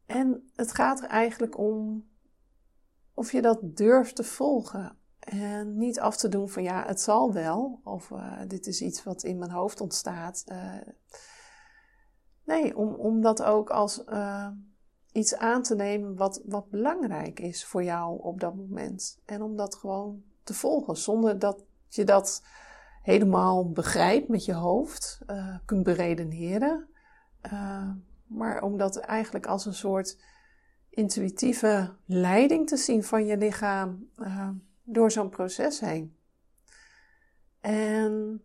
En 0.07 0.51
het 0.55 0.73
gaat 0.73 1.03
er 1.03 1.09
eigenlijk 1.09 1.59
om 1.59 2.07
of 3.17 3.33
je 3.33 3.43
dat 3.43 3.59
durft 3.63 4.17
te 4.17 4.25
volgen. 4.25 4.97
En 5.19 5.77
niet 5.77 6.01
af 6.01 6.17
te 6.17 6.29
doen 6.29 6.49
van 6.49 6.63
ja, 6.63 6.85
het 6.87 7.01
zal 7.01 7.33
wel. 7.33 7.81
Of 7.85 8.11
uh, 8.11 8.41
dit 8.47 8.67
is 8.67 8.81
iets 8.81 9.05
wat 9.05 9.23
in 9.23 9.39
mijn 9.39 9.51
hoofd 9.51 9.81
ontstaat. 9.81 10.45
Uh, 10.47 10.75
nee, 12.45 12.77
om, 12.77 12.95
om 12.95 13.21
dat 13.21 13.43
ook 13.43 13.71
als 13.71 14.05
uh, 14.09 14.49
iets 15.13 15.37
aan 15.37 15.63
te 15.63 15.75
nemen 15.75 16.17
wat, 16.17 16.43
wat 16.45 16.71
belangrijk 16.71 17.41
is 17.41 17.65
voor 17.65 17.85
jou 17.85 18.23
op 18.23 18.41
dat 18.41 18.55
moment. 18.55 19.21
En 19.25 19.43
om 19.43 19.57
dat 19.57 19.75
gewoon 19.75 20.23
te 20.43 20.55
volgen. 20.55 20.97
Zonder 20.97 21.39
dat 21.39 21.65
je 21.89 22.05
dat 22.05 22.43
helemaal 23.03 23.71
begrijpt 23.71 24.29
met 24.29 24.45
je 24.45 24.55
hoofd. 24.55 25.19
kunt 25.65 25.83
beredeneren 25.83 26.89
maar 28.27 28.63
om 28.63 28.77
dat 28.77 28.97
eigenlijk 28.97 29.47
als 29.47 29.67
een 29.67 29.75
soort 29.75 30.19
intuïtieve 30.91 31.97
leiding 32.05 32.69
te 32.69 32.77
zien 32.77 33.05
van 33.05 33.27
je 33.27 33.37
lichaam 33.37 34.11
uh, 34.19 34.49
door 34.83 35.11
zo'n 35.11 35.29
proces 35.29 35.81
heen. 35.81 36.17
En 37.61 38.43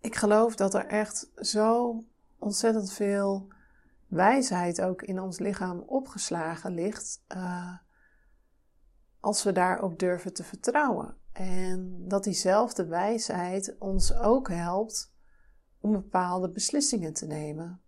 ik 0.00 0.14
geloof 0.14 0.56
dat 0.56 0.74
er 0.74 0.86
echt 0.86 1.30
zo 1.36 2.04
ontzettend 2.38 2.92
veel 2.92 3.48
wijsheid 4.06 4.80
ook 4.80 5.02
in 5.02 5.20
ons 5.20 5.38
lichaam 5.38 5.78
opgeslagen 5.78 6.74
ligt, 6.74 7.24
uh, 7.36 7.76
als 9.20 9.42
we 9.42 9.52
daarop 9.52 9.98
durven 9.98 10.32
te 10.32 10.44
vertrouwen. 10.44 11.16
En 11.32 12.08
dat 12.08 12.24
diezelfde 12.24 12.86
wijsheid 12.86 13.76
ons 13.78 14.14
ook 14.14 14.48
helpt 14.48 15.14
om 15.80 15.92
bepaalde 15.92 16.50
beslissingen 16.50 17.12
te 17.12 17.26
nemen. 17.26 17.80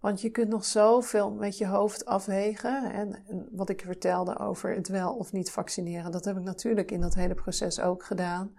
Want 0.00 0.20
je 0.20 0.30
kunt 0.30 0.48
nog 0.48 0.64
zoveel 0.64 1.30
met 1.30 1.58
je 1.58 1.66
hoofd 1.66 2.04
afwegen. 2.04 2.92
En, 2.92 3.24
wat 3.50 3.68
ik 3.68 3.82
vertelde 3.84 4.38
over 4.38 4.74
het 4.74 4.88
wel 4.88 5.14
of 5.14 5.32
niet 5.32 5.50
vaccineren, 5.50 6.12
dat 6.12 6.24
heb 6.24 6.36
ik 6.36 6.42
natuurlijk 6.42 6.90
in 6.90 7.00
dat 7.00 7.14
hele 7.14 7.34
proces 7.34 7.80
ook 7.80 8.04
gedaan. 8.04 8.52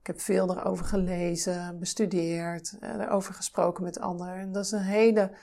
Ik 0.00 0.06
heb 0.06 0.20
veel 0.20 0.50
erover 0.50 0.84
gelezen, 0.84 1.78
bestudeerd, 1.78 2.76
eh, 2.80 2.90
erover 2.90 3.34
gesproken 3.34 3.84
met 3.84 4.00
anderen. 4.00 4.34
En 4.34 4.52
dat 4.52 4.64
is 4.64 4.70
een 4.70 4.78
hele 4.78 5.36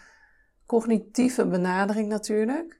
cognitieve 0.65 1.47
benadering 1.47 2.07
natuurlijk. 2.07 2.79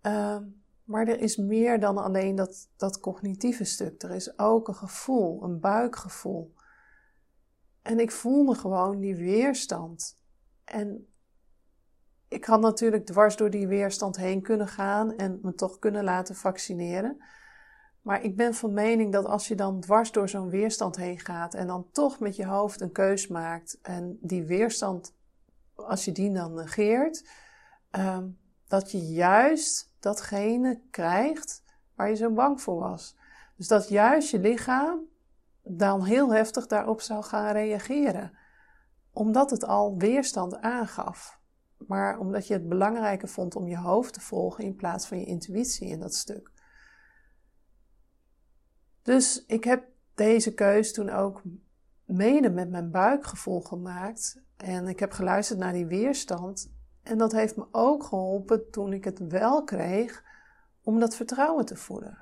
Ehm, 0.00 0.44
maar 0.84 1.08
er 1.08 1.20
is 1.20 1.36
meer 1.36 1.80
dan 1.80 1.98
alleen 1.98 2.34
dat, 2.34 2.68
dat 2.76 3.00
cognitieve 3.00 3.64
stuk. 3.64 4.02
Er 4.02 4.10
is 4.10 4.38
ook 4.38 4.68
een 4.68 4.74
gevoel, 4.74 5.42
een 5.42 5.60
buikgevoel. 5.60 6.54
En 7.82 8.00
ik 8.00 8.10
voelde 8.10 8.54
gewoon 8.54 9.00
die 9.00 9.16
weerstand. 9.16 10.18
En 10.64 11.08
ik 12.30 12.44
had 12.44 12.60
natuurlijk 12.60 13.06
dwars 13.06 13.36
door 13.36 13.50
die 13.50 13.66
weerstand 13.66 14.16
heen 14.16 14.42
kunnen 14.42 14.68
gaan 14.68 15.16
en 15.16 15.38
me 15.42 15.54
toch 15.54 15.78
kunnen 15.78 16.04
laten 16.04 16.34
vaccineren. 16.34 17.22
Maar 18.02 18.22
ik 18.22 18.36
ben 18.36 18.54
van 18.54 18.72
mening 18.72 19.12
dat 19.12 19.24
als 19.24 19.48
je 19.48 19.54
dan 19.54 19.80
dwars 19.80 20.12
door 20.12 20.28
zo'n 20.28 20.50
weerstand 20.50 20.96
heen 20.96 21.18
gaat 21.18 21.54
en 21.54 21.66
dan 21.66 21.86
toch 21.92 22.20
met 22.20 22.36
je 22.36 22.46
hoofd 22.46 22.80
een 22.80 22.92
keus 22.92 23.28
maakt 23.28 23.78
en 23.82 24.18
die 24.20 24.44
weerstand, 24.44 25.14
als 25.74 26.04
je 26.04 26.12
die 26.12 26.32
dan 26.32 26.54
negeert, 26.54 27.28
ehm, 27.90 28.28
dat 28.68 28.90
je 28.90 28.98
juist 28.98 29.92
datgene 29.98 30.80
krijgt 30.90 31.62
waar 31.94 32.08
je 32.08 32.16
zo 32.16 32.30
bang 32.30 32.60
voor 32.60 32.78
was. 32.78 33.16
Dus 33.56 33.68
dat 33.68 33.88
juist 33.88 34.30
je 34.30 34.38
lichaam 34.38 35.00
dan 35.62 36.04
heel 36.04 36.32
heftig 36.32 36.66
daarop 36.66 37.00
zou 37.00 37.22
gaan 37.22 37.52
reageren, 37.52 38.38
omdat 39.12 39.50
het 39.50 39.64
al 39.64 39.96
weerstand 39.96 40.60
aangaf 40.60 41.39
maar 41.86 42.18
omdat 42.18 42.46
je 42.46 42.52
het 42.52 42.68
belangrijker 42.68 43.28
vond 43.28 43.56
om 43.56 43.68
je 43.68 43.78
hoofd 43.78 44.12
te 44.12 44.20
volgen 44.20 44.64
in 44.64 44.76
plaats 44.76 45.06
van 45.06 45.18
je 45.18 45.24
intuïtie 45.24 45.88
in 45.88 46.00
dat 46.00 46.14
stuk. 46.14 46.50
Dus 49.02 49.44
ik 49.46 49.64
heb 49.64 49.84
deze 50.14 50.54
keus 50.54 50.92
toen 50.92 51.10
ook 51.10 51.42
mede 52.04 52.50
met 52.50 52.70
mijn 52.70 52.90
buikgevoel 52.90 53.60
gemaakt. 53.60 54.42
En 54.56 54.88
ik 54.88 54.98
heb 54.98 55.12
geluisterd 55.12 55.58
naar 55.58 55.72
die 55.72 55.86
weerstand. 55.86 56.72
En 57.02 57.18
dat 57.18 57.32
heeft 57.32 57.56
me 57.56 57.66
ook 57.70 58.04
geholpen 58.04 58.70
toen 58.70 58.92
ik 58.92 59.04
het 59.04 59.18
wel 59.18 59.64
kreeg 59.64 60.24
om 60.82 61.00
dat 61.00 61.16
vertrouwen 61.16 61.64
te 61.64 61.76
voeden. 61.76 62.18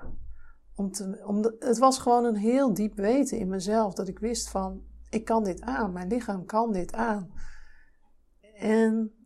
Om 0.75 0.91
te, 0.91 1.21
om 1.25 1.43
het 1.59 1.77
was 1.77 1.99
gewoon 1.99 2.25
een 2.25 2.35
heel 2.35 2.73
diep 2.73 2.95
weten 2.95 3.37
in 3.37 3.49
mezelf 3.49 3.93
dat 3.93 4.07
ik 4.07 4.19
wist 4.19 4.49
van 4.49 4.83
ik 5.09 5.25
kan 5.25 5.43
dit 5.43 5.61
aan, 5.61 5.93
mijn 5.93 6.07
lichaam 6.07 6.45
kan 6.45 6.71
dit 6.71 6.93
aan. 6.93 7.31
En 8.55 9.18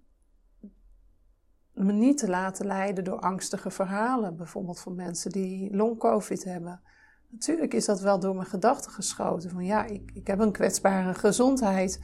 me 1.74 1.92
niet 1.92 2.18
te 2.18 2.30
laten 2.30 2.66
leiden 2.66 3.04
door 3.04 3.20
angstige 3.20 3.70
verhalen, 3.70 4.36
bijvoorbeeld 4.36 4.80
van 4.80 4.96
mensen 4.96 5.32
die 5.32 5.76
long-covid 5.76 6.44
hebben. 6.44 6.82
Natuurlijk 7.30 7.74
is 7.74 7.86
dat 7.86 8.00
wel 8.00 8.20
door 8.20 8.36
mijn 8.36 8.48
gedachten 8.48 8.92
geschoten. 8.92 9.50
Van 9.50 9.66
ja, 9.66 9.86
ik, 9.86 10.12
ik 10.14 10.28
heb 10.28 10.40
een 10.40 10.52
kwetsbare 10.52 11.14
gezondheid. 11.14 12.00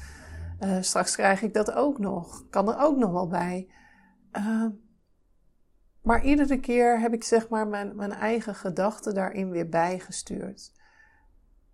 Uh, 0.60 0.78
straks 0.82 1.16
krijg 1.16 1.42
ik 1.42 1.54
dat 1.54 1.72
ook 1.72 2.00
nog. 2.00 2.50
Kan 2.50 2.70
er 2.70 2.80
ook 2.80 2.98
nog 2.98 3.12
wel 3.12 3.28
bij. 3.28 3.70
Uh, 4.38 4.66
maar 6.02 6.24
iedere 6.24 6.60
keer 6.60 7.00
heb 7.00 7.14
ik 7.14 7.24
zeg 7.24 7.50
maar 7.50 7.68
mijn, 7.68 7.96
mijn 7.96 8.12
eigen 8.12 8.56
gedachten 8.56 9.14
daarin 9.14 9.50
weer 9.50 9.70
bijgestuurd. 9.70 10.72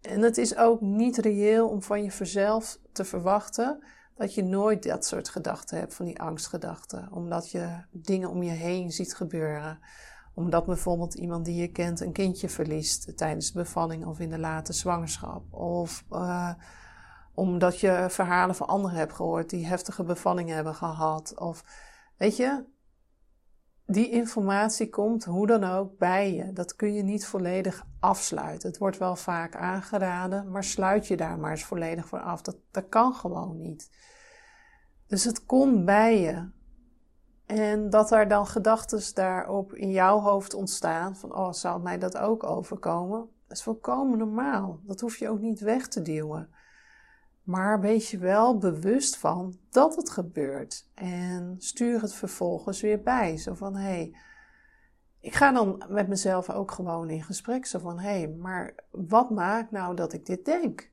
En 0.02 0.22
het 0.22 0.38
is 0.38 0.58
ook 0.58 0.82
niet 0.82 1.18
reëel 1.18 1.70
om 1.70 1.82
van 1.82 2.04
jezelf 2.04 2.80
te 2.92 3.06
verwachten 3.06 3.84
dat 4.16 4.34
je 4.34 4.44
nooit 4.44 4.84
dat 4.84 5.06
soort 5.06 5.30
gedachten 5.30 5.78
hebt, 5.78 5.94
van 5.94 6.06
die 6.06 6.20
angstgedachten. 6.20 7.12
Omdat 7.12 7.52
je 7.52 7.82
dingen 7.92 8.30
om 8.30 8.44
je 8.44 8.52
heen 8.52 8.92
ziet 8.92 9.16
gebeuren. 9.16 9.80
Omdat 10.34 10.66
bijvoorbeeld 10.66 11.14
iemand 11.14 11.46
die 11.46 11.56
je 11.56 11.72
kent 11.72 12.00
een 12.00 12.12
kindje 12.12 12.50
verliest 12.50 13.18
tijdens 13.18 13.52
de 13.52 13.60
bevalling 13.60 14.06
of 14.06 14.20
in 14.20 14.30
de 14.30 14.40
late 14.40 14.74
zwangerschap. 14.74 15.54
Of 15.54 16.04
uh, 16.12 16.54
omdat 17.34 17.80
je 17.80 18.06
verhalen 18.10 18.56
van 18.56 18.68
anderen 18.68 18.98
hebt 18.98 19.14
gehoord 19.14 19.50
die 19.50 19.68
heftige 19.68 20.04
bevallingen 20.04 20.56
hebben 20.56 20.76
gehad. 20.76 21.40
Of 21.40 21.64
weet 22.18 22.38
je, 22.38 22.64
die 23.86 24.10
informatie 24.10 24.90
komt 24.90 25.24
hoe 25.24 25.48
dan 25.48 25.64
ook 25.64 25.98
bij 25.98 26.34
je. 26.34 26.54
Dat 26.54 26.76
kun 26.76 26.94
je 26.94 27.04
niet 27.04 27.26
volledig 27.26 27.86
afsluiten. 28.00 28.70
Het 28.70 28.78
wordt 28.78 28.98
wel 28.98 29.16
vaak 29.16 29.56
aangeraden, 29.56 30.52
maar 30.52 30.64
sluit 30.64 31.08
je 31.08 31.18
daar 31.18 31.40
maar 31.40 31.52
eens 31.52 31.64
volledig 31.66 32.08
voor 32.08 32.20
af. 32.20 32.42
Dat, 32.42 32.58
dat 32.72 32.90
kan 32.90 33.14
gewoon 33.14 33.58
niet. 33.58 33.90
Dus 35.08 35.24
het 35.24 35.46
komt 35.46 35.86
bij 35.86 36.22
je. 36.22 36.50
En 37.46 37.90
dat 37.90 38.12
er 38.12 38.28
dan 38.28 38.48
gedachten 38.48 39.14
daarop 39.14 39.74
in 39.74 39.92
jouw 39.92 40.20
hoofd 40.20 40.54
ontstaan, 40.54 41.16
van 41.16 41.36
oh, 41.36 41.52
zou 41.52 41.82
mij 41.82 41.98
dat 41.98 42.18
ook 42.18 42.44
overkomen? 42.44 43.30
Dat 43.48 43.58
is 43.58 43.64
volkomen 43.64 44.18
normaal. 44.18 44.80
Dat 44.84 45.00
hoef 45.00 45.18
je 45.18 45.30
ook 45.30 45.40
niet 45.40 45.60
weg 45.60 45.88
te 45.88 46.02
duwen. 46.02 46.50
Maar 47.46 47.80
wees 47.82 48.12
je 48.12 48.18
wel 48.18 48.58
bewust 48.58 49.18
van 49.18 49.58
dat 49.70 49.96
het 49.96 50.10
gebeurt. 50.10 50.90
En 50.94 51.56
stuur 51.58 52.02
het 52.02 52.14
vervolgens 52.14 52.82
weer 52.82 53.02
bij. 53.02 53.38
Zo 53.38 53.54
van, 53.54 53.76
hé, 53.76 53.84
hey, 53.84 54.16
ik 55.20 55.34
ga 55.34 55.52
dan 55.52 55.84
met 55.90 56.08
mezelf 56.08 56.50
ook 56.50 56.72
gewoon 56.72 57.10
in 57.10 57.24
gesprek. 57.24 57.66
Zo 57.66 57.80
van, 57.80 58.00
hé, 58.00 58.10
hey, 58.10 58.28
maar 58.28 58.76
wat 58.92 59.30
maakt 59.30 59.72
nou 59.72 59.96
dat 59.96 60.14
ik 60.14 60.26
dit 60.26 60.46
denk? 60.46 60.92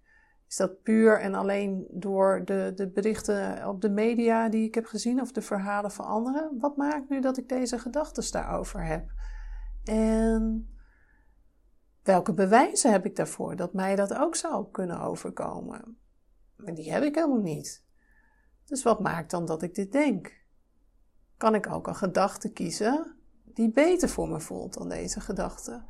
Is 0.49 0.57
dat 0.57 0.83
puur 0.83 1.21
en 1.21 1.35
alleen 1.35 1.87
door 1.91 2.45
de, 2.45 2.73
de 2.75 2.89
berichten 2.91 3.69
op 3.69 3.81
de 3.81 3.91
media 3.91 4.49
die 4.49 4.67
ik 4.67 4.75
heb 4.75 4.87
gezien 4.87 5.21
of 5.21 5.33
de 5.33 5.43
verhalen 5.43 5.91
van 5.91 6.05
anderen? 6.05 6.59
Wat 6.59 6.77
maakt 6.77 7.09
nu 7.09 7.21
dat 7.21 7.39
ik 7.39 7.49
deze 7.49 7.79
gedachten 7.79 8.33
daarover 8.33 8.85
heb? 8.85 9.11
En 9.85 10.75
welke 12.03 12.33
bewijzen 12.33 12.93
heb 12.93 13.05
ik 13.05 13.17
daarvoor 13.17 13.57
dat 13.57 13.73
mij 13.73 13.97
dat 13.97 14.15
ook 14.15 14.37
zou 14.37 14.67
kunnen 14.71 15.01
overkomen? 15.01 16.02
Maar 16.65 16.75
die 16.75 16.93
heb 16.93 17.03
ik 17.03 17.15
helemaal 17.15 17.41
niet. 17.41 17.85
Dus 18.65 18.83
wat 18.83 19.01
maakt 19.01 19.31
dan 19.31 19.47
dat 19.47 19.63
ik 19.63 19.75
dit 19.75 19.93
denk? 19.93 20.41
Kan 21.37 21.55
ik 21.55 21.67
ook 21.67 21.87
een 21.87 21.97
gedachte 21.97 22.53
kiezen 22.53 23.17
die 23.45 23.71
beter 23.71 24.09
voor 24.09 24.29
me 24.29 24.41
voelt 24.41 24.75
dan 24.75 24.89
deze 24.89 25.21
gedachte? 25.21 25.85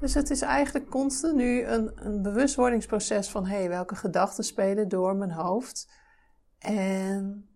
Dus 0.00 0.14
het 0.14 0.30
is 0.30 0.42
eigenlijk 0.42 0.90
continu 0.90 1.64
een, 1.64 2.06
een 2.06 2.22
bewustwordingsproces 2.22 3.30
van 3.30 3.46
hé, 3.46 3.56
hey, 3.56 3.68
welke 3.68 3.94
gedachten 3.94 4.44
spelen 4.44 4.88
door 4.88 5.16
mijn 5.16 5.32
hoofd? 5.32 5.92
En 6.58 7.48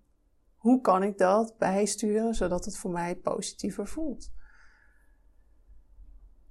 hoe 0.57 0.81
kan 0.81 1.03
ik 1.03 1.19
dat 1.19 1.59
bijsturen 1.59 2.35
zodat 2.35 2.65
het 2.65 2.77
voor 2.77 2.91
mij 2.91 3.17
positiever 3.17 3.87
voelt? 3.87 4.33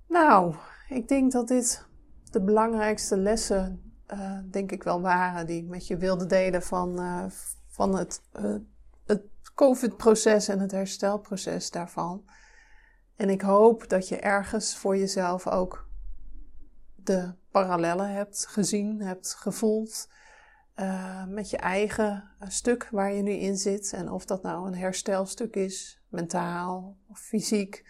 Nou, 0.07 0.55
ik 0.89 1.07
denk 1.07 1.31
dat 1.31 1.47
dit 1.47 1.87
de 2.31 2.41
belangrijkste 2.41 3.17
lessen 3.17 3.92
uh, 4.13 4.37
denk 4.51 4.71
ik 4.71 4.83
wel 4.83 5.01
waren 5.01 5.45
die 5.45 5.63
met 5.63 5.87
je 5.87 5.97
wilde 5.97 6.25
delen 6.25 6.61
van, 6.61 7.01
uh, 7.01 7.25
van 7.67 7.95
het, 7.95 8.21
uh, 8.39 8.55
het 9.05 9.21
COVID-proces 9.55 10.47
en 10.47 10.59
het 10.59 10.71
herstelproces 10.71 11.71
daarvan. 11.71 12.25
En 13.15 13.29
ik 13.29 13.41
hoop 13.41 13.89
dat 13.89 14.07
je 14.07 14.19
ergens 14.19 14.75
voor 14.75 14.97
jezelf 14.97 15.47
ook 15.47 15.89
de 16.95 17.33
parallellen 17.51 18.13
hebt 18.13 18.47
gezien, 18.47 19.01
hebt 19.01 19.33
gevoeld. 19.33 20.11
met 21.27 21.49
je 21.49 21.57
eigen 21.57 22.29
stuk 22.47 22.87
waar 22.91 23.13
je 23.13 23.21
nu 23.21 23.31
in 23.31 23.57
zit. 23.57 23.93
En 23.93 24.11
of 24.11 24.25
dat 24.25 24.43
nou 24.43 24.67
een 24.67 24.75
herstelstuk 24.75 25.55
is, 25.55 26.01
mentaal 26.09 26.97
of 27.07 27.19
fysiek 27.19 27.85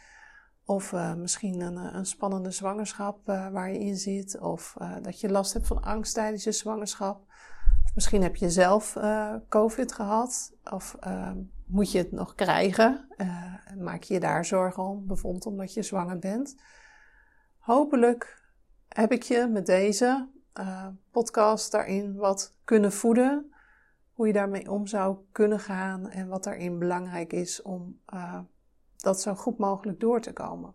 of 0.66 0.92
uh, 0.92 1.14
misschien 1.14 1.62
een, 1.62 1.78
eh, 1.78 1.94
een, 1.94 2.06
spannende 2.06 2.52
zwangerschap 2.52 3.30
uh, 3.30 3.50
waar 3.50 3.72
je 3.72 3.80
in 3.80 3.98
zit. 3.98 4.40
Of 4.40 4.76
dat 5.02 5.20
je 5.20 5.32
last 5.32 5.54
hebt 5.54 5.68
van 5.68 5.84
angst 5.84 6.14
tijdens 6.14 6.44
je 6.44 6.52
zwangerschap. 6.52 7.26
Misschien 7.96 8.22
heb 8.22 8.36
je 8.36 8.50
zelf 8.50 8.98
COVID 9.50 9.94
gehad. 9.94 10.54
Of 10.72 10.98
moet 11.66 11.92
je 11.92 11.98
het 11.98 12.12
nog 12.12 12.36
krijgen. 12.36 13.08
maak 13.78 14.04
je 14.04 14.14
je 14.14 14.20
daar 14.20 14.46
zorgen 14.46 14.84
om, 14.84 15.08
bijvoorbeeld 15.08 15.46
omdat 15.46 15.74
je 15.74 15.84
zwanger 15.84 16.20
bent. 16.20 16.56
Hopelijk 17.58 18.42
heb 18.88 19.12
ik 19.12 19.24
je 19.24 19.48
met 19.48 19.66
deze 19.66 20.28
podcast 21.12 21.72
daarin 21.72 22.16
wat 22.16 22.56
kunnen 22.64 22.92
voeden. 22.92 23.54
Hoe 24.14 24.28
je 24.28 24.34
daarmee 24.34 24.72
om 24.72 24.88
zou 24.88 25.18
kunnen 25.32 25.60
gaan 25.60 26.10
en 26.10 26.28
wat 26.28 26.44
daarin 26.44 26.80
belangrijk 26.80 27.34
is 27.34 27.62
om 27.62 28.00
dat 29.04 29.22
zo 29.22 29.36
goed 29.36 29.58
mogelijk 29.58 30.00
door 30.00 30.22
te 30.22 30.34
komen. 30.34 30.74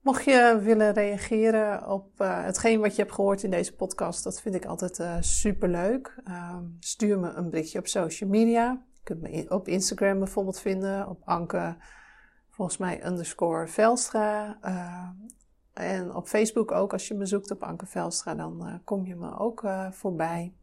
Mocht 0.00 0.24
je 0.24 0.58
willen 0.62 0.92
reageren 0.92 1.88
op 1.88 2.20
uh, 2.20 2.44
hetgeen 2.44 2.80
wat 2.80 2.96
je 2.96 3.02
hebt 3.02 3.14
gehoord 3.14 3.42
in 3.42 3.50
deze 3.50 3.74
podcast, 3.74 4.24
dat 4.24 4.40
vind 4.40 4.54
ik 4.54 4.64
altijd 4.64 4.98
uh, 4.98 5.16
super 5.20 5.68
leuk. 5.68 6.20
Uh, 6.28 6.58
stuur 6.78 7.18
me 7.18 7.28
een 7.28 7.50
berichtje 7.50 7.78
op 7.78 7.86
social 7.86 8.30
media. 8.30 8.82
Je 8.92 9.00
kunt 9.02 9.20
me 9.20 9.46
op 9.48 9.68
Instagram 9.68 10.18
bijvoorbeeld 10.18 10.60
vinden, 10.60 11.08
op 11.08 11.20
Anke, 11.24 11.76
volgens 12.50 12.76
mij 12.76 13.06
underscore 13.06 13.68
Velstra. 13.68 14.58
Eh, 14.60 15.08
en 15.72 16.14
op 16.14 16.28
Facebook 16.28 16.72
ook, 16.72 16.92
als 16.92 17.08
je 17.08 17.14
me 17.14 17.26
zoekt 17.26 17.50
op 17.50 17.62
Anke 17.62 17.86
Velstra, 17.86 18.34
dan 18.34 18.80
kom 18.84 19.06
je 19.06 19.16
me 19.16 19.38
ook 19.38 19.66
voorbij. 19.90 20.54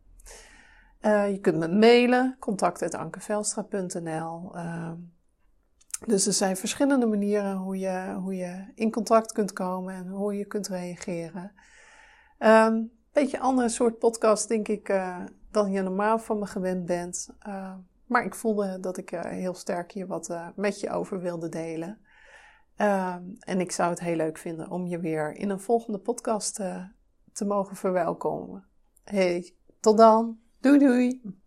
je 1.02 1.38
kunt 1.42 1.58
me 1.58 1.68
mailen, 1.68 2.36
contact.ankevelstra.nl. 2.40 4.52
Dus 6.06 6.28
er 6.28 6.34
zijn 6.34 6.58
verschillende 6.58 7.06
manieren 7.06 7.56
hoe 7.56 7.80
je, 7.80 8.16
hoe 8.22 8.36
je 8.36 8.72
in 8.76 8.92
contact 8.92 9.32
kunt 9.32 9.54
komen 9.54 9.96
en 9.96 10.08
hoe 10.08 10.38
je 10.38 10.46
kunt 10.46 10.68
reageren. 10.68 11.52
Um, 12.40 12.92
beetje 13.12 13.40
andere 13.40 13.70
soort 13.70 13.98
podcast, 13.98 14.48
denk 14.48 14.68
ik, 14.68 14.90
uh, 14.90 15.26
dan 15.52 15.72
je 15.72 15.82
normaal 15.82 16.20
van 16.20 16.40
me 16.40 16.46
gewend 16.46 16.86
bent. 16.86 17.30
Uh, 17.48 17.74
maar 18.06 18.26
ik 18.26 18.36
voelde 18.36 18.80
dat 18.80 18.98
ik 18.98 19.12
uh, 19.12 19.22
heel 19.22 19.54
sterk 19.54 19.92
hier 19.92 20.08
wat 20.08 20.36
met 20.56 20.80
je 20.80 20.90
over 20.90 21.20
wilde 21.20 21.50
delen. 21.50 22.00
Ehm, 22.76 23.24
en 23.40 23.60
ik 23.60 23.72
zou 23.72 23.90
het 23.90 24.00
heel 24.00 24.16
leuk 24.16 24.38
vinden 24.38 24.70
om 24.70 24.86
je 24.86 25.00
weer 25.00 25.34
in 25.34 25.50
een 25.50 25.60
volgende 25.60 26.00
podcast 26.00 26.56
te 27.32 27.46
mogen 27.46 27.76
verwelkomen. 27.76 28.66
Hey, 29.04 29.54
tot 29.80 29.98
dan. 29.98 30.40
Doei 30.60 30.80
doei. 30.80 31.40